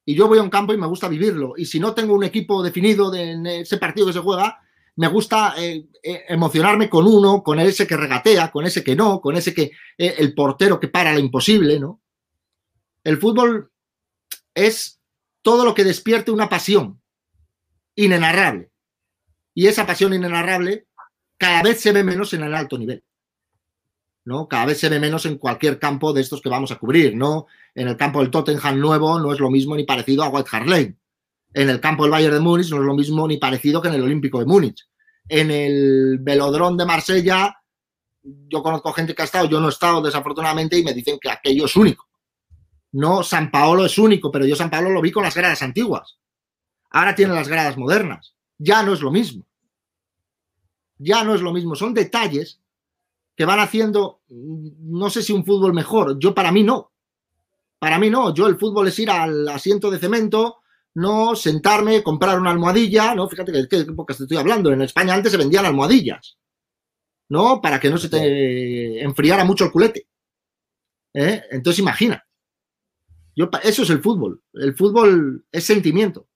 Y 0.09 0.15
yo 0.15 0.29
voy 0.29 0.39
a 0.39 0.41
un 0.41 0.49
campo 0.49 0.73
y 0.73 0.77
me 0.77 0.87
gusta 0.87 1.09
vivirlo. 1.09 1.55
Y 1.57 1.65
si 1.65 1.81
no 1.81 1.93
tengo 1.93 2.13
un 2.13 2.23
equipo 2.23 2.63
definido 2.63 3.11
de, 3.11 3.31
en 3.31 3.45
ese 3.45 3.75
partido 3.75 4.07
que 4.07 4.13
se 4.13 4.21
juega, 4.21 4.57
me 4.95 5.09
gusta 5.09 5.55
eh, 5.57 5.89
eh, 6.01 6.23
emocionarme 6.29 6.89
con 6.89 7.05
uno, 7.05 7.43
con 7.43 7.59
ese 7.59 7.85
que 7.85 7.97
regatea, 7.97 8.49
con 8.49 8.65
ese 8.65 8.85
que 8.85 8.95
no, 8.95 9.19
con 9.19 9.35
ese 9.35 9.53
que 9.53 9.71
eh, 9.97 10.15
el 10.17 10.33
portero 10.33 10.79
que 10.79 10.87
para 10.87 11.11
lo 11.11 11.19
imposible, 11.19 11.77
¿no? 11.77 12.01
El 13.03 13.17
fútbol 13.17 13.69
es 14.55 15.01
todo 15.41 15.65
lo 15.65 15.73
que 15.73 15.83
despierte 15.83 16.31
una 16.31 16.47
pasión 16.47 17.01
inenarrable. 17.93 18.71
Y 19.53 19.67
esa 19.67 19.85
pasión 19.85 20.13
inenarrable 20.13 20.87
cada 21.37 21.61
vez 21.63 21.81
se 21.81 21.91
ve 21.91 22.05
menos 22.05 22.33
en 22.33 22.43
el 22.43 22.55
alto 22.55 22.77
nivel. 22.77 23.03
¿No? 24.27 24.49
Cada 24.49 24.65
vez 24.65 24.77
se 24.77 24.89
ve 24.89 24.99
menos 24.99 25.25
en 25.25 25.37
cualquier 25.37 25.79
campo 25.79 26.11
de 26.11 26.19
estos 26.19 26.41
que 26.41 26.49
vamos 26.49 26.69
a 26.71 26.75
cubrir, 26.75 27.15
¿no? 27.15 27.47
En 27.73 27.87
el 27.87 27.95
campo 27.95 28.19
del 28.19 28.29
Tottenham 28.29 28.77
nuevo 28.77 29.17
no 29.19 29.31
es 29.31 29.39
lo 29.39 29.49
mismo 29.49 29.73
ni 29.73 29.85
parecido 29.85 30.21
a 30.21 30.27
White 30.27 30.49
Lane. 30.65 30.97
En 31.53 31.69
el 31.69 31.79
campo 31.79 32.03
del 32.03 32.11
Bayern 32.11 32.33
de 32.33 32.41
Múnich 32.41 32.69
no 32.69 32.75
es 32.75 32.83
lo 32.83 32.93
mismo 32.93 33.25
ni 33.25 33.37
parecido 33.37 33.81
que 33.81 33.87
en 33.87 33.93
el 33.93 34.03
Olímpico 34.03 34.39
de 34.39 34.45
Múnich. 34.45 34.85
En 35.29 35.49
el 35.49 36.17
Velodrón 36.19 36.75
de 36.75 36.85
Marsella, 36.85 37.55
yo 38.21 38.61
conozco 38.61 38.91
gente 38.91 39.15
que 39.15 39.21
ha 39.21 39.25
estado, 39.25 39.47
yo 39.47 39.61
no 39.61 39.67
he 39.67 39.71
estado 39.71 40.01
desafortunadamente 40.01 40.77
y 40.77 40.83
me 40.83 40.93
dicen 40.93 41.17
que 41.21 41.29
aquello 41.29 41.63
es 41.63 41.75
único. 41.77 42.09
No, 42.91 43.23
San 43.23 43.49
Paolo 43.49 43.85
es 43.85 43.97
único, 43.97 44.29
pero 44.29 44.45
yo 44.45 44.57
San 44.57 44.69
Paolo 44.69 44.89
lo 44.89 45.01
vi 45.01 45.13
con 45.13 45.23
las 45.23 45.35
gradas 45.35 45.61
antiguas. 45.61 46.17
Ahora 46.89 47.15
tiene 47.15 47.33
las 47.33 47.47
gradas 47.47 47.77
modernas. 47.77 48.35
Ya 48.57 48.83
no 48.83 48.91
es 48.91 48.99
lo 48.99 49.09
mismo. 49.09 49.45
Ya 50.97 51.23
no 51.23 51.33
es 51.33 51.39
lo 51.39 51.53
mismo. 51.53 51.75
Son 51.75 51.93
detalles 51.93 52.59
que 53.37 53.45
van 53.45 53.59
haciendo, 53.59 54.23
no 54.29 55.11
sé 55.11 55.21
si 55.21 55.31
un 55.31 55.45
fútbol 55.45 55.71
mejor, 55.71 56.17
yo 56.17 56.33
para 56.33 56.51
mí 56.51 56.63
no. 56.63 56.91
Para 57.77 57.99
mí 57.99 58.09
no, 58.09 58.33
yo 58.33 58.47
el 58.47 58.57
fútbol 58.57 58.87
es 58.87 58.97
ir 58.97 59.11
al 59.11 59.47
asiento 59.47 59.91
de 59.91 59.99
cemento, 59.99 60.57
no 60.95 61.35
sentarme, 61.35 62.01
comprar 62.01 62.39
una 62.39 62.49
almohadilla, 62.49 63.13
¿no? 63.13 63.29
Fíjate 63.29 63.51
que, 63.51 63.77
épocas 63.77 64.17
te 64.17 64.23
estoy 64.23 64.37
hablando. 64.37 64.71
En 64.71 64.81
España 64.81 65.13
antes 65.13 65.31
se 65.31 65.37
vendían 65.37 65.67
almohadillas, 65.67 66.39
¿no? 67.29 67.61
Para 67.61 67.79
que 67.79 67.91
no 67.91 67.99
se 67.99 68.09
te 68.09 69.03
enfriara 69.03 69.45
mucho 69.45 69.65
el 69.65 69.71
culete. 69.71 70.07
¿eh? 71.13 71.43
Entonces 71.51 71.77
imagina. 71.77 72.25
Yo, 73.35 73.51
eso 73.61 73.83
es 73.83 73.89
el 73.91 74.01
fútbol. 74.01 74.41
El 74.53 74.73
fútbol 74.75 75.45
es 75.51 75.63
sentimiento. 75.63 76.27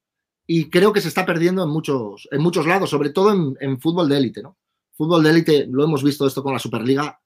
Y 0.45 0.69
creo 0.69 0.93
que 0.93 1.01
se 1.01 1.07
está 1.07 1.25
perdiendo 1.25 1.63
en 1.63 1.69
muchos, 1.69 2.27
en 2.29 2.41
muchos 2.43 2.67
lados, 2.67 2.91
sobre 2.91 3.09
todo 3.09 3.33
en, 3.33 3.57
en 3.59 3.81
fútbol 3.81 4.07
de 4.07 4.17
élite, 4.17 4.43
¿no? 4.43 4.59
Fútbol 5.01 5.23
de 5.23 5.31
élite, 5.31 5.65
lo 5.67 5.83
hemos 5.83 6.03
visto 6.03 6.27
esto 6.27 6.43
con 6.43 6.53
la 6.53 6.59
Superliga. 6.59 7.19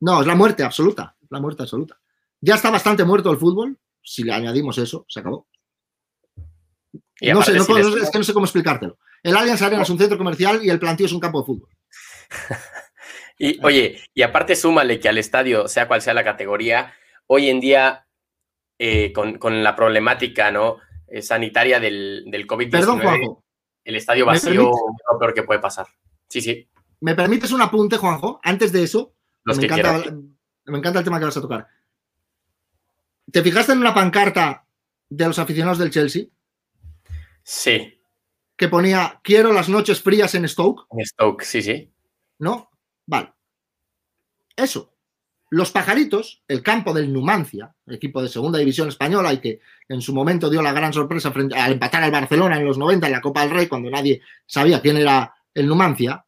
No, 0.00 0.20
es 0.20 0.26
la 0.26 0.34
muerte 0.34 0.62
absoluta, 0.62 1.16
la 1.30 1.40
muerte 1.40 1.62
absoluta. 1.62 1.98
Ya 2.38 2.56
está 2.56 2.68
bastante 2.68 3.02
muerto 3.02 3.30
el 3.30 3.38
fútbol, 3.38 3.78
si 4.02 4.24
le 4.24 4.34
añadimos 4.34 4.76
eso, 4.76 5.06
se 5.08 5.20
acabó. 5.20 5.48
No 7.22 7.40
sé, 7.42 7.54
no, 7.54 7.62
es 7.62 8.10
que 8.10 8.18
no 8.18 8.24
sé 8.24 8.34
cómo 8.34 8.44
explicártelo. 8.44 8.98
El 9.22 9.38
Allianz 9.38 9.62
Arena 9.62 9.84
es 9.84 9.88
un 9.88 9.96
centro 9.96 10.18
comercial 10.18 10.60
y 10.62 10.68
el 10.68 10.78
plantío 10.78 11.06
es 11.06 11.12
un 11.14 11.20
campo 11.20 11.40
de 11.40 11.46
fútbol. 11.46 11.70
y 13.38 13.58
oye, 13.64 13.98
y 14.12 14.20
aparte 14.20 14.54
súmale 14.54 15.00
que 15.00 15.08
al 15.08 15.16
estadio, 15.16 15.66
sea 15.66 15.88
cual 15.88 16.02
sea 16.02 16.12
la 16.12 16.24
categoría, 16.24 16.92
hoy 17.26 17.48
en 17.48 17.60
día, 17.60 18.06
eh, 18.78 19.14
con, 19.14 19.62
la 19.62 19.74
problemática 19.74 20.50
¿no? 20.50 20.76
Eh, 21.08 21.22
sanitaria 21.22 21.80
del, 21.80 22.24
del 22.26 22.46
COVID-19, 22.46 22.70
Perdón, 22.70 23.00
Juanjo. 23.00 23.44
el 23.82 23.96
estadio 23.96 24.26
vacío 24.26 24.50
es 24.50 24.58
lo 25.10 25.18
peor 25.18 25.32
que 25.32 25.44
puede 25.44 25.60
pasar. 25.60 25.86
Sí, 26.30 26.40
sí. 26.40 26.68
¿Me 27.00 27.14
permites 27.14 27.50
un 27.50 27.60
apunte, 27.60 27.96
Juanjo? 27.96 28.40
Antes 28.42 28.72
de 28.72 28.84
eso, 28.84 29.14
me, 29.44 29.54
encanta, 29.54 30.14
me 30.66 30.78
encanta 30.78 31.00
el 31.00 31.04
tema 31.04 31.18
que 31.18 31.24
vas 31.24 31.36
a 31.36 31.40
tocar. 31.40 31.66
¿Te 33.30 33.42
fijaste 33.42 33.72
en 33.72 33.78
una 33.78 33.92
pancarta 33.92 34.64
de 35.08 35.26
los 35.26 35.38
aficionados 35.38 35.78
del 35.78 35.90
Chelsea? 35.90 36.24
Sí. 37.42 38.00
Que 38.56 38.68
ponía, 38.68 39.20
quiero 39.24 39.52
las 39.52 39.68
noches 39.68 40.00
frías 40.00 40.34
en 40.34 40.46
Stoke. 40.48 40.86
En 40.90 41.04
Stoke, 41.04 41.44
sí, 41.44 41.62
sí. 41.62 41.90
¿No? 42.38 42.70
Vale. 43.06 43.32
Eso. 44.54 44.94
Los 45.48 45.72
pajaritos, 45.72 46.44
el 46.46 46.62
campo 46.62 46.92
del 46.92 47.12
Numancia, 47.12 47.74
equipo 47.88 48.22
de 48.22 48.28
segunda 48.28 48.60
división 48.60 48.88
española 48.88 49.32
y 49.32 49.40
que 49.40 49.60
en 49.88 50.00
su 50.00 50.14
momento 50.14 50.48
dio 50.48 50.62
la 50.62 50.72
gran 50.72 50.92
sorpresa 50.92 51.32
frente, 51.32 51.56
al 51.56 51.72
empatar 51.72 52.04
al 52.04 52.12
Barcelona 52.12 52.56
en 52.56 52.66
los 52.66 52.78
90 52.78 53.06
en 53.06 53.12
la 53.12 53.20
Copa 53.20 53.40
del 53.40 53.50
Rey, 53.50 53.66
cuando 53.66 53.90
nadie 53.90 54.20
sabía 54.46 54.80
quién 54.80 54.96
era 54.98 55.34
el 55.54 55.66
Numancia, 55.66 56.24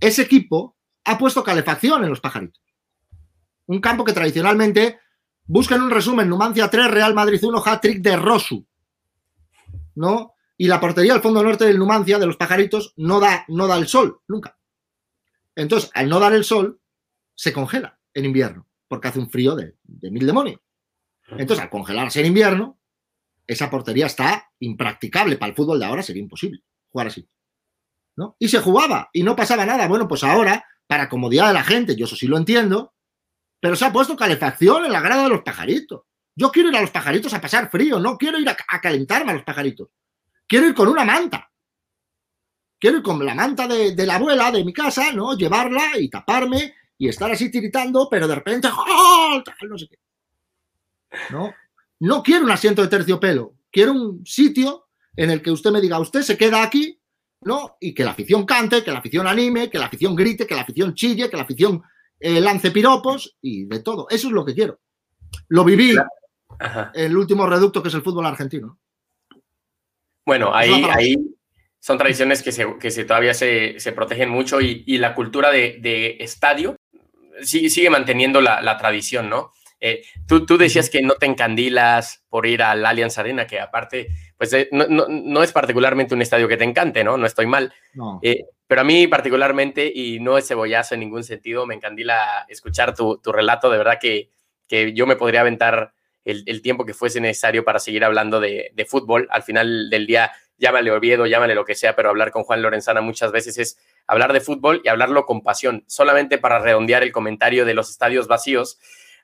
ese 0.00 0.22
equipo 0.22 0.76
ha 1.04 1.18
puesto 1.18 1.44
calefacción 1.44 2.04
en 2.04 2.10
los 2.10 2.20
pajaritos. 2.20 2.62
Un 3.66 3.80
campo 3.80 4.04
que 4.04 4.12
tradicionalmente 4.12 5.00
busca 5.44 5.74
en 5.74 5.82
un 5.82 5.90
resumen 5.90 6.28
Numancia 6.28 6.68
3, 6.68 6.90
Real 6.90 7.14
Madrid 7.14 7.42
1, 7.42 7.62
hat-trick 7.64 8.00
de 8.00 8.16
Rosu. 8.16 8.66
¿No? 9.94 10.34
Y 10.56 10.68
la 10.68 10.80
portería 10.80 11.14
al 11.14 11.22
fondo 11.22 11.42
norte 11.42 11.64
del 11.64 11.78
Numancia, 11.78 12.18
de 12.18 12.26
los 12.26 12.36
pajaritos, 12.36 12.94
no 12.96 13.20
da, 13.20 13.44
no 13.48 13.66
da 13.66 13.76
el 13.76 13.86
sol, 13.86 14.20
nunca. 14.28 14.58
Entonces, 15.56 15.90
al 15.94 16.08
no 16.08 16.18
dar 16.18 16.32
el 16.32 16.44
sol, 16.44 16.80
se 17.34 17.52
congela 17.52 17.98
en 18.12 18.24
invierno, 18.24 18.68
porque 18.88 19.08
hace 19.08 19.18
un 19.18 19.30
frío 19.30 19.54
de, 19.54 19.76
de 19.82 20.10
mil 20.10 20.26
demonios. 20.26 20.60
Entonces, 21.28 21.60
al 21.62 21.70
congelarse 21.70 22.20
en 22.20 22.26
invierno, 22.26 22.78
esa 23.46 23.70
portería 23.70 24.06
está 24.06 24.50
impracticable. 24.60 25.36
Para 25.36 25.50
el 25.50 25.56
fútbol 25.56 25.78
de 25.78 25.86
ahora 25.86 26.02
sería 26.02 26.22
imposible 26.22 26.62
jugar 26.90 27.08
así. 27.08 27.28
¿No? 28.16 28.36
Y 28.38 28.48
se 28.48 28.60
jugaba 28.60 29.10
y 29.12 29.22
no 29.22 29.36
pasaba 29.36 29.66
nada. 29.66 29.88
Bueno, 29.88 30.08
pues 30.08 30.24
ahora, 30.24 30.64
para 30.86 31.08
comodidad 31.08 31.48
de 31.48 31.54
la 31.54 31.64
gente, 31.64 31.96
yo 31.96 32.06
eso 32.06 32.16
sí 32.16 32.26
lo 32.26 32.36
entiendo, 32.36 32.94
pero 33.60 33.76
se 33.76 33.84
ha 33.84 33.92
puesto 33.92 34.16
calefacción 34.16 34.84
en 34.84 34.92
la 34.92 35.00
grada 35.00 35.24
de 35.24 35.30
los 35.30 35.42
pajaritos. 35.42 36.02
Yo 36.36 36.50
quiero 36.50 36.68
ir 36.68 36.76
a 36.76 36.80
los 36.80 36.90
pajaritos 36.90 37.32
a 37.34 37.40
pasar 37.40 37.70
frío, 37.70 37.98
no 38.00 38.18
quiero 38.18 38.38
ir 38.38 38.48
a, 38.48 38.80
calentarme 38.80 39.32
a 39.32 39.34
los 39.34 39.44
pajaritos. 39.44 39.88
Quiero 40.46 40.66
ir 40.66 40.74
con 40.74 40.88
una 40.88 41.04
manta. 41.04 41.50
Quiero 42.78 42.98
ir 42.98 43.02
con 43.02 43.24
la 43.24 43.34
manta 43.34 43.66
de, 43.66 43.94
la 44.06 44.16
abuela 44.16 44.50
de 44.50 44.64
mi 44.64 44.72
casa, 44.72 45.12
¿no? 45.12 45.36
Llevarla 45.36 45.98
y 45.98 46.10
taparme 46.10 46.74
y 46.98 47.08
estar 47.08 47.30
así 47.30 47.50
tiritando, 47.50 48.08
pero 48.10 48.28
de 48.28 48.34
repente, 48.34 48.68
¡oh! 48.68 49.42
no 49.68 49.78
sé 49.78 49.88
qué. 49.88 49.98
No, 51.30 51.54
no 52.00 52.22
quiero 52.22 52.44
un 52.44 52.50
asiento 52.50 52.82
de 52.82 52.88
terciopelo. 52.88 53.54
Quiero 53.70 53.92
un 53.92 54.26
sitio 54.26 54.88
en 55.16 55.30
el 55.30 55.40
que 55.40 55.52
usted 55.52 55.70
me 55.70 55.80
diga, 55.80 55.98
usted 56.00 56.22
se 56.22 56.36
queda 56.36 56.62
aquí 56.62 57.00
¿no? 57.42 57.76
Y 57.80 57.94
que 57.94 58.04
la 58.04 58.12
afición 58.12 58.44
cante, 58.44 58.82
que 58.82 58.90
la 58.90 58.98
afición 58.98 59.26
anime, 59.26 59.70
que 59.70 59.78
la 59.78 59.86
afición 59.86 60.14
grite, 60.14 60.46
que 60.46 60.54
la 60.54 60.62
afición 60.62 60.94
chille, 60.94 61.28
que 61.28 61.36
la 61.36 61.42
afición 61.42 61.82
eh, 62.20 62.40
lance 62.40 62.70
piropos 62.70 63.36
y 63.40 63.66
de 63.66 63.80
todo. 63.80 64.06
Eso 64.08 64.28
es 64.28 64.32
lo 64.32 64.44
que 64.44 64.54
quiero. 64.54 64.80
Lo 65.48 65.64
viví 65.64 65.90
en 65.90 65.98
el 66.94 67.16
último 67.16 67.46
reducto 67.46 67.82
que 67.82 67.88
es 67.88 67.94
el 67.94 68.02
fútbol 68.02 68.26
argentino. 68.26 68.78
Bueno, 70.24 70.54
ahí, 70.54 70.86
ahí 70.90 71.16
son 71.84 71.98
tradiciones 71.98 72.42
que, 72.42 72.50
se, 72.50 72.78
que 72.78 72.90
se, 72.90 73.04
todavía 73.04 73.34
se, 73.34 73.76
protegen 73.94 74.30
mucho 74.30 74.60
y, 74.60 74.96
la 74.96 75.14
cultura 75.14 75.50
de, 75.50 76.16
estadio 76.20 76.76
sigue, 77.42 77.68
sigue 77.68 77.90
manteniendo 77.90 78.40
la, 78.40 78.78
tradición, 78.78 79.28
¿no? 79.28 79.52
Eh, 79.80 80.02
tú, 80.26 80.46
tú, 80.46 80.56
decías 80.56 80.88
que 80.88 81.02
no 81.02 81.16
te 81.16 81.26
encandilas 81.26 82.24
por 82.30 82.46
ir 82.46 82.62
al 82.62 82.86
Allianz 82.86 83.18
Arena, 83.18 83.46
que 83.46 83.60
aparte 83.60 84.08
pues 84.44 84.52
eh, 84.52 84.68
no, 84.72 85.42
es 85.42 85.52
particularmente 85.52 86.14
un 86.14 86.20
estadio 86.20 86.46
que 86.48 86.58
te 86.58 86.64
encante, 86.64 87.02
¿no? 87.02 87.16
No 87.16 87.24
estoy 87.24 87.46
mal. 87.46 87.72
Eh, 88.20 88.44
pero 88.66 88.82
a 88.82 88.84
mí 88.84 89.06
particularmente, 89.06 89.90
y 89.94 90.20
no 90.20 90.36
es 90.36 90.46
cebollazo 90.46 90.92
en 90.92 91.00
ningún 91.00 91.24
sentido, 91.24 91.64
me 91.64 91.74
encandila 91.74 92.44
escuchar 92.50 92.94
tu, 92.94 93.18
relato, 93.24 93.70
de 93.70 93.78
verdad 93.78 93.98
que, 93.98 94.28
yo 94.92 95.06
me 95.06 95.16
podría 95.16 95.40
aventar 95.40 95.94
el, 96.26 96.60
tiempo 96.60 96.84
que 96.84 96.92
fuese 96.92 97.22
necesario 97.22 97.64
para 97.64 97.78
seguir 97.78 98.04
hablando 98.04 98.38
de, 98.38 98.86
fútbol. 98.86 99.28
Al 99.30 99.42
final 99.42 99.88
del 99.88 100.06
día, 100.06 100.30
llámale 100.58 100.90
Oviedo, 100.90 101.24
llámale 101.24 101.54
lo 101.54 101.64
que 101.64 101.74
sea, 101.74 101.96
pero 101.96 102.10
hablar 102.10 102.30
con 102.30 102.42
Juan 102.42 102.60
Lorenzana 102.60 103.00
muchas 103.00 103.32
veces 103.32 103.56
es 103.56 103.78
hablar 104.06 104.34
de 104.34 104.42
fútbol 104.42 104.82
y 104.84 104.88
hablarlo 104.88 105.24
con 105.24 105.42
pasión. 105.42 105.84
Solamente 105.86 106.36
para 106.36 106.58
redondear 106.58 107.02
el 107.02 107.12
comentario 107.12 107.64
de 107.64 107.72
los 107.72 107.88
estadios 107.88 108.26
vacíos, 108.26 108.78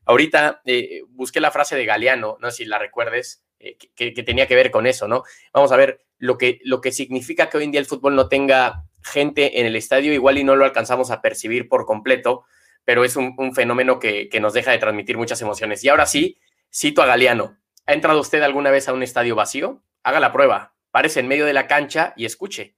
ahorita 0.07 0.63
eh, 0.65 1.03
busqué 1.11 1.41
la 1.41 1.51
frase 1.51 1.77
de 1.77 1.85
Galeano, 1.85 2.39
no 2.41 2.51
sé 2.51 2.59
si 2.59 2.65
la 2.65 2.79
recuerdes, 2.79 3.43
eh, 3.61 3.77
que, 3.95 4.23
tenía 4.23 4.47
que 4.47 4.55
ver 4.55 4.71
con 4.71 4.87
eso, 4.87 5.07
¿no? 5.07 5.23
Vamos 5.53 5.71
a 5.71 5.77
ver 5.77 6.01
lo 6.17 6.39
que, 6.39 6.61
lo 6.65 6.81
que 6.81 6.93
significa 6.93 7.51
que 7.51 7.59
hoy 7.59 7.65
en 7.65 7.73
día 7.73 7.81
el 7.81 7.87
fútbol 7.87 8.17
no 8.17 8.27
tenga 8.27 8.87
gente 9.03 9.61
en 9.61 9.67
el 9.67 9.77
estadio, 9.77 10.15
igual 10.15 10.39
y 10.39 10.45
no 10.45 10.57
lo 10.57 10.65
alcanzamos 10.65 11.11
a 11.11 11.21
percibir 11.21 11.69
por 11.69 11.85
completo, 11.85 12.45
pero 12.85 13.05
es 13.05 13.17
un, 13.17 13.55
fenómeno 13.55 13.99
que, 13.99 14.31
nos 14.41 14.55
deja 14.55 14.71
de 14.71 14.79
transmitir 14.79 15.19
muchas 15.19 15.43
emociones. 15.43 15.85
Y 15.85 15.91
ahora 15.91 16.07
sí, 16.07 16.39
cito 16.73 17.03
a 17.03 17.07
Galeano. 17.07 17.59
¿Ha 17.85 17.93
entrado 17.93 18.21
usted 18.21 18.41
alguna 18.43 18.71
vez 18.71 18.89
a 18.89 18.95
un 18.95 19.03
estadio 19.03 19.35
vacío? 19.35 19.83
Haga 20.03 20.21
la 20.21 20.33
prueba. 20.33 20.75
Párese 20.91 21.21
en 21.21 21.29
medio 21.29 21.45
de 21.45 21.53
la 21.53 21.67
cancha 21.67 22.15
y 22.17 22.25
escuche. 22.25 22.77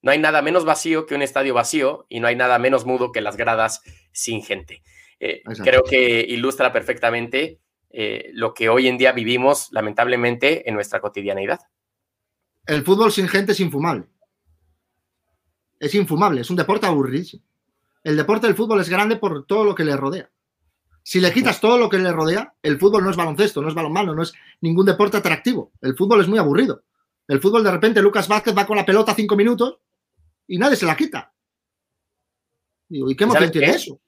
No 0.00 0.12
hay 0.12 0.18
nada 0.18 0.42
menos 0.42 0.64
vacío 0.64 1.06
que 1.06 1.16
un 1.16 1.22
estadio 1.22 1.54
vacío 1.54 2.06
y 2.08 2.20
no 2.20 2.28
hay 2.28 2.36
nada 2.36 2.58
menos 2.58 2.86
mudo 2.86 3.10
que 3.10 3.20
las 3.20 3.36
gradas 3.36 3.82
sin 4.12 4.42
gente. 4.42 4.82
Eh, 5.18 5.42
creo 5.62 5.82
que 5.82 6.20
ilustra 6.20 6.72
perfectamente 6.72 7.58
eh, 7.90 8.30
lo 8.34 8.54
que 8.54 8.68
hoy 8.68 8.88
en 8.88 8.98
día 8.98 9.12
vivimos, 9.12 9.68
lamentablemente, 9.72 10.68
en 10.68 10.74
nuestra 10.74 11.00
cotidianeidad. 11.00 11.60
El 12.66 12.84
fútbol 12.84 13.12
sin 13.12 13.28
gente 13.28 13.52
es 13.52 13.60
infumable. 13.60 14.06
Es 15.78 15.94
infumable, 15.94 16.42
es 16.42 16.50
un 16.50 16.56
deporte 16.56 16.86
aburridísimo. 16.86 17.42
El 18.02 18.16
deporte 18.16 18.46
del 18.46 18.56
fútbol 18.56 18.80
es 18.80 18.88
grande 18.88 19.16
por 19.16 19.46
todo 19.46 19.64
lo 19.64 19.74
que 19.74 19.84
le 19.84 19.96
rodea. 19.96 20.30
Si 21.02 21.20
le 21.20 21.32
quitas 21.32 21.60
todo 21.60 21.78
lo 21.78 21.88
que 21.88 21.98
le 21.98 22.12
rodea, 22.12 22.54
el 22.62 22.78
fútbol 22.78 23.02
no 23.02 23.10
es 23.10 23.16
baloncesto, 23.16 23.62
no 23.62 23.68
es 23.68 23.74
balonmano, 23.74 24.14
no 24.14 24.22
es 24.22 24.32
ningún 24.60 24.86
deporte 24.86 25.16
atractivo. 25.16 25.72
El 25.80 25.96
fútbol 25.96 26.20
es 26.20 26.28
muy 26.28 26.38
aburrido. 26.38 26.84
El 27.26 27.40
fútbol, 27.40 27.64
de 27.64 27.70
repente, 27.70 28.02
Lucas 28.02 28.28
Vázquez 28.28 28.56
va 28.56 28.66
con 28.66 28.76
la 28.76 28.84
pelota 28.84 29.14
cinco 29.14 29.36
minutos 29.36 29.78
y 30.46 30.58
nadie 30.58 30.76
se 30.76 30.86
la 30.86 30.96
quita. 30.96 31.32
¿y 32.90 33.14
qué 33.14 33.24
emoción 33.24 33.50
tiene 33.50 33.70
eso? 33.70 34.00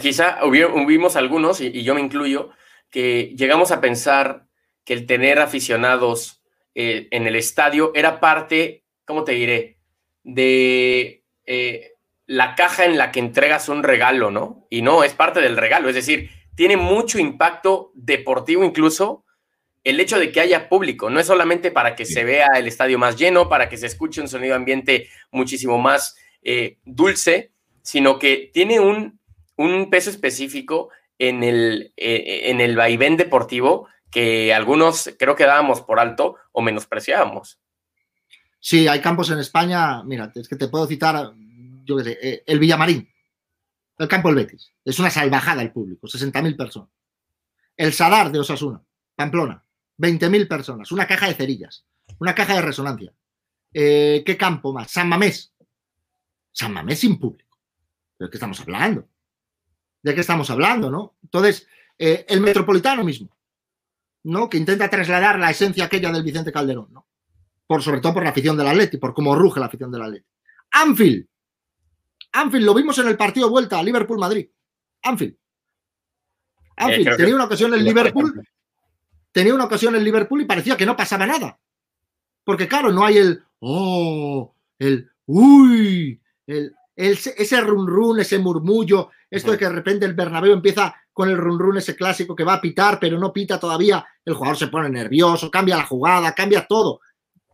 Quizá 0.00 0.44
hubimos 0.46 1.14
algunos, 1.14 1.60
y, 1.60 1.82
yo 1.82 1.94
me 1.94 2.00
incluyo, 2.00 2.50
que 2.94 3.34
llegamos 3.36 3.72
a 3.72 3.80
pensar 3.80 4.46
que 4.84 4.92
el 4.92 5.06
tener 5.06 5.40
aficionados 5.40 6.44
eh, 6.76 7.08
en 7.10 7.26
el 7.26 7.34
estadio 7.34 7.90
era 7.92 8.20
parte, 8.20 8.84
¿cómo 9.04 9.24
te 9.24 9.32
diré? 9.32 9.78
De 10.22 11.24
eh, 11.44 11.94
la 12.26 12.54
caja 12.54 12.84
en 12.84 12.96
la 12.96 13.10
que 13.10 13.18
entregas 13.18 13.68
un 13.68 13.82
regalo, 13.82 14.30
¿no? 14.30 14.68
Y 14.70 14.82
no, 14.82 15.02
es 15.02 15.12
parte 15.12 15.40
del 15.40 15.56
regalo, 15.56 15.88
es 15.88 15.96
decir, 15.96 16.30
tiene 16.54 16.76
mucho 16.76 17.18
impacto 17.18 17.90
deportivo 17.94 18.62
incluso 18.62 19.24
el 19.82 19.98
hecho 19.98 20.20
de 20.20 20.30
que 20.30 20.38
haya 20.38 20.68
público, 20.68 21.10
no 21.10 21.18
es 21.18 21.26
solamente 21.26 21.72
para 21.72 21.96
que 21.96 22.04
se 22.04 22.22
vea 22.22 22.46
el 22.54 22.68
estadio 22.68 22.96
más 22.96 23.16
lleno, 23.16 23.48
para 23.48 23.68
que 23.68 23.76
se 23.76 23.88
escuche 23.88 24.20
un 24.20 24.28
sonido 24.28 24.54
ambiente 24.54 25.08
muchísimo 25.32 25.78
más 25.78 26.16
eh, 26.42 26.78
dulce, 26.84 27.50
sino 27.82 28.20
que 28.20 28.52
tiene 28.54 28.78
un, 28.78 29.18
un 29.56 29.90
peso 29.90 30.10
específico 30.10 30.90
en 31.18 31.42
el, 31.42 31.92
eh, 31.96 32.50
en 32.50 32.60
el 32.60 32.76
vaivén 32.76 33.16
deportivo 33.16 33.88
que 34.10 34.54
algunos 34.54 35.10
creo 35.18 35.34
que 35.34 35.44
dábamos 35.44 35.80
por 35.80 35.98
alto 35.98 36.36
o 36.52 36.62
menospreciábamos. 36.62 37.58
Sí, 38.60 38.86
hay 38.86 39.00
campos 39.00 39.30
en 39.30 39.40
España, 39.40 40.02
mira, 40.04 40.32
es 40.34 40.48
que 40.48 40.56
te 40.56 40.68
puedo 40.68 40.86
citar, 40.86 41.32
yo 41.84 41.96
qué 41.96 42.04
sé, 42.04 42.18
eh, 42.22 42.42
el 42.46 42.58
Villamarín. 42.58 43.12
el 43.98 44.08
campo 44.08 44.28
del 44.28 44.36
Betis. 44.36 44.72
Es 44.84 44.98
una 44.98 45.10
salvajada 45.10 45.62
el 45.62 45.72
público, 45.72 46.06
60.000 46.06 46.56
personas. 46.56 46.90
El 47.76 47.92
Sadar 47.92 48.30
de 48.30 48.38
Osasuna, 48.38 48.82
Pamplona, 49.16 49.64
20.000 49.98 50.48
personas, 50.48 50.92
una 50.92 51.06
caja 51.06 51.26
de 51.26 51.34
cerillas, 51.34 51.84
una 52.18 52.34
caja 52.34 52.54
de 52.54 52.62
resonancia. 52.62 53.12
Eh, 53.72 54.22
¿Qué 54.24 54.36
campo 54.36 54.72
más? 54.72 54.90
San 54.92 55.08
Mamés. 55.08 55.52
San 56.52 56.72
Mamés 56.72 57.00
sin 57.00 57.18
público. 57.18 57.58
¿De 58.18 58.30
qué 58.30 58.36
estamos 58.36 58.60
hablando? 58.60 59.08
¿De 60.04 60.14
qué 60.14 60.20
estamos 60.20 60.50
hablando, 60.50 60.90
no? 60.90 61.14
Entonces, 61.22 61.66
eh, 61.98 62.26
el 62.28 62.42
Metropolitano 62.42 63.02
mismo, 63.02 63.34
¿no? 64.24 64.50
Que 64.50 64.58
intenta 64.58 64.90
trasladar 64.90 65.38
la 65.38 65.50
esencia 65.50 65.86
aquella 65.86 66.12
del 66.12 66.22
Vicente 66.22 66.52
Calderón, 66.52 66.88
¿no? 66.92 67.06
Por, 67.66 67.82
sobre 67.82 68.02
todo 68.02 68.12
por 68.12 68.22
la 68.22 68.28
afición 68.28 68.54
del 68.54 68.66
Atleti, 68.66 68.98
por 68.98 69.14
cómo 69.14 69.34
ruge 69.34 69.60
la 69.60 69.66
afición 69.66 69.90
del 69.90 70.02
Atleti. 70.02 70.26
Anfield. 70.72 71.26
Anfield, 72.32 72.66
lo 72.66 72.74
vimos 72.74 72.98
en 72.98 73.08
el 73.08 73.16
partido 73.16 73.46
de 73.46 73.52
vuelta, 73.52 73.82
Liverpool-Madrid. 73.82 74.46
Anfield. 75.04 75.36
Anfield, 76.76 77.08
eh, 77.08 77.16
tenía 77.16 77.34
una 77.34 77.44
ocasión 77.46 77.72
en 77.72 77.82
Liverpool, 77.82 78.46
tenía 79.32 79.54
una 79.54 79.64
ocasión 79.64 79.96
en 79.96 80.04
Liverpool 80.04 80.42
y 80.42 80.44
parecía 80.44 80.76
que 80.76 80.84
no 80.84 80.94
pasaba 80.94 81.26
nada. 81.26 81.58
Porque 82.44 82.68
claro, 82.68 82.92
no 82.92 83.06
hay 83.06 83.16
el, 83.16 83.42
oh, 83.60 84.54
el, 84.78 85.10
uy, 85.24 86.20
el, 86.46 86.74
ese 86.96 87.60
run 87.60 87.86
run, 87.86 88.20
ese 88.20 88.38
murmullo, 88.38 89.10
esto 89.30 89.52
de 89.52 89.58
que 89.58 89.64
de 89.64 89.72
repente 89.72 90.06
el 90.06 90.14
Bernabéu 90.14 90.52
empieza 90.52 90.94
con 91.12 91.28
el 91.28 91.36
run 91.36 91.58
run 91.58 91.76
ese 91.76 91.96
clásico 91.96 92.34
que 92.34 92.44
va 92.44 92.54
a 92.54 92.60
pitar, 92.60 92.98
pero 93.00 93.18
no 93.18 93.32
pita 93.32 93.58
todavía, 93.58 94.04
el 94.24 94.34
jugador 94.34 94.56
se 94.56 94.68
pone 94.68 94.88
nervioso, 94.88 95.50
cambia 95.50 95.76
la 95.76 95.86
jugada, 95.86 96.32
cambia 96.34 96.66
todo, 96.66 97.00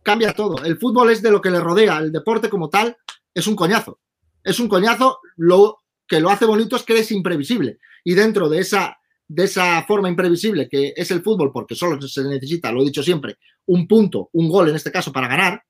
cambia 0.03 0.33
todo. 0.33 0.63
El 0.63 0.77
fútbol 0.77 1.11
es 1.11 1.21
de 1.21 1.31
lo 1.31 1.41
que 1.41 1.51
le 1.51 1.59
rodea, 1.59 1.99
el 1.99 2.11
deporte 2.11 2.49
como 2.49 2.69
tal 2.69 2.97
es 3.33 3.47
un 3.47 3.55
coñazo. 3.55 3.99
Es 4.43 4.59
un 4.59 4.67
coñazo, 4.67 5.19
lo 5.37 5.77
que 6.07 6.19
lo 6.19 6.29
hace 6.29 6.45
bonito 6.45 6.75
es 6.75 6.83
que 6.83 6.99
es 6.99 7.11
imprevisible. 7.11 7.79
Y 8.03 8.15
dentro 8.15 8.49
de 8.49 8.59
esa, 8.59 8.97
de 9.27 9.43
esa 9.43 9.83
forma 9.83 10.09
imprevisible 10.09 10.67
que 10.67 10.93
es 10.95 11.11
el 11.11 11.21
fútbol, 11.21 11.51
porque 11.51 11.75
solo 11.75 12.01
se 12.01 12.23
necesita, 12.23 12.71
lo 12.71 12.81
he 12.81 12.85
dicho 12.85 13.03
siempre, 13.03 13.37
un 13.67 13.87
punto, 13.87 14.29
un 14.33 14.49
gol 14.49 14.69
en 14.69 14.75
este 14.75 14.91
caso 14.91 15.11
para 15.11 15.27
ganar, 15.27 15.63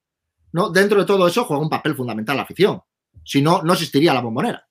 ¿no? 0.54 0.70
Dentro 0.70 1.00
de 1.00 1.06
todo 1.06 1.28
eso 1.28 1.44
juega 1.46 1.62
un 1.62 1.70
papel 1.70 1.96
fundamental 1.96 2.38
la 2.38 2.44
afición. 2.44 2.82
Si 3.24 3.42
no, 3.42 3.62
no 3.64 3.74
existiría 3.74 4.14
la 4.14 4.22
bombonera. 4.22 4.68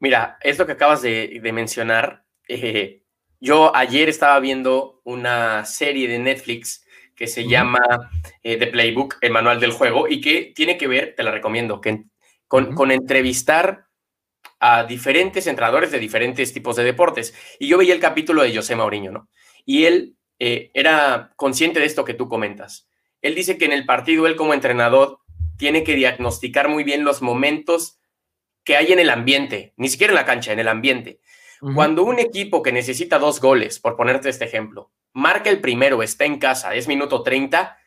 Mira, 0.00 0.38
esto 0.42 0.66
que 0.66 0.72
acabas 0.72 1.02
de, 1.02 1.40
mencionar, 1.52 2.24
eh, 2.48 3.02
yo 3.40 3.74
ayer 3.74 4.08
estaba 4.08 4.38
viendo 4.40 5.00
una 5.04 5.64
serie 5.64 6.08
de 6.08 6.18
Netflix 6.18 6.84
que 7.14 7.26
se 7.26 7.46
llama 7.46 7.80
eh, 8.42 8.56
The 8.56 8.66
Playbook, 8.66 9.16
el 9.20 9.30
manual 9.30 9.60
del 9.60 9.72
juego, 9.72 10.08
y 10.08 10.20
que 10.20 10.52
tiene 10.54 10.76
que 10.76 10.88
ver, 10.88 11.14
te 11.16 11.22
la 11.22 11.30
recomiendo, 11.30 11.80
que, 11.80 12.04
con, 12.48 12.74
con 12.74 12.90
entrevistar 12.90 13.86
a 14.58 14.84
diferentes 14.84 15.46
entrenadores 15.46 15.90
de 15.90 15.98
diferentes 15.98 16.52
tipos 16.52 16.76
de 16.76 16.84
deportes. 16.84 17.34
Y 17.58 17.68
yo 17.68 17.78
veía 17.78 17.94
el 17.94 18.00
capítulo 18.00 18.42
de 18.42 18.54
José 18.54 18.76
Mauriño, 18.76 19.12
¿no? 19.12 19.28
Y 19.64 19.84
él 19.84 20.16
eh, 20.38 20.70
era 20.74 21.32
consciente 21.36 21.80
de 21.80 21.86
esto 21.86 22.04
que 22.04 22.14
tú 22.14 22.28
comentas. 22.28 22.88
Él 23.22 23.34
dice 23.34 23.56
que 23.56 23.64
en 23.64 23.72
el 23.72 23.86
partido, 23.86 24.26
él 24.26 24.36
como 24.36 24.54
entrenador, 24.54 25.20
tiene 25.64 25.82
que 25.82 25.94
diagnosticar 25.94 26.68
muy 26.68 26.84
bien 26.84 27.04
los 27.04 27.22
momentos 27.22 27.98
que 28.64 28.76
hay 28.76 28.92
en 28.92 28.98
el 28.98 29.08
ambiente, 29.08 29.72
ni 29.78 29.88
siquiera 29.88 30.10
en 30.10 30.16
la 30.16 30.26
cancha, 30.26 30.52
en 30.52 30.58
el 30.58 30.68
ambiente. 30.68 31.20
Cuando 31.74 32.04
un 32.04 32.18
equipo 32.18 32.62
que 32.62 32.70
necesita 32.70 33.18
dos 33.18 33.40
goles, 33.40 33.80
por 33.80 33.96
ponerte 33.96 34.28
este 34.28 34.44
ejemplo, 34.44 34.92
marca 35.14 35.48
el 35.48 35.62
primero, 35.62 36.02
está 36.02 36.26
en 36.26 36.38
casa, 36.38 36.74
es 36.74 36.86
minuto 36.86 37.22
30, 37.22 37.78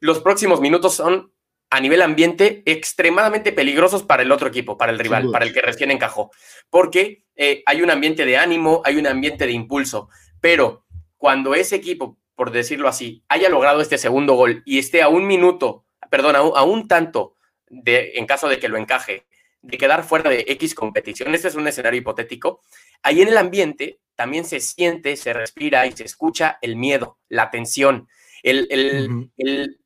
los 0.00 0.20
próximos 0.20 0.62
minutos 0.62 0.94
son 0.94 1.34
a 1.68 1.78
nivel 1.78 2.00
ambiente 2.00 2.62
extremadamente 2.64 3.52
peligrosos 3.52 4.02
para 4.02 4.22
el 4.22 4.32
otro 4.32 4.48
equipo, 4.48 4.78
para 4.78 4.92
el 4.92 4.98
rival, 4.98 5.30
para 5.30 5.44
el 5.44 5.52
que 5.52 5.60
recién 5.60 5.90
encajó, 5.90 6.30
porque 6.70 7.26
eh, 7.34 7.62
hay 7.66 7.82
un 7.82 7.90
ambiente 7.90 8.24
de 8.24 8.38
ánimo, 8.38 8.80
hay 8.82 8.96
un 8.96 9.06
ambiente 9.06 9.44
de 9.44 9.52
impulso, 9.52 10.08
pero 10.40 10.86
cuando 11.18 11.54
ese 11.54 11.76
equipo, 11.76 12.16
por 12.34 12.50
decirlo 12.50 12.88
así, 12.88 13.24
haya 13.28 13.50
logrado 13.50 13.82
este 13.82 13.98
segundo 13.98 14.32
gol 14.36 14.62
y 14.64 14.78
esté 14.78 15.02
a 15.02 15.08
un 15.08 15.26
minuto, 15.26 15.85
perdón, 16.10 16.36
a 16.36 16.62
un, 16.62 16.88
tanto, 16.88 17.34
de, 17.68 18.12
en 18.16 18.26
caso 18.26 18.48
de 18.48 18.58
que 18.58 18.68
lo 18.68 18.78
encaje, 18.78 19.26
de 19.62 19.78
quedar 19.78 20.04
fuera 20.04 20.30
de 20.30 20.44
X 20.48 20.74
competición, 20.74 21.34
este 21.34 21.48
es 21.48 21.54
un 21.54 21.66
escenario 21.66 22.00
hipotético, 22.00 22.62
ahí 23.02 23.22
en 23.22 23.28
el 23.28 23.36
ambiente 23.36 24.00
también 24.14 24.44
se 24.44 24.60
siente, 24.60 25.16
se 25.16 25.32
respira 25.32 25.86
y 25.86 25.92
se 25.92 26.04
escucha 26.04 26.58
el 26.62 26.76
miedo, 26.76 27.18
la 27.28 27.50
tensión, 27.50 28.08
el, 28.42 28.68
el, 28.70 29.80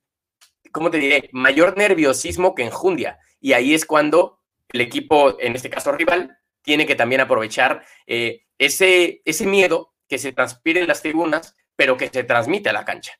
¿cómo 0.71 0.91
te 0.91 0.99
diré? 0.99 1.31
Mayor 1.33 1.77
nerviosismo 1.77 2.55
que 2.55 2.65
enjundia. 2.65 3.19
Y 3.41 3.55
ahí 3.55 3.75
es 3.75 3.87
cuando 3.87 4.39
el 4.73 4.83
equipo, 4.83 5.41
en 5.41 5.57
este 5.57 5.71
caso 5.71 5.93
rival, 5.93 6.39
tiene 6.63 6.87
que 6.87 6.95
también 6.95 7.23
aprovechar 7.23 7.85
eh, 8.07 8.43
ese, 8.59 9.23
ese 9.25 9.47
miedo 9.47 9.95
que 10.09 10.19
se 10.19 10.33
transpire 10.33 10.81
en 10.81 10.89
las 10.89 11.03
tribunas, 11.03 11.57
pero 11.75 11.97
que 11.97 12.09
se 12.09 12.25
transmite 12.25 12.69
a 12.69 12.75
la 12.75 12.85
cancha. 12.85 13.19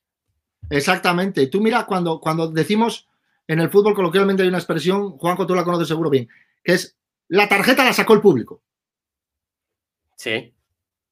Exactamente. 0.71 1.49
Tú 1.49 1.61
mira, 1.61 1.85
cuando, 1.85 2.21
cuando 2.21 2.49
decimos 2.49 3.09
en 3.47 3.59
el 3.59 3.69
fútbol 3.69 3.95
coloquialmente 3.95 4.45
hay 4.45 4.49
una 4.49 4.59
expresión, 4.59 5.19
Juanjo, 5.19 5.47
tú 5.47 5.57
la 5.57 5.65
conoces 5.65 5.89
seguro 5.89 6.09
bien, 6.09 6.29
que 6.63 6.75
es 6.75 6.97
la 7.29 7.49
tarjeta 7.49 7.85
la 7.85 7.93
sacó 7.93 8.15
el 8.15 8.21
público. 8.21 8.63
Sí. 10.17 10.55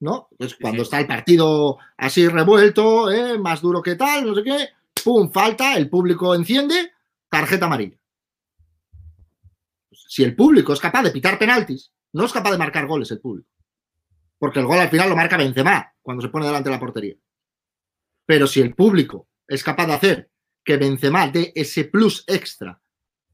¿No? 0.01 0.29
Pues 0.39 0.55
cuando 0.55 0.83
está 0.83 1.01
el 1.01 1.09
partido 1.09 1.79
así 1.97 2.29
revuelto, 2.29 3.11
¿eh? 3.11 3.37
más 3.39 3.61
duro 3.61 3.83
que 3.83 3.97
tal, 3.97 4.25
no 4.25 4.35
sé 4.37 4.45
qué, 4.45 4.69
pum, 5.03 5.33
falta, 5.33 5.77
el 5.77 5.91
público 5.91 6.33
enciende, 6.37 6.93
tarjeta 7.29 7.67
amarilla. 7.67 7.99
Pues 9.89 10.05
si 10.09 10.23
el 10.23 10.37
público 10.37 10.73
es 10.73 10.79
capaz 10.79 11.03
de 11.03 11.11
pitar 11.11 11.37
penaltis, 11.37 11.91
no 12.13 12.25
es 12.25 12.33
capaz 12.33 12.53
de 12.53 12.59
marcar 12.59 12.87
goles 12.87 13.11
el 13.11 13.21
público. 13.21 13.51
Porque 14.39 14.61
el 14.61 14.67
gol 14.67 14.79
al 14.79 14.91
final 14.91 15.09
lo 15.09 15.17
marca 15.17 15.37
Benzema 15.37 15.93
cuando 16.01 16.23
se 16.23 16.29
pone 16.29 16.47
delante 16.47 16.69
de 16.69 16.77
la 16.77 16.81
portería. 16.81 17.17
Pero 18.25 18.47
si 18.47 18.61
el 18.61 18.77
público 18.77 19.27
es 19.49 19.65
capaz 19.65 19.87
de 19.87 19.95
hacer 19.95 20.31
que 20.65 20.77
Benzema 20.77 21.29
dé 21.29 21.53
ese 21.55 21.85
plus 21.85 22.25
extra, 22.27 22.81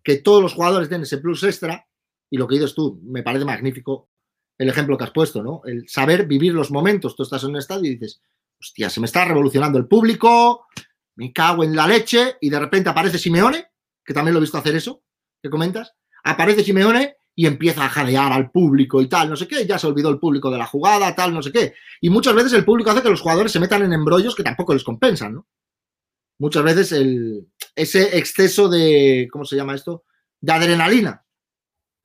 que 0.02 0.16
todos 0.16 0.40
los 0.40 0.54
jugadores 0.54 0.88
den 0.88 1.02
ese 1.02 1.18
plus 1.18 1.42
extra, 1.42 1.86
y 2.30 2.36
lo 2.36 2.46
que 2.46 2.54
dices 2.54 2.74
tú, 2.74 3.00
me 3.02 3.22
parece 3.22 3.44
magnífico 3.44 4.08
el 4.56 4.68
ejemplo 4.68 4.96
que 4.96 5.04
has 5.04 5.10
puesto, 5.10 5.42
¿no? 5.42 5.62
El 5.64 5.88
saber 5.88 6.26
vivir 6.26 6.54
los 6.54 6.70
momentos. 6.70 7.16
Tú 7.16 7.24
estás 7.24 7.42
en 7.42 7.50
un 7.50 7.56
estadio 7.56 7.90
y 7.90 7.96
dices, 7.96 8.20
hostia, 8.60 8.88
se 8.88 9.00
me 9.00 9.06
está 9.06 9.24
revolucionando 9.24 9.78
el 9.78 9.86
público, 9.86 10.66
me 11.16 11.32
cago 11.32 11.64
en 11.64 11.74
la 11.74 11.86
leche, 11.86 12.36
y 12.40 12.50
de 12.50 12.60
repente 12.60 12.88
aparece 12.88 13.18
Simeone, 13.18 13.66
que 14.04 14.14
también 14.14 14.34
lo 14.34 14.38
he 14.38 14.42
visto 14.42 14.58
hacer 14.58 14.76
eso, 14.76 15.02
que 15.42 15.50
comentas, 15.50 15.94
aparece 16.22 16.62
Simeone 16.62 17.16
y 17.34 17.46
empieza 17.46 17.84
a 17.84 17.88
jadear 17.88 18.32
al 18.32 18.52
público 18.52 19.02
y 19.02 19.08
tal, 19.08 19.28
no 19.28 19.36
sé 19.36 19.48
qué, 19.48 19.66
ya 19.66 19.78
se 19.78 19.88
olvidó 19.88 20.08
el 20.08 20.20
público 20.20 20.50
de 20.50 20.58
la 20.58 20.66
jugada, 20.66 21.14
tal, 21.16 21.34
no 21.34 21.42
sé 21.42 21.50
qué. 21.50 21.74
Y 22.00 22.10
muchas 22.10 22.34
veces 22.34 22.52
el 22.52 22.64
público 22.64 22.90
hace 22.90 23.02
que 23.02 23.10
los 23.10 23.20
jugadores 23.20 23.50
se 23.50 23.58
metan 23.58 23.82
en 23.82 23.92
embrollos 23.92 24.36
que 24.36 24.44
tampoco 24.44 24.72
les 24.72 24.84
compensan, 24.84 25.34
¿no? 25.34 25.48
Muchas 26.44 26.62
veces 26.62 26.92
el, 26.92 27.48
ese 27.74 28.18
exceso 28.18 28.68
de, 28.68 29.26
¿cómo 29.32 29.46
se 29.46 29.56
llama 29.56 29.74
esto? 29.74 30.04
De 30.42 30.52
adrenalina, 30.52 31.24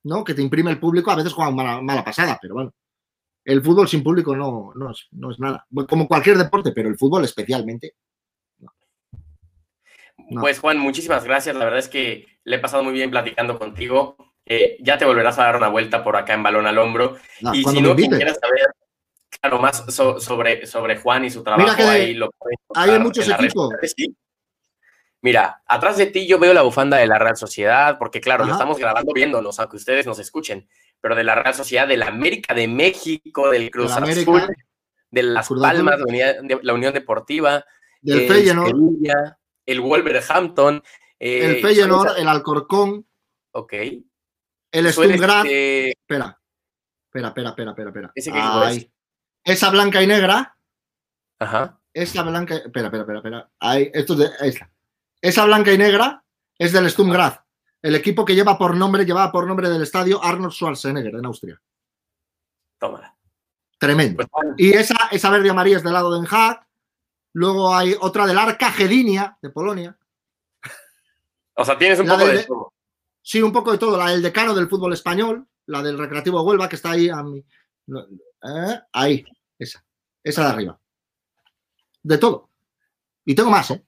¿no? 0.04 0.24
Que 0.24 0.32
te 0.32 0.40
imprime 0.40 0.70
el 0.70 0.80
público, 0.80 1.10
a 1.10 1.16
veces 1.16 1.34
juega 1.34 1.50
mala, 1.50 1.82
mala 1.82 2.02
pasada, 2.02 2.38
pero 2.40 2.54
bueno. 2.54 2.72
El 3.44 3.60
fútbol 3.60 3.86
sin 3.86 4.02
público 4.02 4.34
no, 4.34 4.72
no, 4.74 4.92
es, 4.92 5.08
no 5.10 5.30
es 5.30 5.38
nada. 5.38 5.66
Como 5.86 6.08
cualquier 6.08 6.38
deporte, 6.38 6.72
pero 6.72 6.88
el 6.88 6.96
fútbol 6.96 7.24
especialmente. 7.24 7.96
Pues 10.30 10.58
Juan, 10.58 10.78
muchísimas 10.78 11.24
gracias. 11.24 11.54
La 11.54 11.64
verdad 11.64 11.80
es 11.80 11.88
que 11.88 12.26
le 12.44 12.56
he 12.56 12.60
pasado 12.60 12.82
muy 12.82 12.94
bien 12.94 13.10
platicando 13.10 13.58
contigo. 13.58 14.16
Eh, 14.46 14.78
ya 14.80 14.96
te 14.96 15.04
volverás 15.04 15.38
a 15.38 15.44
dar 15.44 15.56
una 15.56 15.68
vuelta 15.68 16.02
por 16.02 16.16
acá 16.16 16.32
en 16.32 16.42
Balón 16.42 16.66
al 16.66 16.78
Hombro. 16.78 17.18
y 17.52 17.62
si 17.64 17.82
no 17.82 17.94
quieras 17.94 18.38
saber 18.40 18.74
claro, 19.40 19.58
más 19.58 19.84
sobre, 19.88 20.66
sobre 20.66 20.98
Juan 20.98 21.26
y 21.26 21.30
su 21.30 21.42
trabajo, 21.42 21.82
ahí 21.82 22.14
lo 22.14 22.30
Hay 22.74 22.98
muchos 22.98 23.28
equipos. 23.28 23.70
Mira, 25.22 25.62
atrás 25.66 25.98
de 25.98 26.06
ti 26.06 26.26
yo 26.26 26.38
veo 26.38 26.54
la 26.54 26.62
bufanda 26.62 26.96
de 26.96 27.06
la 27.06 27.18
Real 27.18 27.36
Sociedad, 27.36 27.98
porque 27.98 28.20
claro, 28.20 28.46
lo 28.46 28.52
estamos 28.52 28.78
grabando 28.78 29.12
viéndonos, 29.12 29.60
aunque 29.60 29.76
ustedes 29.76 30.06
nos 30.06 30.18
escuchen, 30.18 30.66
pero 31.00 31.14
de 31.14 31.24
la 31.24 31.34
Real 31.34 31.54
Sociedad, 31.54 31.86
de 31.86 31.98
la 31.98 32.06
América 32.06 32.54
de 32.54 32.68
México, 32.68 33.50
del 33.50 33.70
Cruz 33.70 33.92
Azul, 33.92 34.42
de 35.10 35.22
las 35.22 35.48
Palmas, 35.48 35.98
de, 35.98 36.58
la 36.62 36.72
Unión 36.72 36.94
Deportiva, 36.94 37.64
del 38.00 38.28
Feyenoord, 38.28 38.76
el 39.66 39.80
Wolverhampton, 39.80 40.82
eh, 41.18 41.44
el 41.44 41.60
Feyenoord, 41.60 42.18
el 42.18 42.28
Alcorcón, 42.28 43.06
ok, 43.52 43.74
el 44.72 44.92
Sturm 44.92 45.10
espera, 45.10 45.42
espera, 45.42 46.38
espera, 47.12 47.28
espera, 47.28 47.70
espera, 47.70 47.88
espera. 47.88 48.12
Esa 49.44 49.70
blanca 49.70 50.02
y 50.02 50.06
negra, 50.06 50.56
ajá, 51.38 51.78
esa 51.92 52.22
blanca, 52.22 52.56
espera, 52.56 52.86
espera, 52.86 53.02
espera, 53.02 53.18
espera, 53.18 53.50
Ahí, 53.58 53.90
esto 53.92 54.14
es 54.14 54.18
de, 54.18 54.30
esta. 54.48 54.70
Esa 55.20 55.44
blanca 55.44 55.72
y 55.72 55.78
negra 55.78 56.24
es 56.58 56.72
del 56.72 56.90
Sturm 56.90 57.10
Graz, 57.10 57.40
el 57.82 57.94
equipo 57.94 58.24
que 58.24 58.34
lleva 58.34 58.58
por 58.58 58.76
nombre, 58.76 59.04
llevaba 59.04 59.32
por 59.32 59.46
nombre 59.46 59.68
del 59.68 59.82
estadio 59.82 60.22
Arnold 60.22 60.52
Schwarzenegger 60.52 61.14
en 61.14 61.26
Austria. 61.26 61.60
Tómala. 62.78 63.16
Tremendo. 63.78 64.26
Pues 64.30 64.46
y 64.58 64.72
esa, 64.72 65.08
esa 65.10 65.30
verde 65.30 65.46
y 65.46 65.50
amarilla 65.50 65.78
es 65.78 65.82
del 65.82 65.94
lado 65.94 66.12
de 66.12 66.20
Den 66.20 66.28
Haag. 66.30 66.66
Luego 67.32 67.74
hay 67.74 67.96
otra 67.98 68.26
del 68.26 68.38
Arca 68.38 68.70
Gedinia, 68.70 69.38
de 69.40 69.50
Polonia. 69.50 69.98
O 71.54 71.64
sea, 71.64 71.78
tienes 71.78 71.98
un 72.00 72.06
poco 72.06 72.26
de, 72.26 72.44
todo. 72.44 72.74
Sí, 73.22 73.42
un 73.42 73.52
poco 73.52 73.72
de 73.72 73.78
todo. 73.78 73.96
La 73.96 74.10
del 74.10 74.22
decano 74.22 74.54
del 74.54 74.68
fútbol 74.68 74.92
español, 74.92 75.46
la 75.66 75.82
del 75.82 75.98
Recreativo 75.98 76.42
Huelva, 76.42 76.68
que 76.68 76.76
está 76.76 76.90
ahí 76.92 77.08
a 77.08 77.22
mi. 77.22 77.38
¿eh? 77.38 78.80
Ahí, 78.92 79.24
esa. 79.58 79.84
Esa 80.22 80.44
de 80.44 80.48
arriba. 80.50 80.80
De 82.02 82.18
todo. 82.18 82.50
Y 83.24 83.34
tengo 83.34 83.50
más, 83.50 83.70
¿eh? 83.70 83.84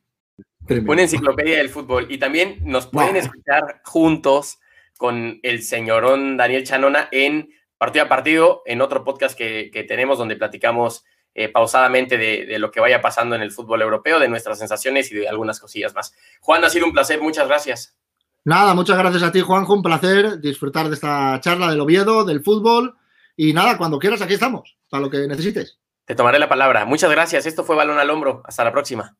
Una 0.69 1.03
enciclopedia 1.03 1.59
del 1.59 1.69
fútbol. 1.69 2.07
Y 2.09 2.19
también 2.19 2.59
nos 2.65 2.87
pueden 2.87 3.17
escuchar 3.17 3.81
juntos 3.85 4.59
con 4.97 5.41
el 5.43 5.63
señorón 5.63 6.37
Daniel 6.37 6.65
Chanona 6.65 7.09
en 7.11 7.51
partido 7.77 8.05
a 8.05 8.09
partido, 8.09 8.63
en 8.65 8.81
otro 8.81 9.03
podcast 9.03 9.37
que, 9.37 9.85
tenemos 9.89 10.19
donde 10.19 10.37
platicamos 10.37 11.05
eh, 11.35 11.49
pausadamente 11.49 12.17
de, 12.17 12.47
de, 12.47 12.59
lo 12.61 12.71
que 12.71 12.79
vaya 12.79 13.03
pasando 13.03 13.35
en 13.35 13.43
el 13.43 13.51
fútbol 13.51 13.83
europeo, 13.83 14.21
de 14.21 14.29
nuestras 14.29 14.59
sensaciones 14.61 15.11
y 15.11 15.17
de 15.17 15.29
algunas 15.29 15.59
cosillas 15.59 15.93
más. 15.95 16.15
Juan, 16.41 16.65
ha 16.65 16.71
sido 16.71 16.87
un 16.87 16.93
placer, 16.93 17.21
muchas 17.21 17.49
gracias. 17.49 17.97
Nada, 18.45 18.75
muchas 18.75 18.99
gracias 18.99 19.23
a 19.23 19.33
ti, 19.33 19.41
Juanjo, 19.41 19.75
un 19.75 19.83
placer 19.83 20.41
disfrutar 20.41 20.89
de 20.89 20.95
esta 20.95 21.41
charla 21.41 21.71
del 21.71 21.81
Oviedo, 21.81 22.25
del 22.25 22.43
fútbol. 22.43 22.97
Y 23.37 23.53
nada, 23.53 23.79
cuando 23.79 23.99
quieras, 23.99 24.23
aquí 24.23 24.35
estamos, 24.35 24.77
para 24.89 25.03
lo 25.03 25.11
que 25.11 25.27
necesites. 25.27 25.81
Te 26.05 26.15
tomaré 26.15 26.39
la 26.39 26.49
palabra. 26.49 26.85
Muchas 26.85 27.11
gracias. 27.11 27.47
Esto 27.47 27.65
fue 27.65 27.77
Balón 27.77 27.99
al 27.99 28.11
Hombro. 28.11 28.43
Hasta 28.45 28.65
la 28.65 28.73
próxima. 28.73 29.17